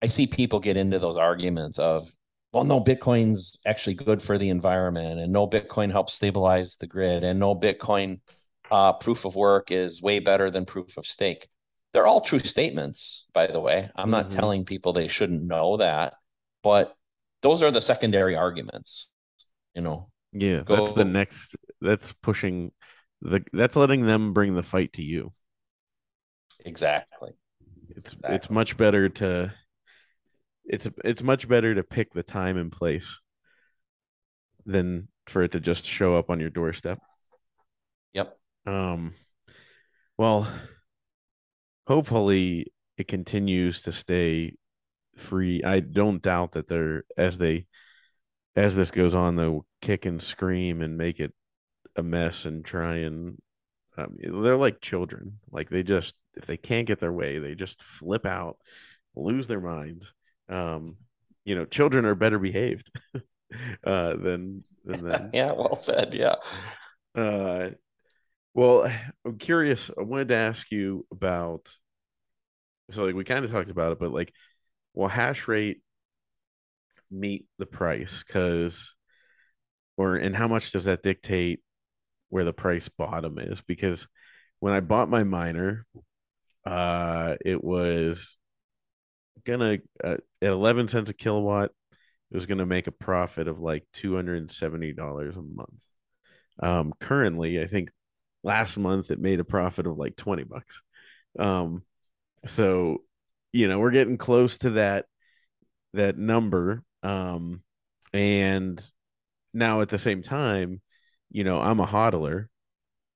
[0.00, 2.10] i see people get into those arguments of
[2.56, 7.22] well no bitcoin's actually good for the environment and no bitcoin helps stabilize the grid
[7.22, 8.20] and no bitcoin
[8.70, 11.48] uh, proof of work is way better than proof of stake
[11.96, 13.90] they're all true statements, by the way.
[13.96, 14.34] I'm not Mhm.
[14.36, 16.12] telling people they shouldn't know that,
[16.62, 16.94] but
[17.40, 19.08] those are the secondary arguments.
[19.74, 20.62] You know, yeah.
[20.66, 21.56] That's the next.
[21.80, 22.72] That's pushing
[23.22, 23.42] the.
[23.54, 25.32] That's letting them bring the fight to you.
[26.60, 27.32] exactly.
[27.88, 29.54] It's it's much better to.
[30.66, 33.20] It's it's much better to pick the time and place
[34.64, 36.98] than for it to just show up on your doorstep.
[38.14, 38.36] Yep.
[38.66, 39.14] Um,
[40.18, 40.48] well,
[41.86, 44.54] hopefully it continues to stay
[45.16, 45.62] free.
[45.62, 47.66] I don't doubt that they're as they
[48.54, 51.32] as this goes on, they'll kick and scream and make it
[51.94, 53.38] a mess and try and
[53.98, 55.38] um, they're like children.
[55.50, 58.58] Like they just if they can't get their way, they just flip out,
[59.14, 60.04] lose their mind.
[60.48, 60.96] Um,
[61.44, 62.90] you know, children are better behaved
[63.84, 65.30] uh, than than them.
[65.34, 66.14] yeah, well said.
[66.14, 66.36] Yeah.
[67.14, 67.70] Uh,
[68.54, 68.90] well,
[69.24, 69.90] I'm curious.
[69.98, 71.68] I wanted to ask you about.
[72.90, 74.32] So, like, we kind of talked about it, but like,
[74.94, 75.82] will hash rate
[77.10, 78.22] meet the price?
[78.26, 78.94] Because,
[79.96, 81.60] or and how much does that dictate
[82.28, 83.60] where the price bottom is?
[83.60, 84.06] Because
[84.60, 85.86] when I bought my miner,
[86.64, 88.36] uh, it was
[89.44, 91.70] gonna uh, at 11 cents a kilowatt.
[92.30, 95.70] It was gonna make a profit of like two hundred and seventy dollars a month.
[96.60, 97.90] Um, currently, I think
[98.42, 100.80] last month it made a profit of like 20 bucks.
[101.38, 101.82] Um,
[102.46, 103.02] so
[103.52, 105.06] you know we're getting close to that
[105.94, 106.82] that number.
[107.02, 107.62] Um,
[108.12, 108.80] and
[109.52, 110.80] now at the same time,
[111.30, 112.46] you know, I'm a hodler,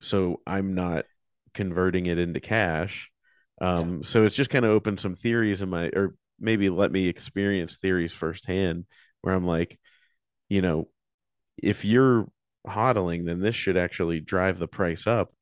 [0.01, 1.05] so I'm not
[1.55, 3.11] converting it into cash.
[3.61, 4.09] Um, yeah.
[4.09, 7.77] so it's just kind of opened some theories in my, or maybe let me experience
[7.77, 8.87] theories firsthand
[9.21, 9.79] where I'm like,
[10.49, 10.89] you know,
[11.57, 12.27] if you're
[12.67, 15.33] hodling, then this should actually drive the price up.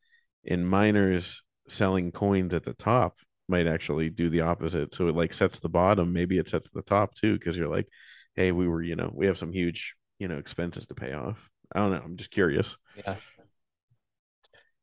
[0.47, 3.17] And miners selling coins at the top
[3.49, 4.95] might actually do the opposite.
[4.95, 7.89] So it like sets the bottom, maybe it sets the top too, because you're like,
[8.35, 11.39] hey, we were, you know, we have some huge, you know, expenses to pay off.
[11.75, 12.03] I don't know.
[12.05, 12.77] I'm just curious.
[12.97, 13.17] Yeah.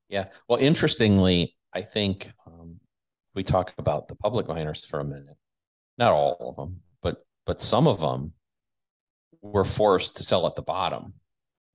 [0.07, 0.25] Yeah.
[0.47, 2.79] Well, interestingly, I think um,
[3.35, 5.37] we talk about the public miners for a minute.
[5.97, 8.33] Not all of them, but but some of them
[9.41, 11.13] were forced to sell at the bottom.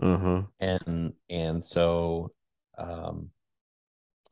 [0.01, 0.43] Uh-huh.
[0.59, 2.33] And and so
[2.79, 3.31] um,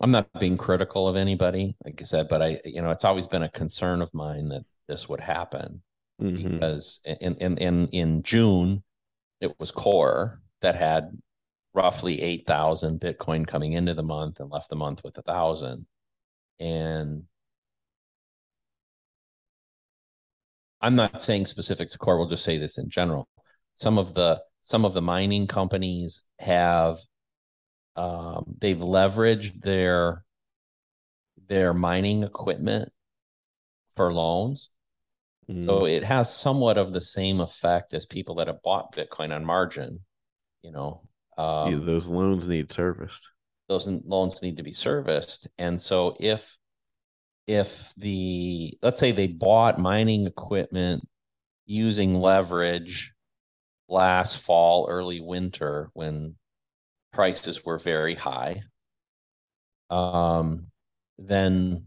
[0.01, 3.27] I'm not being critical of anybody, like I said, but I you know it's always
[3.27, 5.83] been a concern of mine that this would happen
[6.21, 6.53] mm-hmm.
[6.53, 8.83] because in in in in June
[9.41, 11.17] it was core that had
[11.75, 15.87] roughly 8,000 Bitcoin coming into the month and left the month with a thousand.
[16.61, 17.25] And
[20.81, 23.29] I'm not saying specific to core, we'll just say this in general.
[23.75, 26.99] Some of the some of the mining companies have
[27.97, 30.25] um, they've leveraged their
[31.47, 32.93] their mining equipment
[33.97, 34.71] for loans.
[35.51, 35.65] Mm.
[35.65, 39.45] So it has somewhat of the same effect as people that have bought Bitcoin on
[39.45, 40.01] margin
[40.63, 41.03] you know
[41.37, 43.29] um, yeah, those loans need serviced
[43.69, 46.57] those loans need to be serviced and so if
[47.47, 51.07] if the let's say they bought mining equipment
[51.67, 53.13] using leverage
[53.89, 56.35] last fall early winter when
[57.13, 58.63] prices were very high
[59.91, 60.67] um
[61.19, 61.85] then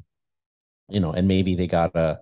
[0.89, 2.19] you know and maybe they got a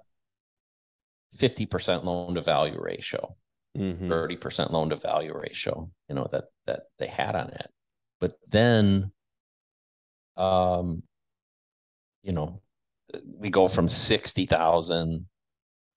[1.38, 3.36] 50% loan to value ratio
[3.78, 4.12] mm-hmm.
[4.12, 7.70] 30% loan to value ratio, you know, that that they had on it.
[8.20, 9.12] But then
[10.39, 11.03] um
[12.23, 12.61] you know,
[13.37, 15.25] we go from 60,000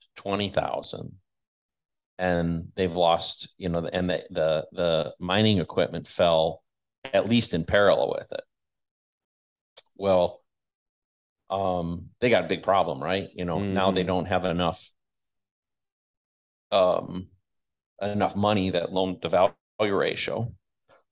[0.01, 1.12] to 20,000
[2.18, 6.62] and they've lost, you know, and the, the the mining equipment fell
[7.12, 8.43] at least in parallel with it.
[9.97, 10.40] Well,
[11.51, 13.28] um, they got a big problem, right?
[13.34, 13.74] You know, mm-hmm.
[13.74, 14.09] now they mm-hmm.
[14.09, 14.88] don't have enough
[16.70, 17.28] um
[18.01, 20.53] enough money that loan to value ratio.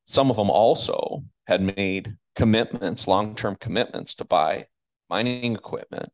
[0.07, 4.65] Some of them also had made commitments, long term commitments to buy
[5.11, 6.11] mining equipment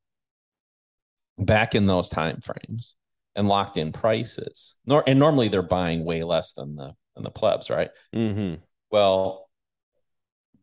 [1.38, 2.96] back in those time frames
[3.36, 4.74] and locked in prices.
[4.84, 7.90] Nor and normally they're buying way less than the than the plebs, right?
[8.12, 8.60] Mm-hmm.
[8.90, 9.48] Well,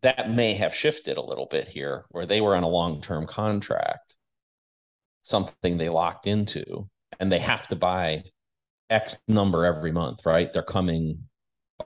[0.02, 3.26] that may have shifted a little bit here, where they were on a long term
[3.26, 4.18] contract,
[5.24, 6.90] something they locked into,
[7.22, 8.24] and they have to buy
[8.90, 10.52] X number every month, right?
[10.52, 11.30] They're coming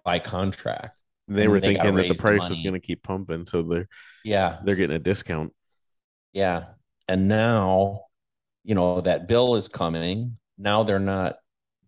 [0.04, 1.00] by contract.
[1.28, 3.88] They were they thinking that the price the was going to keep pumping, so they're
[4.24, 5.54] yeah they're getting a discount.
[6.34, 6.66] Yeah,
[7.08, 8.06] and now
[8.64, 10.38] you know that bill is coming.
[10.58, 11.38] Now they're not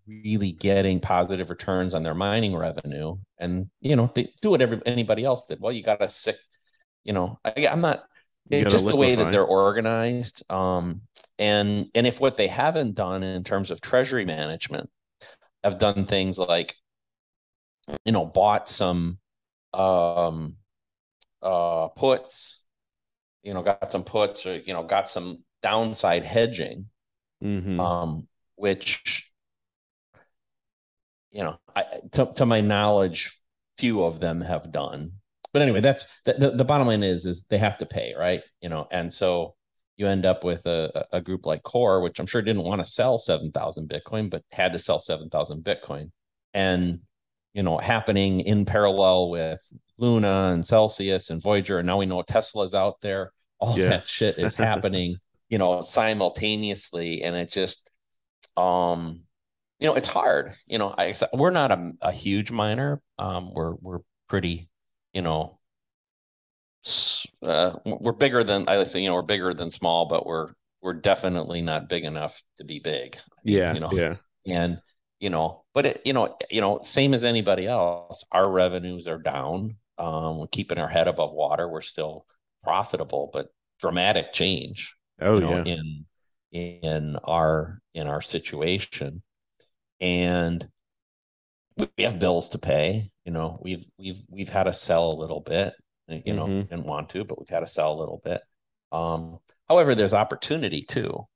[0.08, 4.82] really getting positive returns on their mining revenue, and you know they do what every
[4.86, 5.62] anybody else did.
[5.62, 6.38] Well, you got a sick,
[7.04, 7.40] you know.
[7.46, 8.04] I, I'm not
[8.50, 11.02] just the way that they're organized um,
[11.38, 14.90] and and if what they haven't done in terms of treasury management
[15.64, 16.76] have done things like
[18.06, 19.18] you know bought some
[19.74, 20.56] um
[21.42, 22.66] uh puts
[23.44, 26.86] you know got some puts or you know got some downside hedging
[27.44, 27.80] mm-hmm.
[27.80, 29.32] um which
[31.32, 33.40] you know I, to, to my knowledge
[33.80, 35.14] few of them have done.
[35.54, 38.42] But anyway, that's the, the, the bottom line is is they have to pay, right?
[38.62, 39.56] You know, and so
[39.98, 42.90] you end up with a, a group like Core, which I'm sure didn't want to
[42.90, 46.12] sell 7,000 Bitcoin, but had to sell 7,000 Bitcoin.
[46.54, 47.00] And,
[47.54, 49.60] you know, happening in parallel with
[49.98, 51.80] Luna and Celsius and Voyager.
[51.80, 53.32] And now we know Tesla's out there.
[53.60, 53.90] All yeah.
[53.90, 55.18] that shit is happening,
[55.50, 57.24] you know, simultaneously.
[57.24, 57.90] And it just,
[58.56, 59.24] um,
[59.80, 60.54] you know, it's hard.
[60.68, 63.02] You know, I we're not a, a huge miner.
[63.18, 64.70] Um, we're we're pretty,
[65.14, 65.60] you know,
[67.42, 69.02] uh, we're bigger than I say.
[69.02, 70.50] You know, we're bigger than small, but we're
[70.82, 73.18] we're definitely not big enough to be big.
[73.44, 74.82] Yeah, you know, yeah, and
[75.20, 79.18] you know, but it, you know, you know, same as anybody else, our revenues are
[79.18, 79.76] down.
[79.98, 81.68] Um, we're keeping our head above water.
[81.68, 82.26] We're still
[82.64, 83.48] profitable, but
[83.80, 84.96] dramatic change.
[85.22, 85.74] Oh you know, yeah.
[85.74, 86.06] In
[86.52, 89.22] in our in our situation,
[90.00, 90.68] and
[91.78, 93.12] we have bills to pay.
[93.26, 95.74] You know, we've we've we've had to sell a little bit.
[96.08, 96.62] You know, mm-hmm.
[96.62, 98.42] didn't want to, but we've had to sell a little bit.
[98.92, 101.28] Um, however, there's opportunity too.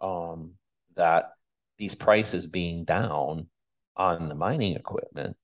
[0.00, 0.52] Um,
[0.94, 1.32] that
[1.78, 3.48] these prices being down
[3.96, 5.36] on the mining equipment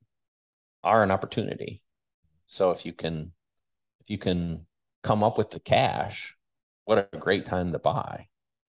[0.82, 1.82] are an opportunity.
[2.46, 3.32] So if you can
[4.00, 4.66] if you can
[5.02, 6.36] come up with the cash,
[6.84, 8.26] what a great time to buy.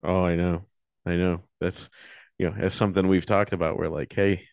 [0.03, 0.65] Oh, I know.
[1.07, 1.43] I know.
[1.61, 1.89] That's
[2.39, 3.79] you know, that's something we've talked about.
[3.79, 4.47] We're like, hey,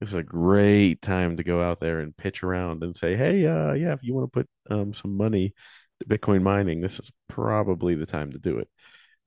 [0.00, 3.46] this is a great time to go out there and pitch around and say, hey,
[3.46, 5.54] uh, yeah, if you want to put um, some money
[6.00, 8.68] to Bitcoin mining, this is probably the time to do it.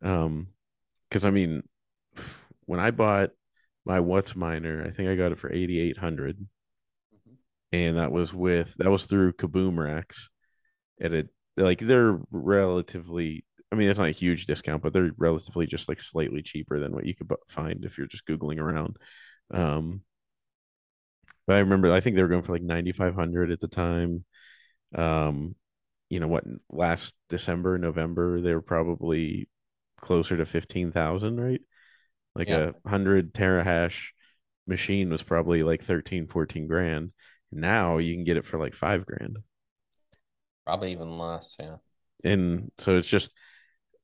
[0.02, 0.48] Um,
[1.10, 1.64] because I mean,
[2.66, 3.32] when I bought
[3.86, 7.36] my Whatsminer, I think I got it for eighty eight hundred, mm-hmm.
[7.72, 10.18] and that was with that was through Kaboomracks,
[11.00, 13.46] and it like they're relatively.
[13.72, 16.92] I mean, it's not a huge discount, but they're relatively just like slightly cheaper than
[16.92, 18.98] what you could find if you're just googling around.
[19.50, 20.02] Um,
[21.48, 23.68] but I remember I think they were going for like ninety five hundred at the
[23.68, 24.26] time.
[24.96, 25.56] Um,
[26.10, 26.44] you know what?
[26.70, 29.50] Last December, November, they were probably
[29.98, 31.62] closer to fifteen thousand, right?
[32.36, 32.72] Like yeah.
[32.86, 34.08] a hundred terahash
[34.68, 37.12] machine was probably like 13, 14 grand.
[37.52, 39.38] Now you can get it for like five grand.
[40.66, 41.78] Probably even less, yeah.
[42.24, 43.32] And so it's just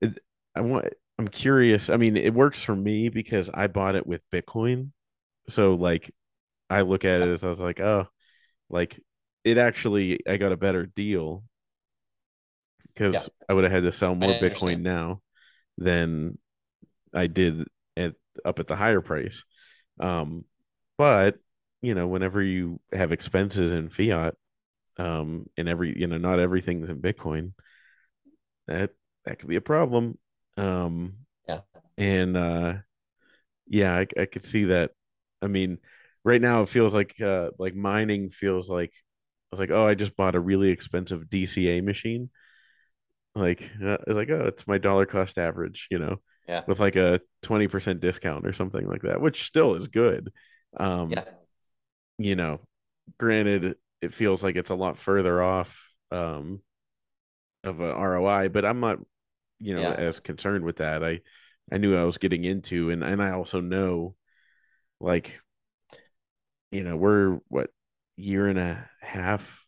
[0.02, 0.20] it,
[0.56, 0.88] I want
[1.20, 1.90] I'm curious.
[1.90, 4.92] I mean, it works for me because I bought it with Bitcoin.
[5.50, 6.14] So like
[6.70, 8.08] I look at it as I was like, oh,
[8.70, 9.00] like
[9.44, 11.44] it actually I got a better deal
[12.94, 13.46] because yeah.
[13.48, 15.22] I would have had to sell more Bitcoin now
[15.78, 16.38] than
[17.14, 17.66] I did
[17.98, 18.14] at
[18.46, 19.44] up at the higher price.
[20.00, 20.46] Um,
[20.98, 21.38] but
[21.82, 24.36] you know, whenever you have expenses in fiat,
[24.98, 27.54] um, and every you know, not everything's in Bitcoin,
[28.68, 28.92] that
[29.26, 30.18] that could be a problem.
[30.58, 31.18] Um,
[31.48, 31.62] yeah,
[31.98, 32.74] and uh,
[33.68, 34.92] yeah, I, I could see that.
[35.42, 35.80] I mean,
[36.24, 38.94] right now it feels like uh, like mining feels like
[39.52, 42.30] I was like, oh, I just bought a really expensive DCA machine.
[43.36, 46.64] Like, uh, like oh, it's my dollar cost average, you know yeah.
[46.68, 50.32] with like a 20% discount or something like that which still is good.
[50.78, 51.24] Um yeah.
[52.18, 52.60] you know
[53.18, 56.62] granted it feels like it's a lot further off um
[57.64, 59.00] of a ROI but I'm not
[59.60, 59.94] you know yeah.
[59.94, 61.04] as concerned with that.
[61.04, 61.22] I
[61.72, 64.16] I knew I was getting into and and I also know
[65.00, 65.40] like
[66.72, 67.70] you know we're what
[68.16, 69.66] year and a half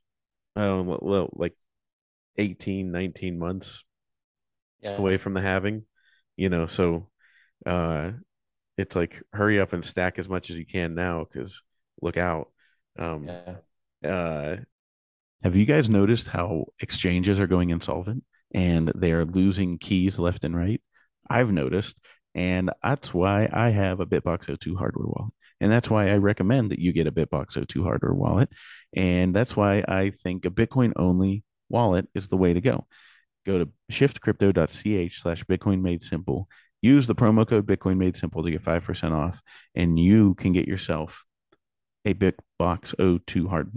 [0.55, 1.55] oh well like
[2.37, 3.83] 18 19 months
[4.81, 4.95] yeah.
[4.95, 5.83] away from the halving
[6.39, 7.09] you know so
[7.65, 8.11] uh
[8.77, 11.61] it's like hurry up and stack as much as you can now because
[12.01, 12.49] look out.
[12.97, 14.09] Um yeah.
[14.09, 14.57] uh
[15.43, 18.23] have you guys noticed how exchanges are going insolvent
[18.53, 20.81] and they are losing keys left and right?
[21.29, 21.97] I've noticed
[22.33, 25.33] and that's why i have a BitBox02 hardware wallet.
[25.59, 28.49] And that's why i recommend that you get a BitBox02 hardware wallet.
[28.95, 32.85] And that's why i think a bitcoin only wallet is the way to go
[33.49, 36.47] go to shiftcrypto.ch slash Bitcoin made simple.
[36.81, 39.41] Use the promo code Bitcoin made simple to get 5% off,
[39.75, 41.25] and you can get yourself
[42.05, 43.73] a BitBox02 hard.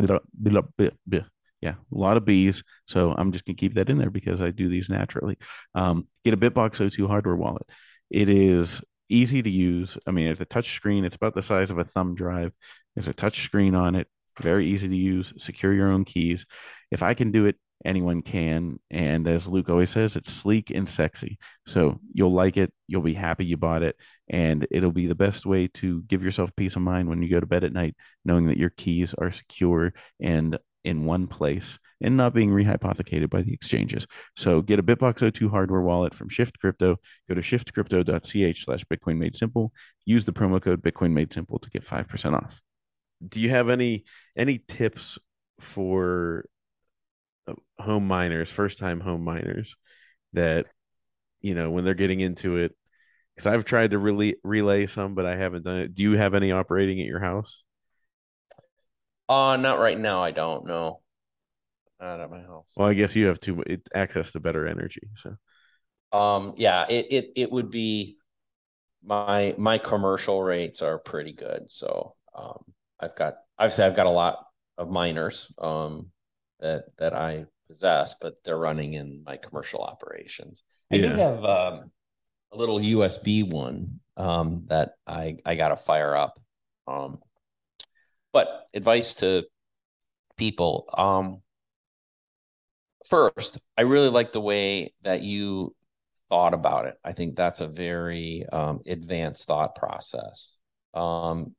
[1.60, 2.62] Yeah, a lot of B's.
[2.86, 5.38] So I'm just going to keep that in there because I do these naturally.
[5.74, 7.66] Um, get a BitBox02 hardware wallet.
[8.10, 9.96] It is easy to use.
[10.06, 11.04] I mean, it's a touch screen.
[11.04, 12.52] It's about the size of a thumb drive.
[12.94, 14.08] There's a touch screen on it.
[14.40, 15.32] Very easy to use.
[15.38, 16.46] Secure your own keys.
[16.90, 18.78] If I can do it, anyone can.
[18.90, 21.38] And as Luke always says, it's sleek and sexy.
[21.66, 22.72] So you'll like it.
[22.86, 23.96] You'll be happy you bought it.
[24.28, 27.40] And it'll be the best way to give yourself peace of mind when you go
[27.40, 32.16] to bed at night, knowing that your keys are secure and in one place and
[32.16, 34.06] not being rehypothecated by the exchanges.
[34.36, 36.96] So get a BitBox02 hardware wallet from Shift Crypto.
[37.28, 39.72] Go to shiftcrypto.ch slash Bitcoin Made Simple.
[40.04, 42.60] Use the promo code Bitcoin Made Simple to get 5% off.
[43.26, 44.04] Do you have any
[44.36, 45.16] any tips
[45.60, 46.44] for
[47.78, 49.74] home miners, first time home miners,
[50.32, 50.66] that
[51.40, 52.76] you know when they're getting into it?
[53.34, 55.94] Because I've tried to really relay some, but I haven't done it.
[55.94, 57.62] Do you have any operating at your house?
[59.28, 60.22] Uh, not right now.
[60.22, 61.00] I don't know.
[62.00, 62.66] Not at my house.
[62.76, 65.08] Well, I guess you have too it, access to better energy.
[65.16, 65.36] So,
[66.18, 68.18] um, yeah, it it it would be
[69.04, 71.70] my my commercial rates are pretty good.
[71.70, 72.62] So, um,
[73.00, 74.44] I've got obviously I've got a lot
[74.78, 76.11] of miners um
[76.62, 80.62] that that I possess, but they're running in my commercial operations.
[80.90, 81.90] I do have um,
[82.52, 86.40] a little USB one um, that I I got to fire up.
[86.86, 87.18] Um,
[88.32, 89.44] but advice to
[90.36, 90.86] people.
[90.96, 91.42] Um,
[93.08, 95.74] first, I really like the way that you
[96.30, 96.94] thought about it.
[97.04, 100.58] I think that's a very um, advanced thought process.
[100.94, 101.54] Um,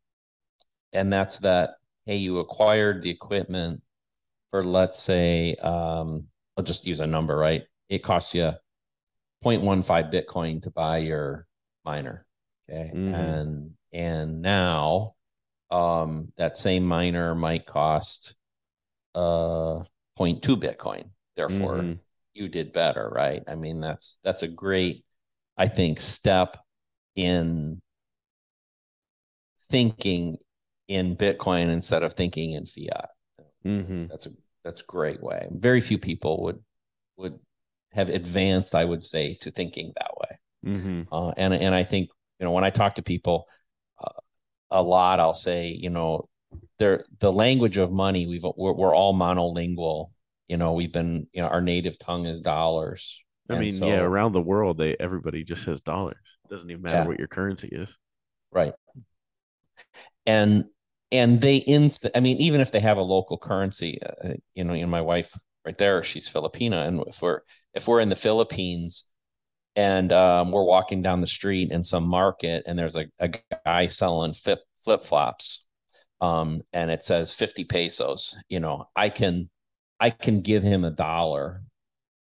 [0.91, 1.76] and that's that,
[2.06, 3.82] hey, you acquired the equipment
[4.54, 7.64] for, let's say, um, I'll just use a number, right?
[7.89, 8.51] It costs you
[9.43, 11.47] 0.15 Bitcoin to buy your
[11.84, 12.28] miner.
[12.70, 12.91] Okay.
[12.93, 13.16] Mm-hmm.
[13.16, 15.16] And and now
[15.72, 18.36] um, that same miner might cost
[19.16, 19.82] uh
[20.20, 21.10] 0.2 Bitcoin.
[21.36, 21.93] Therefore, mm-hmm.
[22.36, 23.41] you did better, right?
[23.47, 25.04] I mean, that's that's a great,
[25.58, 26.58] I think, step
[27.16, 27.82] in
[29.72, 30.38] thinking
[30.88, 33.10] in Bitcoin instead of thinking in fiat.
[33.66, 34.07] Mm-hmm.
[34.07, 34.30] That's a
[34.64, 35.47] that's a great way.
[35.51, 36.59] Very few people would
[37.18, 37.39] would
[37.91, 40.74] have advanced, I would say, to thinking that way.
[40.74, 41.14] Mm-hmm.
[41.14, 42.09] Uh, and and I think
[42.39, 43.47] you know when I talk to people,
[44.74, 46.28] a lot, I'll say, you know,
[46.80, 48.28] there the language of money.
[48.28, 50.09] We've we're, we're all monolingual.
[50.47, 53.20] You know, we've been you know our native tongue is dollars.
[53.49, 56.18] I mean, so, yeah, around the world, they everybody just says dollars.
[56.45, 57.07] It doesn't even matter yeah.
[57.07, 57.95] what your currency is.
[58.51, 58.74] Right.
[60.26, 60.66] And
[61.14, 62.07] and they inst.
[62.14, 65.01] I mean, even if they have a local currency, uh, you know, you know, my
[65.01, 67.41] wife right there, she's Filipina, and if we're
[67.74, 69.05] if we're in the Philippines,
[69.76, 73.32] and um, we're walking down the street in some market and there's a, a
[73.66, 75.66] guy selling flip flip flops
[76.22, 79.49] um, and it says 50 pesos you know i can
[79.99, 81.64] i can give him a dollar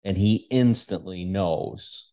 [0.06, 2.12] and he instantly knows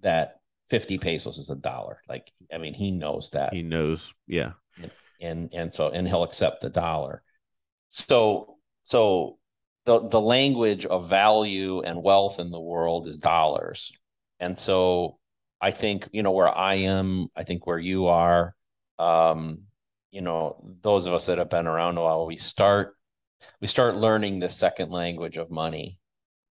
[0.00, 0.40] that
[0.70, 2.00] 50 pesos is a dollar.
[2.08, 3.52] Like i mean he knows that.
[3.52, 4.52] He knows yeah.
[4.82, 4.90] And
[5.20, 7.22] and, and so and he'll accept the dollar
[7.90, 9.38] so so
[9.84, 13.92] the the language of value and wealth in the world is dollars
[14.40, 15.18] and so
[15.60, 18.54] I think, you know, where I am, I think where you are,
[18.98, 19.62] um,
[20.10, 22.94] you know, those of us that have been around a while, we start
[23.60, 25.98] we start learning the second language of money.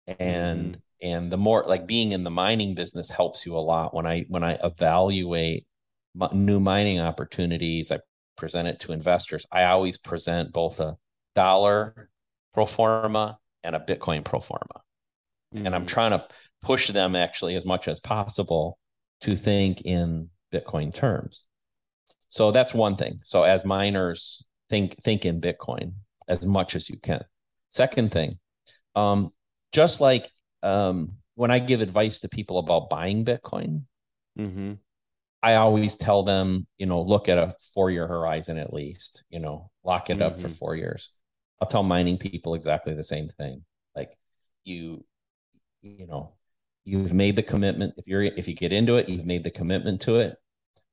[0.07, 1.09] And mm-hmm.
[1.09, 4.25] and the more like being in the mining business helps you a lot when I
[4.29, 5.67] when I evaluate
[6.33, 8.01] new mining opportunities, I
[8.37, 9.47] present it to investors.
[9.51, 10.97] I always present both a
[11.35, 12.11] dollar
[12.55, 14.83] pro forma and a Bitcoin pro forma.
[15.55, 15.67] Mm-hmm.
[15.67, 15.89] And I'm mm-hmm.
[15.89, 16.27] trying to
[16.63, 18.79] push them actually as much as possible
[19.23, 21.47] to think in Bitcoin terms.
[22.29, 23.21] So that's one thing.
[23.25, 25.93] So as miners, think think in Bitcoin
[26.29, 27.25] as much as you can.
[27.69, 28.39] Second thing,
[28.95, 29.33] um,
[29.73, 30.31] just like
[30.63, 33.83] um, when I give advice to people about buying Bitcoin,
[34.39, 34.75] mm-hmm.
[35.43, 39.39] I always tell them, you know, look at a four year horizon at least, you
[39.39, 40.23] know, lock it mm-hmm.
[40.23, 40.57] up for mm-hmm.
[40.57, 41.11] four years.
[41.61, 43.65] I'll tell mining people exactly the same thing.
[43.95, 44.11] Like
[44.65, 45.05] you,
[45.83, 46.35] you know,
[46.85, 47.95] you've made the commitment.
[47.97, 50.37] If you're if you get into it, you've made the commitment to it.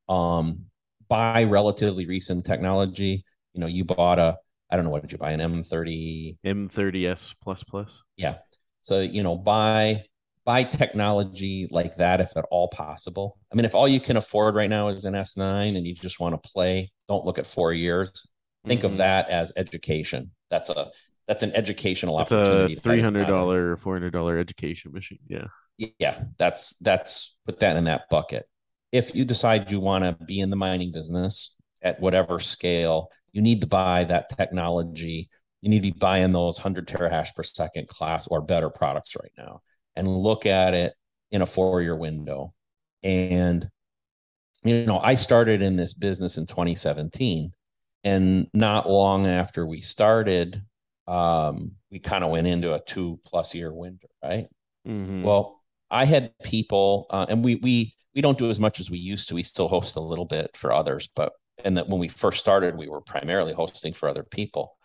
[0.08, 0.66] Um,
[1.08, 3.26] buy relatively recent technology.
[3.54, 4.38] You know, you bought a
[4.70, 8.02] I don't know what did you buy an M30 M30s plus plus.
[8.18, 8.38] Yeah.
[8.82, 10.06] So you know, buy
[10.46, 13.38] buy technology like that if at all possible.
[13.52, 16.20] I mean, if all you can afford right now is an S9 and you just
[16.20, 18.30] want to play, don't look at four years.
[18.66, 18.92] Think mm-hmm.
[18.92, 20.32] of that as education.
[20.50, 20.92] That's a
[21.28, 22.76] that's an educational it's opportunity.
[22.76, 25.20] a three hundred dollar, four hundred dollar education machine.
[25.28, 28.48] Yeah, yeah, that's that's put that in that bucket.
[28.92, 33.42] If you decide you want to be in the mining business at whatever scale, you
[33.42, 35.30] need to buy that technology.
[35.62, 39.32] You need to be buying those hundred terahash per second class or better products right
[39.38, 39.62] now,
[39.96, 40.94] and look at it
[41.32, 42.54] in a four year window.
[43.02, 43.70] And
[44.64, 47.52] you know, I started in this business in 2017,
[48.04, 50.62] and not long after we started,
[51.08, 54.48] um, we kind of went into a two plus year winter, right?
[54.88, 55.24] Mm-hmm.
[55.24, 58.98] Well, I had people, uh, and we we we don't do as much as we
[58.98, 59.36] used to.
[59.36, 61.34] We still host a little bit for others, but
[61.64, 64.78] and that when we first started, we were primarily hosting for other people.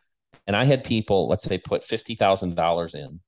[0.46, 3.20] And I had people, let's say, put fifty thousand dollars in.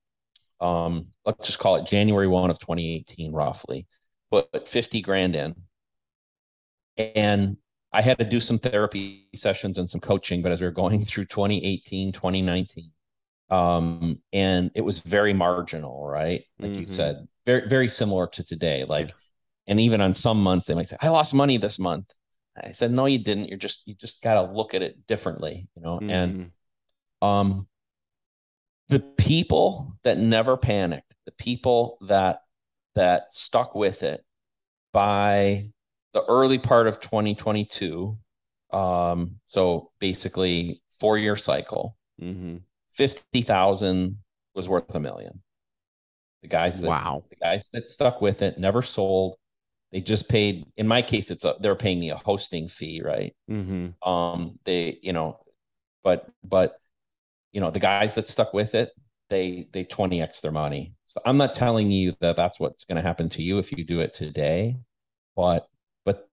[0.60, 3.86] Um, let's just call it January one of 2018, roughly.
[4.30, 5.54] but fifty grand in,
[6.96, 7.56] and
[7.92, 11.04] I had to do some therapy sessions and some coaching, but as we were going
[11.04, 12.90] through 2018, 2019,
[13.50, 16.44] um, and it was very marginal, right?
[16.58, 16.82] Like mm-hmm.
[16.82, 18.84] you said, very, very similar to today.
[18.84, 19.12] Like,
[19.66, 22.06] and even on some months, they might say, I lost money this month.
[22.56, 23.48] I said, no, you didn't.
[23.48, 25.96] You're just, you just got to look at it differently, you know?
[25.96, 26.10] Mm-hmm.
[26.10, 26.50] And,
[27.22, 27.66] um,
[28.90, 32.42] the people that never panicked, the people that,
[32.94, 34.24] that stuck with it
[34.92, 35.70] by
[36.12, 38.18] the early part of 2022
[38.72, 41.96] um so basically four year cycle.
[42.20, 42.58] Mm-hmm.
[42.94, 44.18] 50,000
[44.54, 45.42] was worth a million.
[46.42, 47.24] The guys that wow.
[47.30, 49.36] the guys that stuck with it never sold.
[49.92, 53.34] They just paid in my case it's a they're paying me a hosting fee right?
[53.50, 54.08] Mm-hmm.
[54.08, 55.40] um they you know
[56.04, 56.78] but but
[57.52, 58.90] you know the guys that stuck with it
[59.28, 60.94] they they 20x their money.
[61.06, 63.84] So i'm not telling you that that's what's going to happen to you if you
[63.84, 64.76] do it today
[65.36, 65.66] but
[66.04, 66.28] but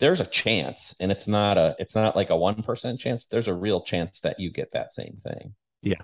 [0.00, 3.26] there's a chance and it's not a it's not like a 1% chance.
[3.26, 5.54] There's a real chance that you get that same thing.
[5.80, 6.02] Yeah.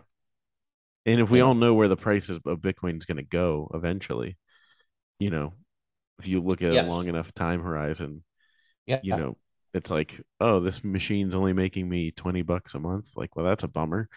[1.05, 4.36] And if we all know where the price of bitcoin is going to go eventually
[5.18, 5.55] you know
[6.20, 8.22] if you look at a long enough time horizon
[8.86, 9.01] yeah.
[9.03, 9.36] you know
[9.74, 13.07] it's like oh this machine's only making me 20 bucks a month.
[13.16, 14.09] Like well that's a bummer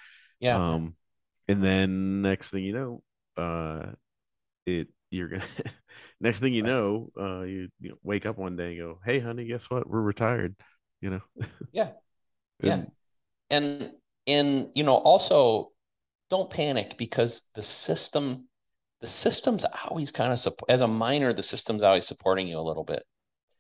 [0.42, 0.96] yeah um
[1.48, 3.02] and then next thing you know
[3.38, 3.92] uh
[4.66, 5.44] it you're gonna
[6.22, 9.46] next thing you know, uh, you, you wake up one day and go, "Hey, honey,
[9.46, 9.88] guess what?
[9.88, 10.56] We're retired."
[11.02, 11.22] You know.
[11.72, 11.90] yeah.
[12.64, 12.84] Yeah.
[13.50, 13.92] And
[14.28, 15.72] and you know also
[16.30, 18.48] don't panic because the system
[19.02, 22.62] the system's always kind of support as a miner the system's always supporting you a
[22.62, 23.04] little bit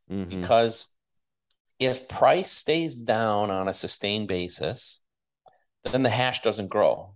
[0.09, 0.29] mm-hmm.
[0.39, 0.87] because
[1.79, 5.01] if price stays down on a sustained basis
[5.83, 7.13] then the hash doesn't grow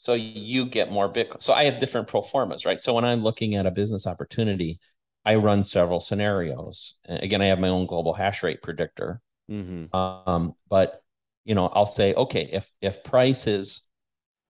[0.00, 1.42] so you get more Bitcoin.
[1.42, 2.82] So I have different pro formas, right?
[2.82, 4.80] So when I'm looking at a business opportunity,
[5.26, 6.94] I run several scenarios.
[7.06, 9.20] Again, I have my own global hash rate predictor.
[9.50, 9.94] Mm-hmm.
[9.94, 11.02] Um, but
[11.44, 13.82] you know, I'll say, okay, if if price is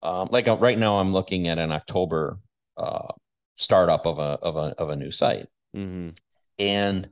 [0.03, 2.39] um, like uh, right now, I'm looking at an October
[2.79, 3.09] uh,
[3.57, 6.11] startup of a of a of a new site, mm-hmm.
[6.59, 7.11] and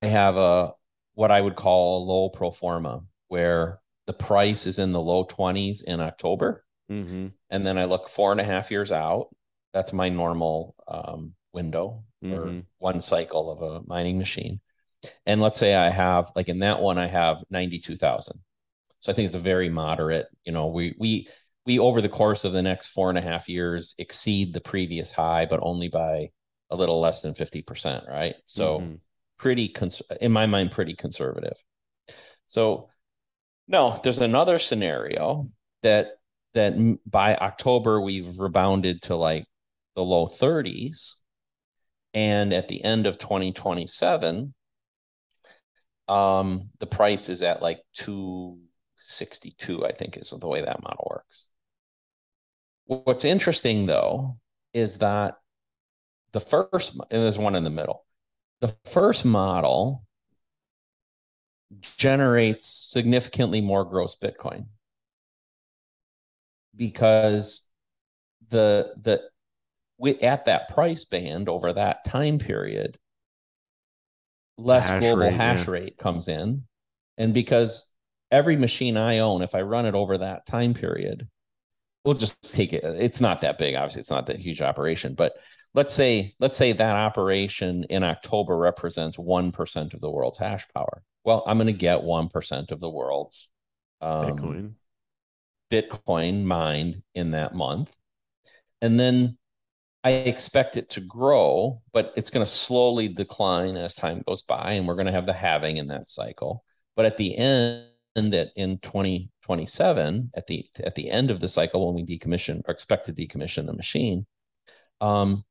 [0.00, 0.72] I have a
[1.12, 5.24] what I would call a low pro forma where the price is in the low
[5.24, 7.28] 20s in October Mm-hmm.
[7.50, 9.28] And then I look four and a half years out.
[9.72, 12.60] That's my normal um, window for mm-hmm.
[12.78, 14.60] one cycle of a mining machine.
[15.26, 18.38] And let's say I have, like in that one, I have 92,000.
[19.00, 21.28] So I think it's a very moderate, you know, we, we,
[21.66, 25.12] we over the course of the next four and a half years exceed the previous
[25.12, 26.30] high, but only by
[26.70, 28.08] a little less than 50%.
[28.08, 28.34] Right.
[28.46, 28.94] So mm-hmm.
[29.36, 31.62] pretty, cons- in my mind, pretty conservative.
[32.46, 32.88] So
[33.68, 35.50] no, there's another scenario
[35.82, 36.18] that
[36.54, 36.74] that
[37.06, 39.44] by October we've rebounded to like
[39.94, 41.14] the low 30s.
[42.14, 44.54] And at the end of 2027,
[46.08, 51.48] um, the price is at like 262, I think is the way that model works.
[52.86, 54.38] What's interesting though
[54.72, 55.34] is that
[56.32, 58.06] the first, and there's one in the middle,
[58.60, 60.05] the first model
[61.96, 64.66] generates significantly more gross Bitcoin.
[66.74, 67.62] Because
[68.50, 69.22] the the
[69.98, 72.98] we, at that price band over that time period
[74.58, 75.70] less hash global rate, hash yeah.
[75.70, 76.64] rate comes in.
[77.18, 77.86] And because
[78.30, 81.28] every machine i own if i run it over that time period
[82.04, 85.32] we'll just take it it's not that big obviously it's not that huge operation but
[85.74, 91.02] let's say let's say that operation in october represents 1% of the world's hash power
[91.26, 93.50] well i'm going to get 1% of the world's
[94.00, 94.74] um, Bitcoin.
[95.70, 97.94] Bitcoin mined in that month.
[98.80, 99.38] And then
[100.04, 104.72] I expect it to grow, but it's going to slowly decline as time goes by.
[104.72, 106.62] And we're going to have the halving in that cycle.
[106.94, 107.86] But at the end,
[108.16, 112.72] at, in 2027, at the at the end of the cycle, when we decommission or
[112.72, 114.26] expect to decommission the machine,
[115.00, 115.44] um,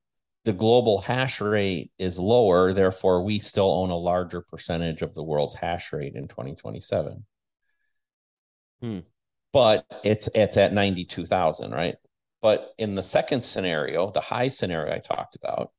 [0.45, 2.73] the global hash rate is lower.
[2.73, 7.25] Therefore, we still own a larger percentage of the world's hash rate in 2027.
[8.81, 8.99] Hmm
[9.55, 11.95] but it's it's at 92,000, right?
[12.41, 15.71] But in the second scenario, the high scenario I talked about,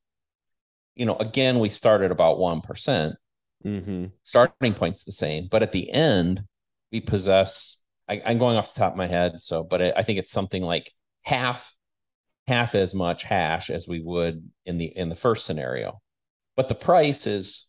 [0.95, 3.15] you know, again, we started about 1%.
[3.67, 4.07] Mm-hmm.
[4.23, 6.45] Starting point's the same, but at the end,
[6.91, 7.77] we possess,
[8.09, 9.43] I, am going off the top of my head.
[9.43, 10.91] So, but it, I think it's something like
[11.21, 11.76] half,
[12.47, 16.01] half as much hash as we would in the, in the first scenario,
[16.57, 17.69] but the price is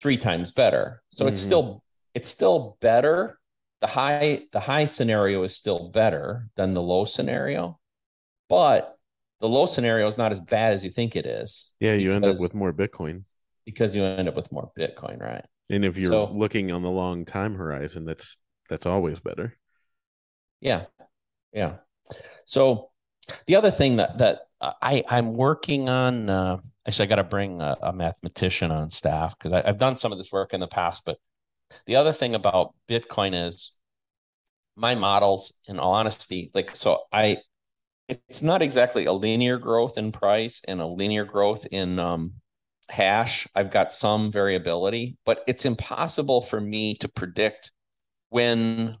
[0.00, 1.02] three times better.
[1.10, 1.32] So mm-hmm.
[1.32, 1.82] it's still,
[2.14, 3.38] it's still better
[3.80, 7.80] the high the high scenario is still better than the low scenario
[8.48, 8.96] but
[9.40, 12.24] the low scenario is not as bad as you think it is yeah you end
[12.24, 13.24] up with more bitcoin
[13.66, 16.90] because you end up with more bitcoin right And if you're So- looking on the
[16.90, 18.38] long time horizon, that's
[18.68, 19.56] that's always better.
[20.60, 20.84] Yeah.
[21.52, 21.78] Yeah.
[22.44, 22.90] So
[23.46, 27.60] the other thing that that I I'm working on uh actually I got to bring
[27.60, 31.04] a, a mathematician on staff because I've done some of this work in the past,
[31.04, 31.18] but
[31.86, 33.72] the other thing about Bitcoin is
[34.76, 37.38] my models, in all honesty, like so I
[38.08, 42.34] it's not exactly a linear growth in price and a linear growth in um
[42.88, 43.48] hash.
[43.54, 47.72] I've got some variability, but it's impossible for me to predict
[48.28, 48.96] when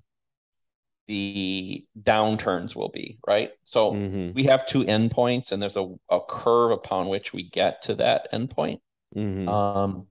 [1.08, 3.50] the downturns will be, right?
[3.64, 4.32] So Mm-hmm.
[4.34, 8.32] we have two endpoints and there's a, a curve upon which we get to that
[8.32, 8.80] endpoint.
[9.16, 9.48] Mm-hmm.
[9.48, 10.06] Um,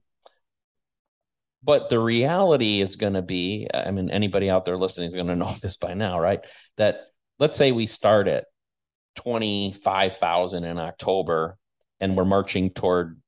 [1.64, 5.26] but the reality is going to be, I mean, anybody out there listening is going
[5.28, 6.40] to know this by now, right?
[6.76, 7.02] That
[7.38, 8.46] let's say we start at
[9.16, 11.56] 25,000 in October
[12.00, 13.20] and we're marching toward,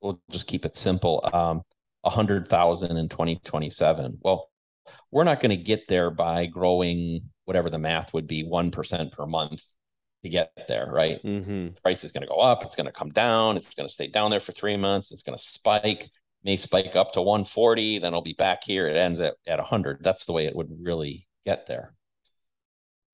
[0.00, 1.62] we'll just keep it simple, um,
[2.02, 4.18] 100,000 in 2027.
[4.20, 4.50] Well,
[5.10, 9.26] we're not going to get there by growing whatever the math would be 1% per
[9.26, 9.62] month
[10.22, 11.22] to get there, right?
[11.24, 11.68] Mm-hmm.
[11.82, 14.08] price is going to go up, it's going to come down, it's going to stay
[14.08, 16.10] down there for three months, it's going to spike,
[16.44, 20.02] may spike up to 140, then it'll be back here, it ends at, at 100.
[20.02, 21.94] That's the way it would really get there.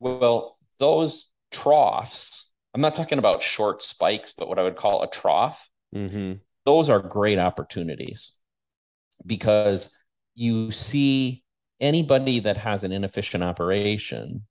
[0.01, 5.11] Well, those troughs, I'm not talking about short spikes, but what I would call a
[5.11, 6.33] trough, Mm-hmm.
[6.65, 8.33] those are great opportunities
[9.25, 9.91] because
[10.35, 11.44] you see
[11.85, 14.47] anybody that has an inefficient operation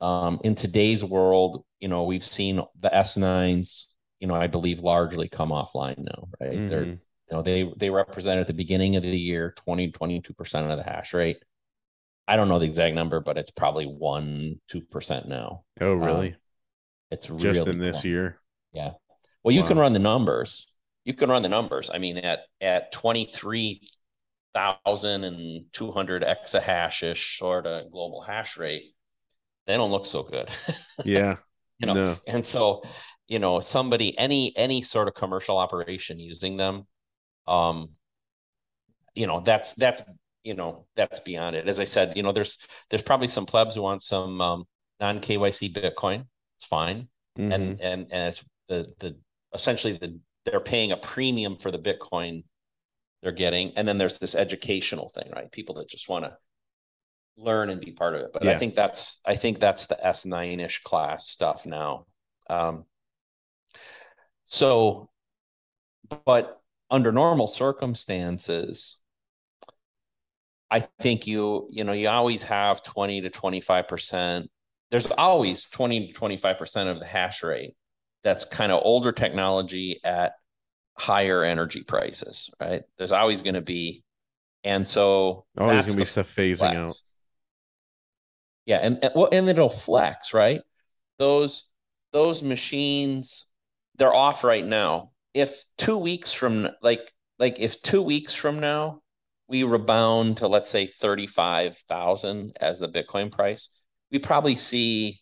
[0.00, 3.86] um, in today's world you know we've seen the s9s
[4.20, 6.98] you know i believe largely come offline now right they're Mhm.
[7.30, 10.84] you know they they represent at the beginning of the year 20 22% of the
[10.84, 11.42] hash rate
[12.28, 16.36] i don't know the exact number but it's probably 1 2% now Oh, really?
[17.10, 18.40] it's Just really in this year?
[18.72, 18.92] Yeah.
[19.42, 20.66] Well, you can run the numbers.
[21.04, 21.90] You can run the numbers.
[21.92, 23.88] I mean, at at twenty three
[24.54, 28.94] thousand and two hundred exahash ish sort of global hash rate,
[29.66, 30.48] they don't look so good.
[31.04, 31.36] Yeah.
[31.78, 32.16] You know, no.
[32.26, 32.82] and so,
[33.26, 36.86] you know, somebody any any sort of commercial operation using them,
[37.46, 37.90] um,
[39.14, 40.02] you know, that's that's
[40.42, 41.68] you know that's beyond it.
[41.68, 42.58] As I said, you know, there's
[42.90, 44.64] there's probably some plebs who want some um,
[45.00, 46.26] non KYC Bitcoin.
[46.58, 47.08] It's fine
[47.38, 47.52] Mhm.
[47.52, 49.16] and and and it's the the
[49.52, 52.44] essentially the they're paying a premium for the bitcoin
[53.24, 53.72] they're getting.
[53.76, 55.50] And then there's this educational thing right?
[55.50, 56.36] People that just want to
[57.36, 58.30] learn and be part of it.
[58.32, 62.06] But i think that's i think that's the s9ish class stuff now.
[62.48, 62.84] Um
[64.44, 65.10] so
[66.24, 66.60] but
[66.90, 68.98] under normal circumstances
[70.70, 74.50] i think you you know you always have 20 to 25 percent.
[74.90, 77.74] There's always 20 to 25% of the hash rate
[78.22, 80.34] that's kind of older technology at
[80.96, 82.82] higher energy prices, right?
[82.98, 84.02] There's always going to be,
[84.62, 86.76] and so Always that's gonna be stuff phasing flex.
[86.76, 86.96] out.
[88.66, 90.62] Yeah, and, and well, and it'll flex, right?
[91.18, 91.64] Those
[92.12, 93.46] those machines,
[93.96, 95.10] they're off right now.
[95.34, 99.02] If two weeks from like like if two weeks from now
[99.48, 103.68] we rebound to let's say thirty five thousand as the Bitcoin price,
[104.10, 105.20] we probably see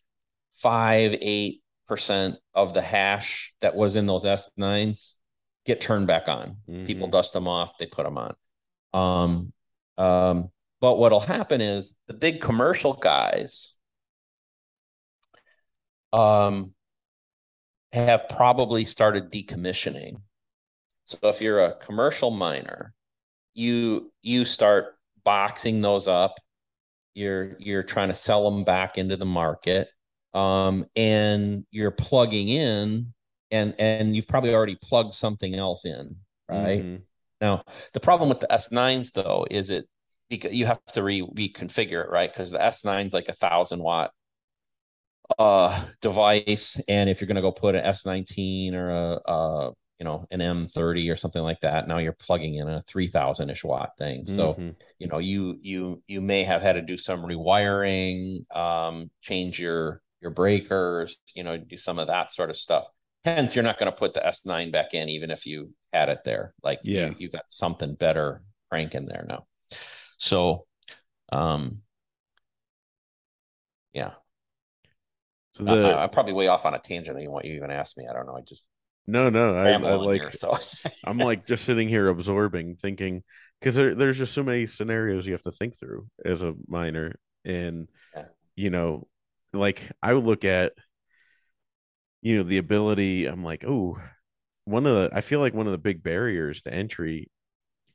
[0.52, 5.16] five eight percent of the hash that was in those S nines
[5.64, 6.56] get turned back on.
[6.86, 7.12] People Mhm.
[7.12, 8.34] dust them off, they put them on.
[8.92, 9.52] Um,
[9.98, 13.74] um, but what'll happen is the big commercial guys
[16.12, 16.74] um,
[17.92, 20.20] have probably started decommissioning.
[21.04, 22.94] So if you're a commercial miner,
[23.54, 26.34] you you start boxing those up.
[27.14, 29.88] You're you're trying to sell them back into the market,
[30.34, 33.12] um, and you're plugging in,
[33.52, 36.16] and and you've probably already plugged something else in,
[36.48, 36.86] right?
[36.86, 37.06] Mhm.
[37.40, 37.64] Now,
[37.94, 39.88] the problem with the S9s though is it
[40.30, 42.32] because you have to re reconfigure it, right?
[42.32, 44.12] Because the S9 is like a thousand watt
[45.38, 50.26] uh device, and if you're gonna go put an S19 or a, a you know
[50.30, 53.90] an M30 or something like that, now you're plugging in a three thousand ish watt
[53.98, 54.26] thing.
[54.26, 54.76] So Mhm.
[54.98, 60.02] you know you you you may have had to do some rewiring, um, change your
[60.20, 62.86] your breakers, you know, do some of that sort of stuff.
[63.24, 66.20] Hence, you're not going to put the S9 back in, even if you had it
[66.24, 66.54] there.
[66.62, 67.10] Like Yeah.
[67.10, 69.46] you, you got something better cranking there now.
[70.18, 70.66] So,
[71.32, 71.82] um,
[73.92, 74.12] yeah,
[75.52, 77.16] So the I, am probably way off on a tangent.
[77.18, 78.06] on what you even asked me.
[78.08, 78.36] I don't know.
[78.36, 78.64] I just
[79.06, 80.32] no, no, I, I like here.
[80.32, 80.56] So,
[81.04, 83.22] I'm like just sitting here absorbing, thinking
[83.60, 87.16] because there, there's just so many scenarios you have to think through as a miner,
[87.44, 88.24] and Yeah.
[88.56, 89.08] you know,
[89.52, 90.72] like I would look at,
[92.22, 93.26] you know, the ability.
[93.26, 93.98] I'm like, oh,
[94.64, 97.30] one of the I feel like one of the big barriers to entry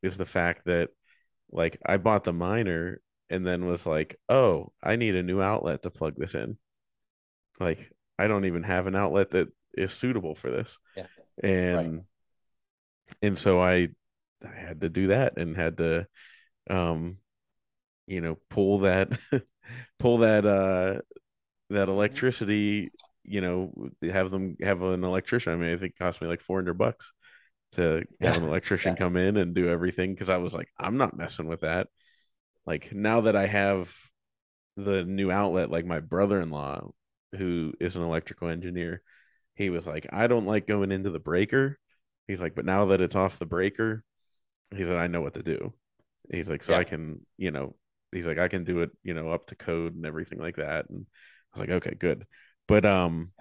[0.03, 0.89] is the fact that
[1.51, 5.81] like I bought the miner and then was like, oh, I need a new outlet
[5.83, 6.57] to plug this in.
[7.59, 10.77] Like I don't even have an outlet that is suitable for this.
[10.95, 11.07] Yeah.
[11.41, 12.03] And right.
[13.21, 13.89] and so I
[14.43, 16.07] I had to do that and had to
[16.69, 17.17] um
[18.07, 19.09] you know pull that
[19.99, 21.01] pull that uh
[21.69, 21.91] that mm-hmm.
[21.91, 22.91] electricity
[23.27, 23.71] you know
[24.01, 27.11] have them have an electrician i mean i think it cost me like 400 bucks
[27.73, 28.29] to yeah.
[28.29, 28.97] have an electrician yeah.
[28.97, 31.87] come in and do everything because i was like i'm not messing with that
[32.65, 33.93] like now that i have
[34.77, 36.89] the new outlet like my brother-in-law
[37.37, 39.01] who is an electrical engineer
[39.55, 41.77] he was like i don't like going into the breaker
[42.27, 44.03] he's like but now that it's off the breaker
[44.71, 45.73] he said i know what to do
[46.31, 46.79] he's like so yeah.
[46.79, 47.75] i can you know
[48.11, 50.89] he's like i can do it you know up to code and everything like that
[50.89, 51.05] and
[51.53, 52.25] i was like okay good
[52.67, 53.31] but um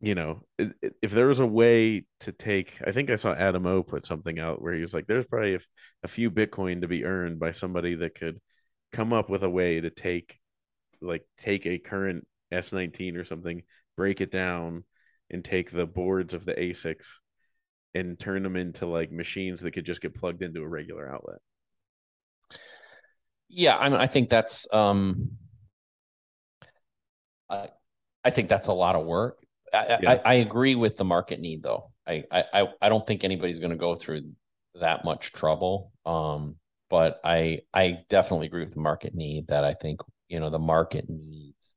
[0.00, 3.82] you know if there was a way to take i think i saw adam o
[3.82, 5.60] put something out where he was like there's probably a,
[6.02, 8.40] a few bitcoin to be earned by somebody that could
[8.92, 10.38] come up with a way to take
[11.00, 13.62] like take a current s19 or something
[13.96, 14.84] break it down
[15.30, 17.06] and take the boards of the asics
[17.96, 21.38] and turn them into like machines that could just get plugged into a regular outlet.
[23.48, 25.30] Yeah, I mean, I think that's um,
[27.48, 27.70] I,
[28.26, 29.38] I think that's a lot of work.
[29.72, 30.10] I, yeah.
[30.12, 31.90] I, I, agree with the market need though.
[32.06, 34.30] I I I don't think anybody's going to go through
[34.80, 35.92] that much trouble.
[36.04, 36.56] Um,
[36.88, 40.58] but I I definitely agree with the market need that I think you know the
[40.58, 41.74] market needs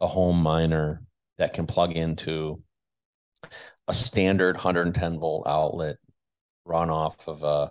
[0.00, 1.02] a home miner
[1.38, 2.62] that can plug into
[3.88, 5.96] a standard 110 volt outlet
[6.64, 7.70] run off of a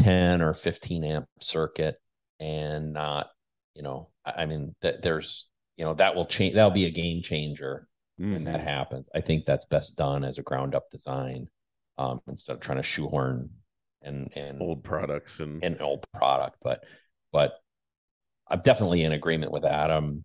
[0.00, 1.96] 10 or 15 amp circuit
[2.38, 3.28] and not,
[3.74, 6.54] you know, I mean that there's, you know, that will change.
[6.54, 7.88] That'll be a game changer
[8.20, 8.32] mm-hmm.
[8.32, 8.68] when that mm-hmm.
[8.68, 9.08] happens.
[9.14, 11.48] I think that's best done as a ground up design
[11.98, 13.50] um, instead of trying to shoehorn
[14.02, 16.56] and and old products and an old product.
[16.62, 16.84] But
[17.32, 17.54] but
[18.48, 20.24] I'm definitely in agreement with Adam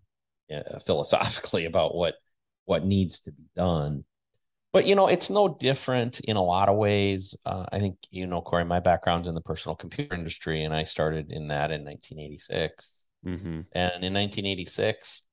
[0.52, 2.14] uh, philosophically about what
[2.64, 4.04] what needs to be done
[4.72, 8.26] but you know it's no different in a lot of ways uh, i think you
[8.26, 11.84] know Cory my background's in the personal computer industry and i started in that in
[11.84, 13.46] 1986 mm-hmm.
[13.72, 15.26] and in 1986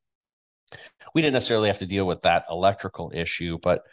[1.13, 3.83] we didn't necessarily have to deal with that electrical issue but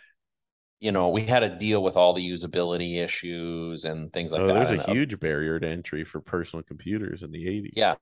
[0.81, 4.47] you know we had to deal with all the usability issues and things like oh,
[4.49, 7.95] that there's a and, huge barrier to entry for personal computers in the 80s yeah.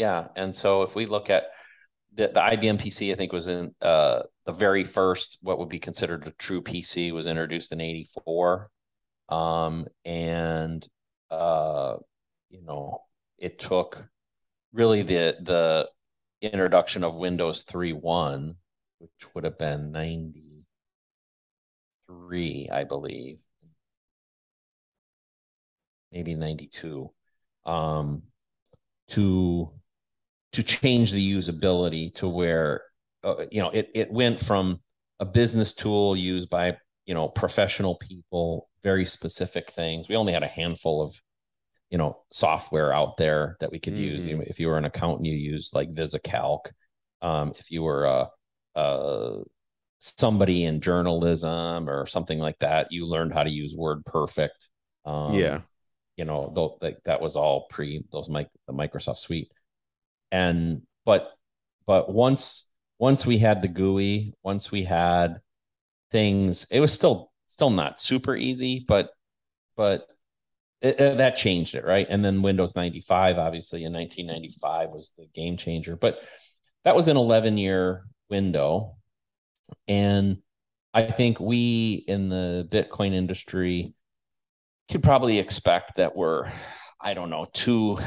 [0.00, 0.28] Yeah.
[0.34, 1.44] And so if we look at
[2.14, 5.78] the, the IBM PC, I think, was in uh, the very first, what would be
[5.78, 8.70] considered a true PC, was introduced in '84,
[9.28, 10.88] um, and
[11.30, 11.96] uh,
[12.48, 13.02] you know,
[13.38, 14.02] it took
[14.72, 15.88] really the the
[16.42, 18.54] introduction of Windows 3.1,
[18.98, 23.38] which would have been 93, I believe,
[26.12, 27.10] maybe 92,
[27.64, 28.22] um,
[29.08, 29.72] to
[30.52, 32.82] to change the usability to where
[33.22, 34.80] uh, you know it it went from
[35.20, 36.76] a business tool used by
[37.06, 40.08] you know professional people very specific things.
[40.08, 41.20] We only had a handful of
[41.90, 44.02] you know software out there that we could mm-hmm.
[44.02, 46.70] use if you were an accountant you used like visicalc.
[47.22, 48.28] Um, if you were a,
[48.76, 49.40] a
[49.98, 54.70] somebody in journalism or something like that you learned how to use word perfect.
[55.04, 55.60] Um, yeah.
[56.16, 59.50] you know though that, that was all pre those mic the microsoft suite.
[60.32, 61.32] And but
[61.86, 62.66] but once
[62.98, 65.40] once we had the GUI, once we had
[66.10, 69.10] things, it was still still not super easy, but
[69.76, 70.06] but
[70.82, 72.06] it, it, that changed it, right?
[72.08, 76.20] And then Windows 95, obviously in 1995 was the game changer, but
[76.84, 78.96] that was an 11 year window.
[79.86, 80.38] And
[80.92, 83.94] I think we in the Bitcoin industry
[84.90, 86.50] could probably expect that we're,
[87.00, 87.98] I don't know, two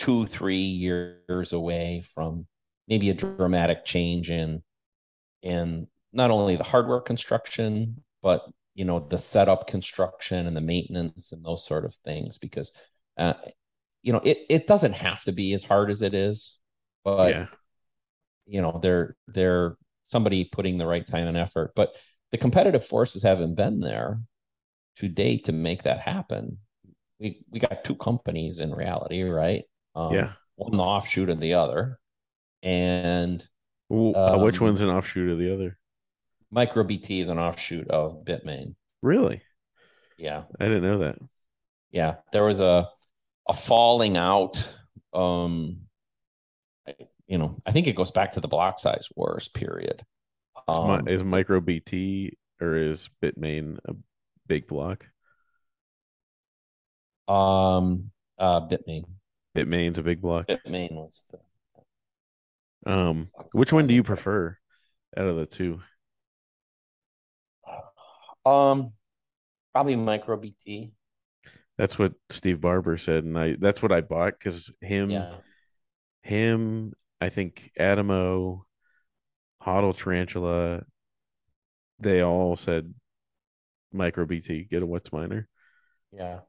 [0.00, 2.46] two, three years away from
[2.88, 4.62] maybe a dramatic change in
[5.42, 8.42] in not only the hardware construction, but
[8.80, 12.72] you know the setup construction and the maintenance and those sort of things because
[13.18, 13.34] uh,
[14.02, 16.58] you know it it doesn't have to be as hard as it is,
[17.04, 17.46] but yeah.
[18.46, 21.94] you know they're they're somebody putting the right time and effort, but
[22.32, 24.18] the competitive forces haven't been there
[24.96, 26.56] to date to make that happen.
[27.18, 29.64] We we got two companies in reality, right?
[29.94, 30.32] Um, yeah.
[30.56, 31.98] One the offshoot of the other.
[32.62, 33.46] And
[33.90, 35.76] uh, um, which one's an offshoot of the other?
[36.54, 38.74] MicroBT is an offshoot of Bitmain.
[39.02, 39.42] Really?
[40.18, 40.44] Yeah.
[40.58, 41.16] I didn't know that.
[41.90, 42.16] Yeah.
[42.32, 42.88] There was a
[43.48, 44.72] a falling out.
[45.12, 45.82] Um
[47.26, 50.04] you know, I think it goes back to the block size wars period.
[50.66, 53.94] Um, is MicroBT or is Bitmain a
[54.48, 55.06] big block?
[57.28, 59.04] Um, uh, Bitmain.
[59.56, 60.48] Bitmain's a big block.
[60.48, 62.92] Bitmain was the.
[62.92, 64.56] Um, which one do you prefer
[65.16, 65.80] out of the two?
[68.44, 68.92] Um,
[69.72, 70.92] probably MicroBT.
[71.78, 75.34] That's what Steve Barbour said, and I that's what I bought because him, Yeah.
[76.22, 78.66] him, I think Adamo,
[79.62, 80.82] Hodl Tarantula,
[81.98, 82.94] they all said
[83.94, 85.46] MicroBT, get a Whatsminer.
[86.12, 86.40] Yeah.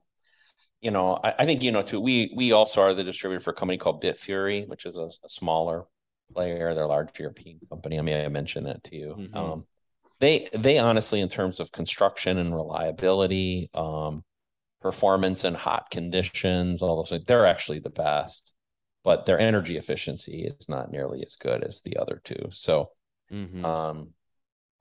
[0.82, 3.52] You know, I, I think, you know, too, we we also are the distributor for
[3.52, 5.86] a company called Bitfury, which is a, a smaller
[6.34, 6.74] player.
[6.74, 8.00] They're a large European company.
[8.00, 9.16] I mean, I mentioned that to you.
[9.18, 9.36] Mhm.
[9.36, 9.66] Um,
[10.22, 14.24] they they honestly, in terms of construction and reliability, um,
[14.82, 18.54] performance in hot conditions, all those things, they're actually the best.
[19.04, 22.50] But their energy efficiency is not nearly as good as the other two.
[22.52, 22.92] So
[23.32, 23.66] Mhm.
[23.66, 24.14] um,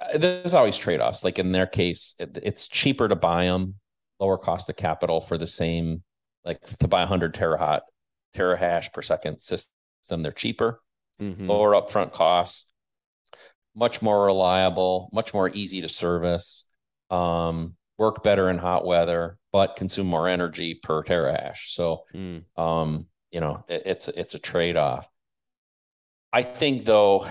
[0.00, 1.24] uh, there's always trade-offs.
[1.24, 3.76] Like in their case, it, it's cheaper to buy them,
[4.20, 6.02] lower cost of capital for the same,
[6.44, 7.82] like to buy 100 terahash
[8.34, 9.72] terahash per second system.
[10.22, 10.82] They're cheaper,
[11.20, 11.48] Mhm.
[11.48, 12.66] lower upfront costs,
[13.80, 16.66] much more reliable, much more easy to service,
[17.10, 21.72] um, work better in hot weather, but consume more energy per terahash.
[21.74, 22.44] So Mm.
[22.56, 25.08] um, you know, it, it's it's a trade-off.
[26.32, 27.26] I think though,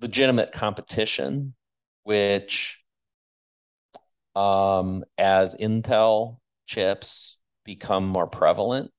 [0.00, 1.54] legitimate competition,
[2.04, 2.80] which
[4.36, 8.90] um, as Intel chips become more prevalent,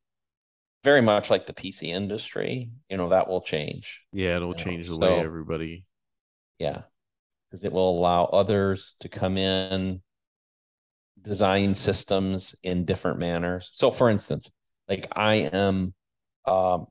[0.84, 4.02] very much like the PC industry, you know, that will change.
[4.11, 5.86] Yeah, it'll You know, change the so- way everybody.
[6.60, 6.81] Yeah.
[7.49, 10.02] Because it will allow others to come in,
[11.22, 13.69] design systems in different manners.
[13.73, 14.49] So for instance,
[14.88, 15.94] like I am
[16.45, 16.88] um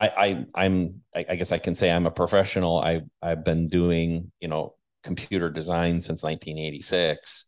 [0.00, 2.78] I, I I'm I, I guess I can say I'm a professional.
[2.78, 7.46] I I've been doing, you know, computer design since 1986.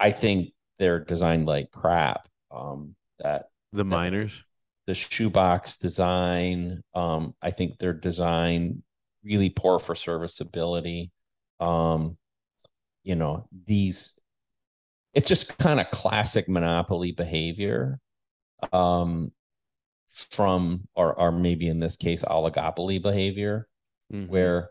[0.00, 2.28] I think they're designed like crap.
[2.50, 4.42] Um that The miners.
[4.86, 6.82] the shoebox design.
[6.94, 8.82] Um, I think they're design
[9.24, 11.10] really poor for serviceability.
[11.60, 12.16] Um,
[13.04, 14.14] you know, these
[15.14, 18.00] it's just kind of classic monopoly behavior.
[18.72, 19.32] Um,
[20.30, 23.68] from or or maybe in this case oligopoly behavior
[24.12, 24.28] Mhm.
[24.28, 24.70] where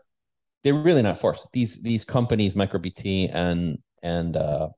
[0.62, 1.46] they're really not forced.
[1.52, 4.68] These these companies, MicroBT and and uh,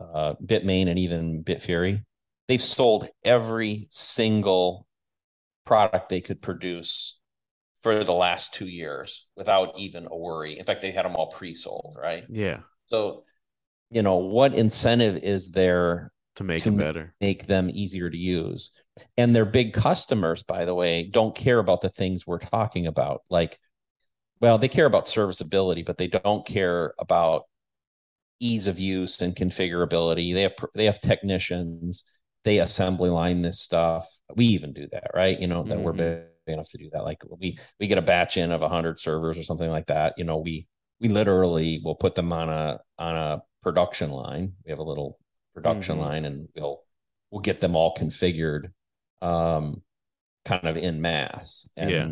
[0.00, 2.04] uh, Bitmain and even Bitfury,
[2.48, 4.86] they've sold every single
[5.64, 7.18] product they could produce
[7.82, 10.58] for the last two years without even a worry.
[10.58, 12.24] In fact, they had them all pre-sold, right?
[12.28, 13.24] Yeah, So,
[13.90, 17.14] you know, what incentive is there to make To ma- better.
[17.20, 18.72] make them easier to use.
[19.16, 23.22] And their big customers, by the way, don't care about the things we're talking about.
[23.30, 23.58] Like,
[24.40, 27.44] well, they care about serviceability, but they don't care about
[28.40, 30.34] ease of use and configurability.
[30.34, 32.04] They have they have technicians.
[32.44, 34.08] They assembly line this stuff.
[34.34, 35.38] We even do that, right?
[35.40, 35.96] You know that we're Mhm.
[35.96, 37.04] big enough to do that.
[37.04, 40.14] Like we we get a batch in of hundred servers or something like that.
[40.16, 40.66] You know, we
[41.00, 44.54] we literally will put them on a on a production line.
[44.64, 45.18] We have a little
[45.54, 46.00] production Mhm.
[46.00, 46.82] line, and we'll
[47.30, 48.72] we'll get them all configured,
[49.20, 49.82] um,
[50.44, 51.68] kind of in mass.
[51.76, 52.08] And, Yeah.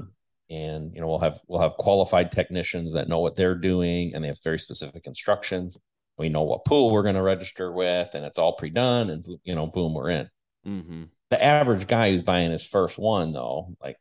[0.53, 4.23] And you know we'll have we'll have qualified technicians that know what they're doing, and
[4.25, 5.77] they have very specific instructions.
[6.19, 9.11] We know what pool we're going to register with, and it's all pre-done.
[9.11, 10.29] And you know, boom, we're in
[10.65, 13.97] hmm the average guy who's buying his first one though like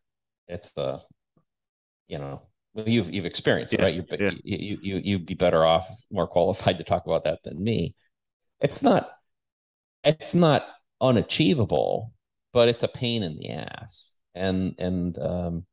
[0.50, 1.02] it's the
[2.08, 2.42] you know
[2.74, 3.96] you've you've experienced it Yeah, right?
[3.96, 4.32] You, yeah.
[4.44, 7.96] you you you you'd be better off more qualified to talk about that than me.
[8.60, 9.10] It's not
[10.04, 10.66] it's not
[11.00, 12.12] unachievable
[12.52, 14.16] but it's a pain in the ass.
[14.36, 15.66] And and um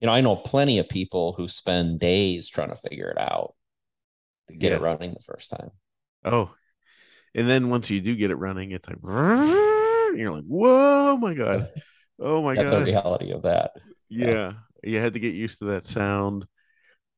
[0.00, 3.54] you know i know plenty of people who spend days trying to figure it out
[4.48, 5.70] to get it running the first time.
[6.24, 6.50] Oh,
[7.34, 11.70] and then once you do get it running, it's like you're like, whoa, my god,
[12.18, 13.72] oh my That's the reality of that
[14.08, 14.52] yeah.
[14.82, 16.46] You had to get used to that sound.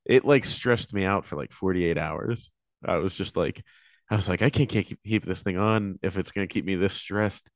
[0.05, 2.51] It like stressed me out for like 48 hours.
[2.85, 3.63] I was just like,
[4.11, 6.65] I was like, I can't, can't keep, keep this thing on if it's gonna keep
[6.65, 7.49] me this stressed.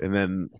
[0.00, 0.50] And then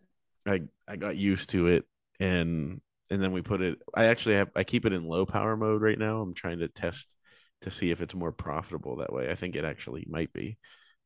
[0.46, 1.84] I I got used to it,
[2.20, 2.80] and
[3.10, 3.78] and then we put it.
[3.94, 6.20] I actually have I keep it in low power mode right now.
[6.20, 7.14] I'm trying to test
[7.62, 9.30] to see if it's more profitable that way.
[9.30, 10.58] I think it actually might be.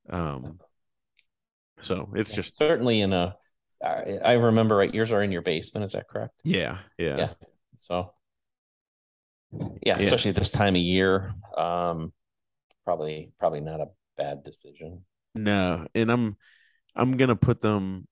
[0.09, 0.61] Um,
[1.83, 3.37] so it's just certainly in a
[3.83, 7.35] I I remember right yours are in your basement is that correct yeah, yeah, Yeah.
[7.77, 8.13] so
[9.83, 10.05] yeah, Yeah.
[10.05, 12.13] especially this time of year um
[12.85, 15.05] probably probably not a bad decision
[15.35, 16.37] No, and I'm
[16.97, 18.09] I'm gonna put them.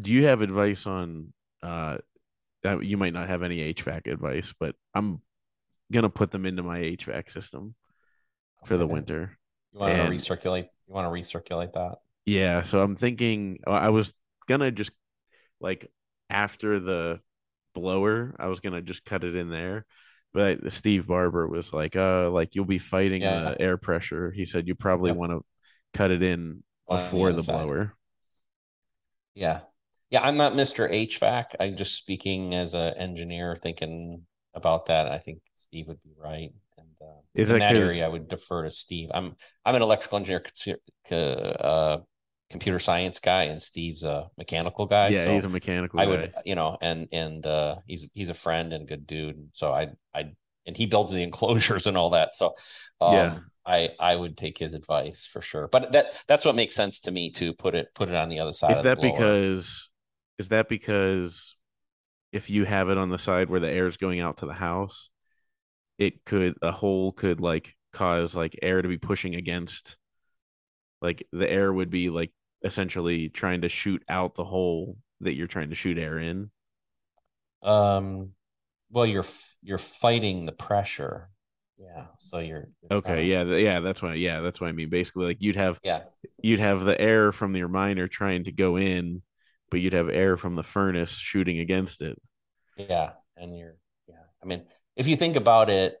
[0.00, 1.32] Do you have advice on?
[1.62, 1.98] uh
[2.64, 5.20] You might not have any HVAC advice, but I'm
[5.92, 7.74] gonna put them into my HVAC system
[8.64, 9.38] for the winter.
[9.72, 14.14] you want to recirculate you want to recirculate that Yeah, so I'm thinking I was
[14.46, 14.92] gonna just
[15.60, 15.90] like
[16.30, 17.20] after the
[17.74, 19.86] blower, I was gonna just cut it in there.
[20.32, 23.40] But Steve Barbour was like, uh, like you'll be fighting Yeah.
[23.40, 24.32] the air pressure.
[24.32, 25.16] He said you probably Yep.
[25.16, 25.44] want to
[25.94, 27.52] cut it in the before the side.
[27.52, 27.94] blower.
[29.34, 29.60] Yeah.
[30.10, 30.88] Yeah, I'm not Mr.
[30.88, 31.56] HVAC.
[31.58, 35.08] I'm just speaking as an engineer thinking about that.
[35.10, 36.52] I think Steve would be right.
[36.78, 39.10] And uh, Is in that that area, I would defer to Steve.
[39.12, 40.44] I'm I'm an electrical engineer,
[41.10, 41.98] uh,
[42.54, 45.10] computer science guy, and Steve's a mechanical guy.
[45.10, 46.10] yeah, so he's a mechanical I guy.
[46.10, 49.50] would, you know, and and uh, he's he's a friend and a good dude.
[49.52, 50.32] So I I
[50.66, 52.34] and he builds the enclosures and all that.
[52.34, 52.54] So
[53.00, 53.40] um, Yeah.
[53.66, 55.68] I I would take his advice for sure.
[55.68, 58.40] But that that's what makes sense to me to put it put it on the
[58.40, 58.76] other side.
[58.76, 59.88] Is that because
[60.38, 61.56] is that because
[62.32, 64.54] if you have it on the side where the air is going out to the
[64.54, 65.10] house,
[65.98, 69.96] it could a hole could like cause like air to be pushing against
[71.00, 72.32] like the air would be like
[72.64, 76.50] essentially trying to shoot out the hole that you're trying to shoot air in.
[77.62, 78.32] Um,
[78.90, 81.30] well, you're f- you're fighting the pressure.
[81.78, 82.06] Yeah.
[82.18, 84.90] So you're, you're Okay, kinda- yeah, yeah, that's what yeah, that's what I mean.
[84.90, 86.04] Basically, like you'd have Yeah.
[86.42, 89.22] you'd have the air from your miner trying to go in,
[89.70, 92.20] but you'd have air from the furnace shooting against it.
[92.76, 93.12] Yeah.
[93.36, 93.76] And you're
[94.08, 94.22] yeah.
[94.42, 94.64] I mean,
[94.96, 95.96] if you think about it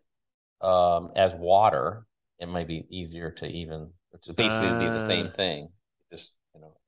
[0.60, 2.06] um as water,
[2.38, 5.32] it might be easier to even is basically would be the same Uh.
[5.32, 5.68] thing.
[6.12, 6.32] Just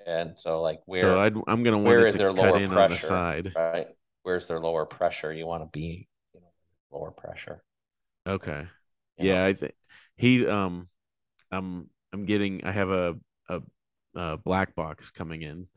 [0.07, 2.61] and so like where So I'd, I'm gonna want where is to there cut lower
[2.89, 2.99] the pressure?
[2.99, 3.57] side.
[3.57, 3.89] right?
[4.23, 5.33] Where's their lower pressure?
[5.33, 6.53] You want to be, you know,
[6.91, 7.63] lower pressure.
[8.27, 8.67] Okay.
[9.19, 9.47] you Yeah, know?
[9.47, 9.75] I think
[10.17, 10.89] he um
[11.53, 13.17] I'm I'm getting I have a
[13.49, 13.63] a,
[14.17, 15.69] a black box coming in.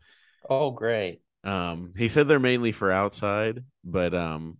[0.49, 1.21] Oh, great.
[1.43, 4.57] Um he said they're mainly for outside, but um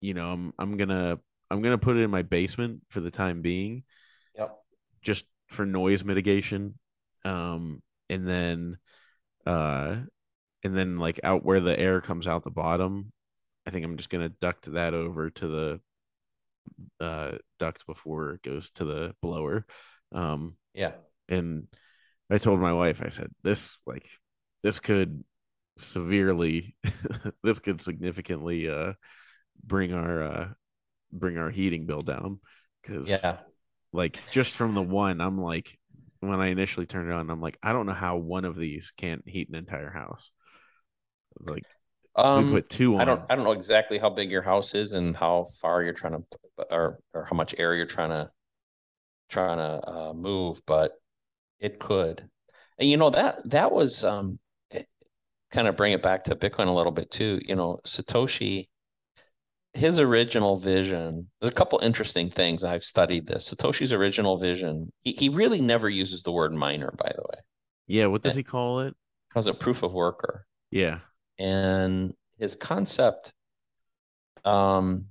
[0.00, 1.20] you know, I'm I'm gonna
[1.50, 3.84] I'm gonna put it in my basement for the time being,
[4.34, 4.62] Yep.
[5.02, 6.78] just for noise mitigation.
[7.24, 8.78] Um and then
[9.46, 9.96] uh
[10.64, 13.12] and then like out where the air comes out the bottom,
[13.66, 15.80] I think I'm just gonna duct that over to the
[17.00, 19.66] uh duct before it goes to the blower.
[20.12, 20.92] Um Yeah.
[21.28, 21.68] and
[22.30, 24.06] I told my wife, I said, this like
[24.62, 25.24] this could
[25.78, 26.76] severely
[27.44, 28.94] this could significantly uh
[29.64, 30.48] bring our uh
[31.12, 32.40] bring our heating bill down
[32.82, 33.38] because Yeah.
[33.92, 35.78] like just from the one i'm like
[36.20, 38.92] when i initially turned it on i'm like i don't know how one of these
[38.96, 40.30] can't heat an entire house
[41.40, 41.66] like
[42.34, 44.74] we Um, put two on I don't, I don't know exactly how big your house
[44.74, 46.22] is and how far you're trying to,
[46.70, 48.30] or or how much air you're trying to,
[49.28, 50.92] trying to uh, move, but
[51.60, 52.28] it could.
[52.78, 54.38] And you know that that was um,
[54.70, 54.88] it,
[55.52, 57.40] kind of bring it back to Bitcoin a little bit too.
[57.44, 58.68] You know, Satoshi,
[59.76, 61.30] his original vision.
[61.40, 62.64] There's a couple interesting things.
[62.64, 63.52] I've studied this.
[63.52, 64.92] Satoshi's original vision.
[65.02, 67.40] He he really never uses the word miner, by the way.
[67.86, 68.94] yeah what does he call it
[69.32, 70.46] Calls it proof of worker.
[70.70, 71.00] yeah
[71.38, 73.32] and his concept
[74.44, 75.06] um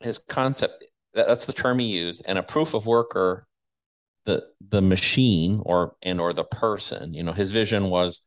[0.00, 0.84] his concept
[1.14, 3.46] that, that's the term he used and a proof of worker
[4.26, 8.22] the the machine or and or the person you know his vision was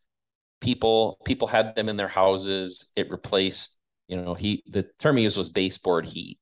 [0.61, 3.79] people people had them in their houses it replaced
[4.10, 6.40] you know he the term he used was baseboard heat.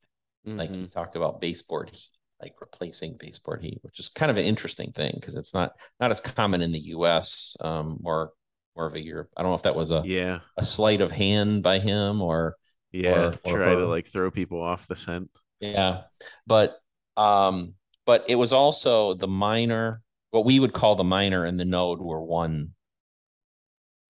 [0.58, 0.92] Like he Mhm.
[0.92, 2.10] talked about baseboard heat
[2.42, 6.12] like replacing baseboard heat which is kind of an interesting thing because it's not not
[6.12, 8.34] as common in the us um more
[8.76, 9.30] more of a Europe.
[9.38, 10.42] I don't know if that was a yeah.
[10.58, 12.58] a sleight of hand by him or
[12.92, 15.30] yeah or try to like throw people off the scent.
[15.60, 16.04] Yeah
[16.46, 16.80] but
[17.18, 17.74] um
[18.06, 22.00] but it was also the miner what we would call the miner and the node
[22.00, 22.74] were one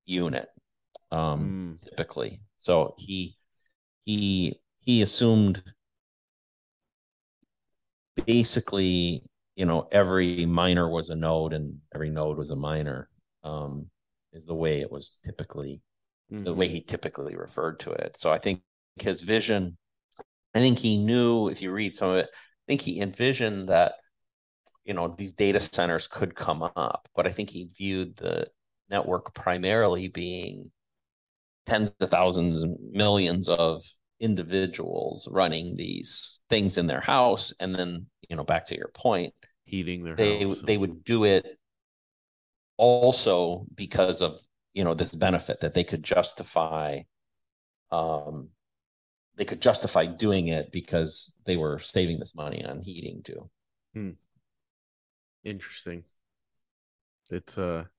[0.05, 0.49] unit
[1.11, 2.41] um Mm, typically.
[2.57, 3.38] So he
[4.07, 5.61] he he assumed
[8.25, 9.21] basically
[9.55, 13.09] you know every miner was a node and every node was a miner
[13.43, 13.85] um
[14.34, 15.81] is the way it was typically
[16.29, 16.55] the mhm.
[16.55, 18.17] way he typically referred to it.
[18.17, 18.61] So I think
[18.99, 19.77] his vision,
[20.53, 23.93] I think he knew if you read some of it, I think he envisioned that,
[24.84, 28.47] you know, these data centers could come up, but I think he viewed the
[28.89, 30.71] network primarily being
[31.65, 33.84] tens of thousands and millions of
[34.19, 37.53] individuals running these things in their house.
[37.60, 39.34] And then, you know, back to your point,
[39.65, 41.60] heating their they house they would do it
[42.77, 44.39] also because of
[44.73, 47.02] you know this benefit that they could justify
[47.91, 48.49] um
[49.38, 53.49] they could justify doing it because they were saving this money on heating too
[55.44, 56.03] interesting
[57.30, 57.89] it's a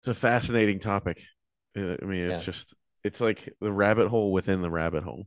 [0.00, 1.22] it's a fascinating topic
[1.76, 2.44] Uh, i mean it's Yeah.
[2.44, 2.74] just
[3.06, 5.26] it's like the rabbit hole within the rabbit hole.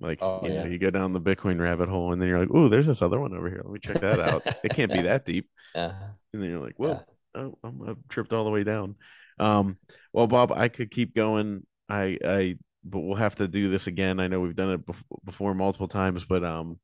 [0.00, 2.50] Like Oh, you know you go down the bitcoin rabbit hole and then you're like
[2.52, 3.62] oh there's this other one over here.
[3.64, 4.42] Let me check that out.
[4.62, 5.48] It can't be that deep.
[5.74, 5.94] Yeah
[6.32, 7.00] and then you're like whoa yeah
[7.34, 8.96] oh, I'm, I'm tripped all the way down.
[9.38, 9.78] Um,
[10.12, 11.66] well, Bob, I could keep going.
[11.88, 14.20] I, I, but we'll have to do this again.
[14.20, 16.78] I know we've done it before, before multiple times, but um,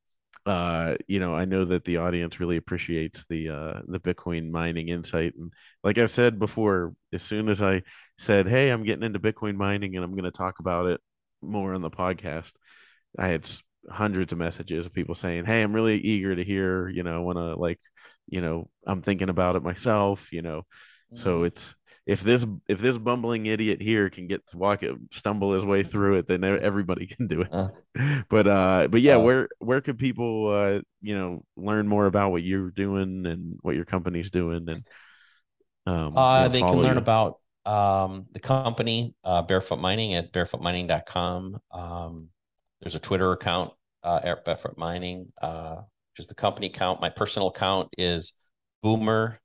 [0.46, 4.88] uh, you know, I know that the audience really appreciates the uh the Bitcoin mining
[4.88, 5.52] insight, and
[5.84, 7.82] like I've said before, as soon as I
[8.18, 11.00] said, "Hey, I'm getting into Bitcoin mining and I'm going to talk about it
[11.42, 12.52] more on the podcast,"
[13.18, 13.48] I had
[13.90, 16.88] hundreds of messages of people saying, "Hey, I'm really eager to hear.
[16.88, 17.80] You know, I want to like,
[18.28, 20.32] you know, I'm thinking about it myself.
[20.32, 20.62] You know,
[21.14, 21.46] so Mhm.
[21.48, 21.74] it's
[22.10, 25.84] if this if this bumbling idiot here can get to walk it, stumble his way
[25.84, 27.48] through it, then everybody can do it.
[27.52, 27.68] Uh,
[28.28, 32.32] But uh, but yeah, uh, where where could people uh, you know, learn more about
[32.32, 34.84] what you're doing and what your company's doing and
[35.86, 36.98] um, you uh, know, they can learn you?
[36.98, 41.60] about um, the company, uh, Barefoot Mining at barefootmining.com.
[41.70, 42.28] Um,
[42.80, 43.72] there's a Twitter account
[44.02, 45.76] uh, at Barefoot Mining, uh,
[46.12, 47.00] which is the company account.
[47.00, 48.32] My personal account is
[48.82, 49.40] Boomer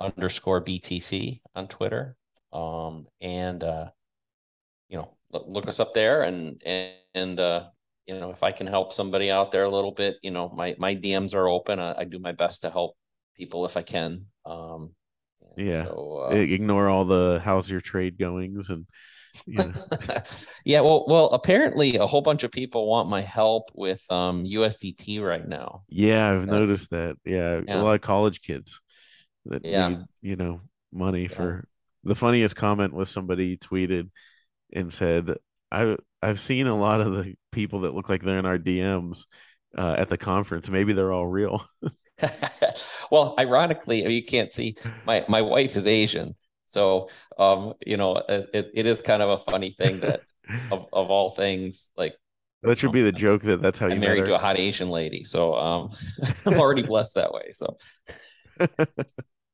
[0.00, 2.16] underscore BTC on Twitter.
[2.52, 3.90] Um, and uh,
[4.88, 7.64] you know, look, us up there and and, and uh,
[8.06, 10.74] you know, if I can help somebody out there a little bit, you know, my
[10.78, 11.78] my DMs are open.
[11.78, 12.96] I, I do my best to help
[13.36, 14.26] people if I can.
[14.44, 14.94] Um,
[15.56, 15.84] Yeah.
[15.84, 18.86] So Ignore all the how's your trade goings and
[19.56, 19.72] uh
[20.64, 25.20] yeah, well well apparently a whole bunch of people want my help with um USDT
[25.20, 25.82] right now.
[25.88, 27.16] Yeah, I've Uh, noticed that.
[27.24, 28.80] Yeah, a lot of college kids
[29.46, 29.88] that Yeah.
[29.88, 30.60] need, you know,
[30.92, 31.28] money Yeah.
[31.28, 31.68] for
[32.04, 34.10] the funniest comment was somebody tweeted
[34.72, 35.36] and said,
[35.70, 39.24] I I've seen a lot of the people that look like they're in our DMs
[39.76, 40.68] uh, at the conference.
[40.70, 41.64] Maybe they're all real.
[43.10, 44.76] well, ironically, you can't see
[45.06, 46.34] my my wife is Asian,
[46.66, 47.08] so
[47.38, 50.20] um, you know, it, it is kind of a funny thing that
[50.70, 52.14] of of all things, like
[52.62, 55.24] That should be the joke that that's how you married to a hot Asian lady,
[55.24, 55.92] so um,
[56.44, 57.52] I'm already blessed that way.
[57.52, 57.78] So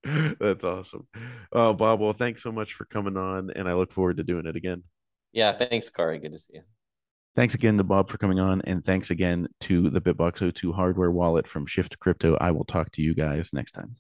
[0.41, 1.07] That's awesome.
[1.53, 4.47] Oh, Bob, well, thanks so much for coming on, and I look forward to doing
[4.47, 4.85] it again.
[5.33, 6.19] yeah, thanks, Cory.
[6.19, 6.62] Good to see you.
[7.35, 11.47] Thanks again to Bob for coming on, and thanks again to the BitBox02 hardware wallet
[11.47, 12.37] from Shift Crypto.
[12.41, 13.97] I will talk to you guys next time.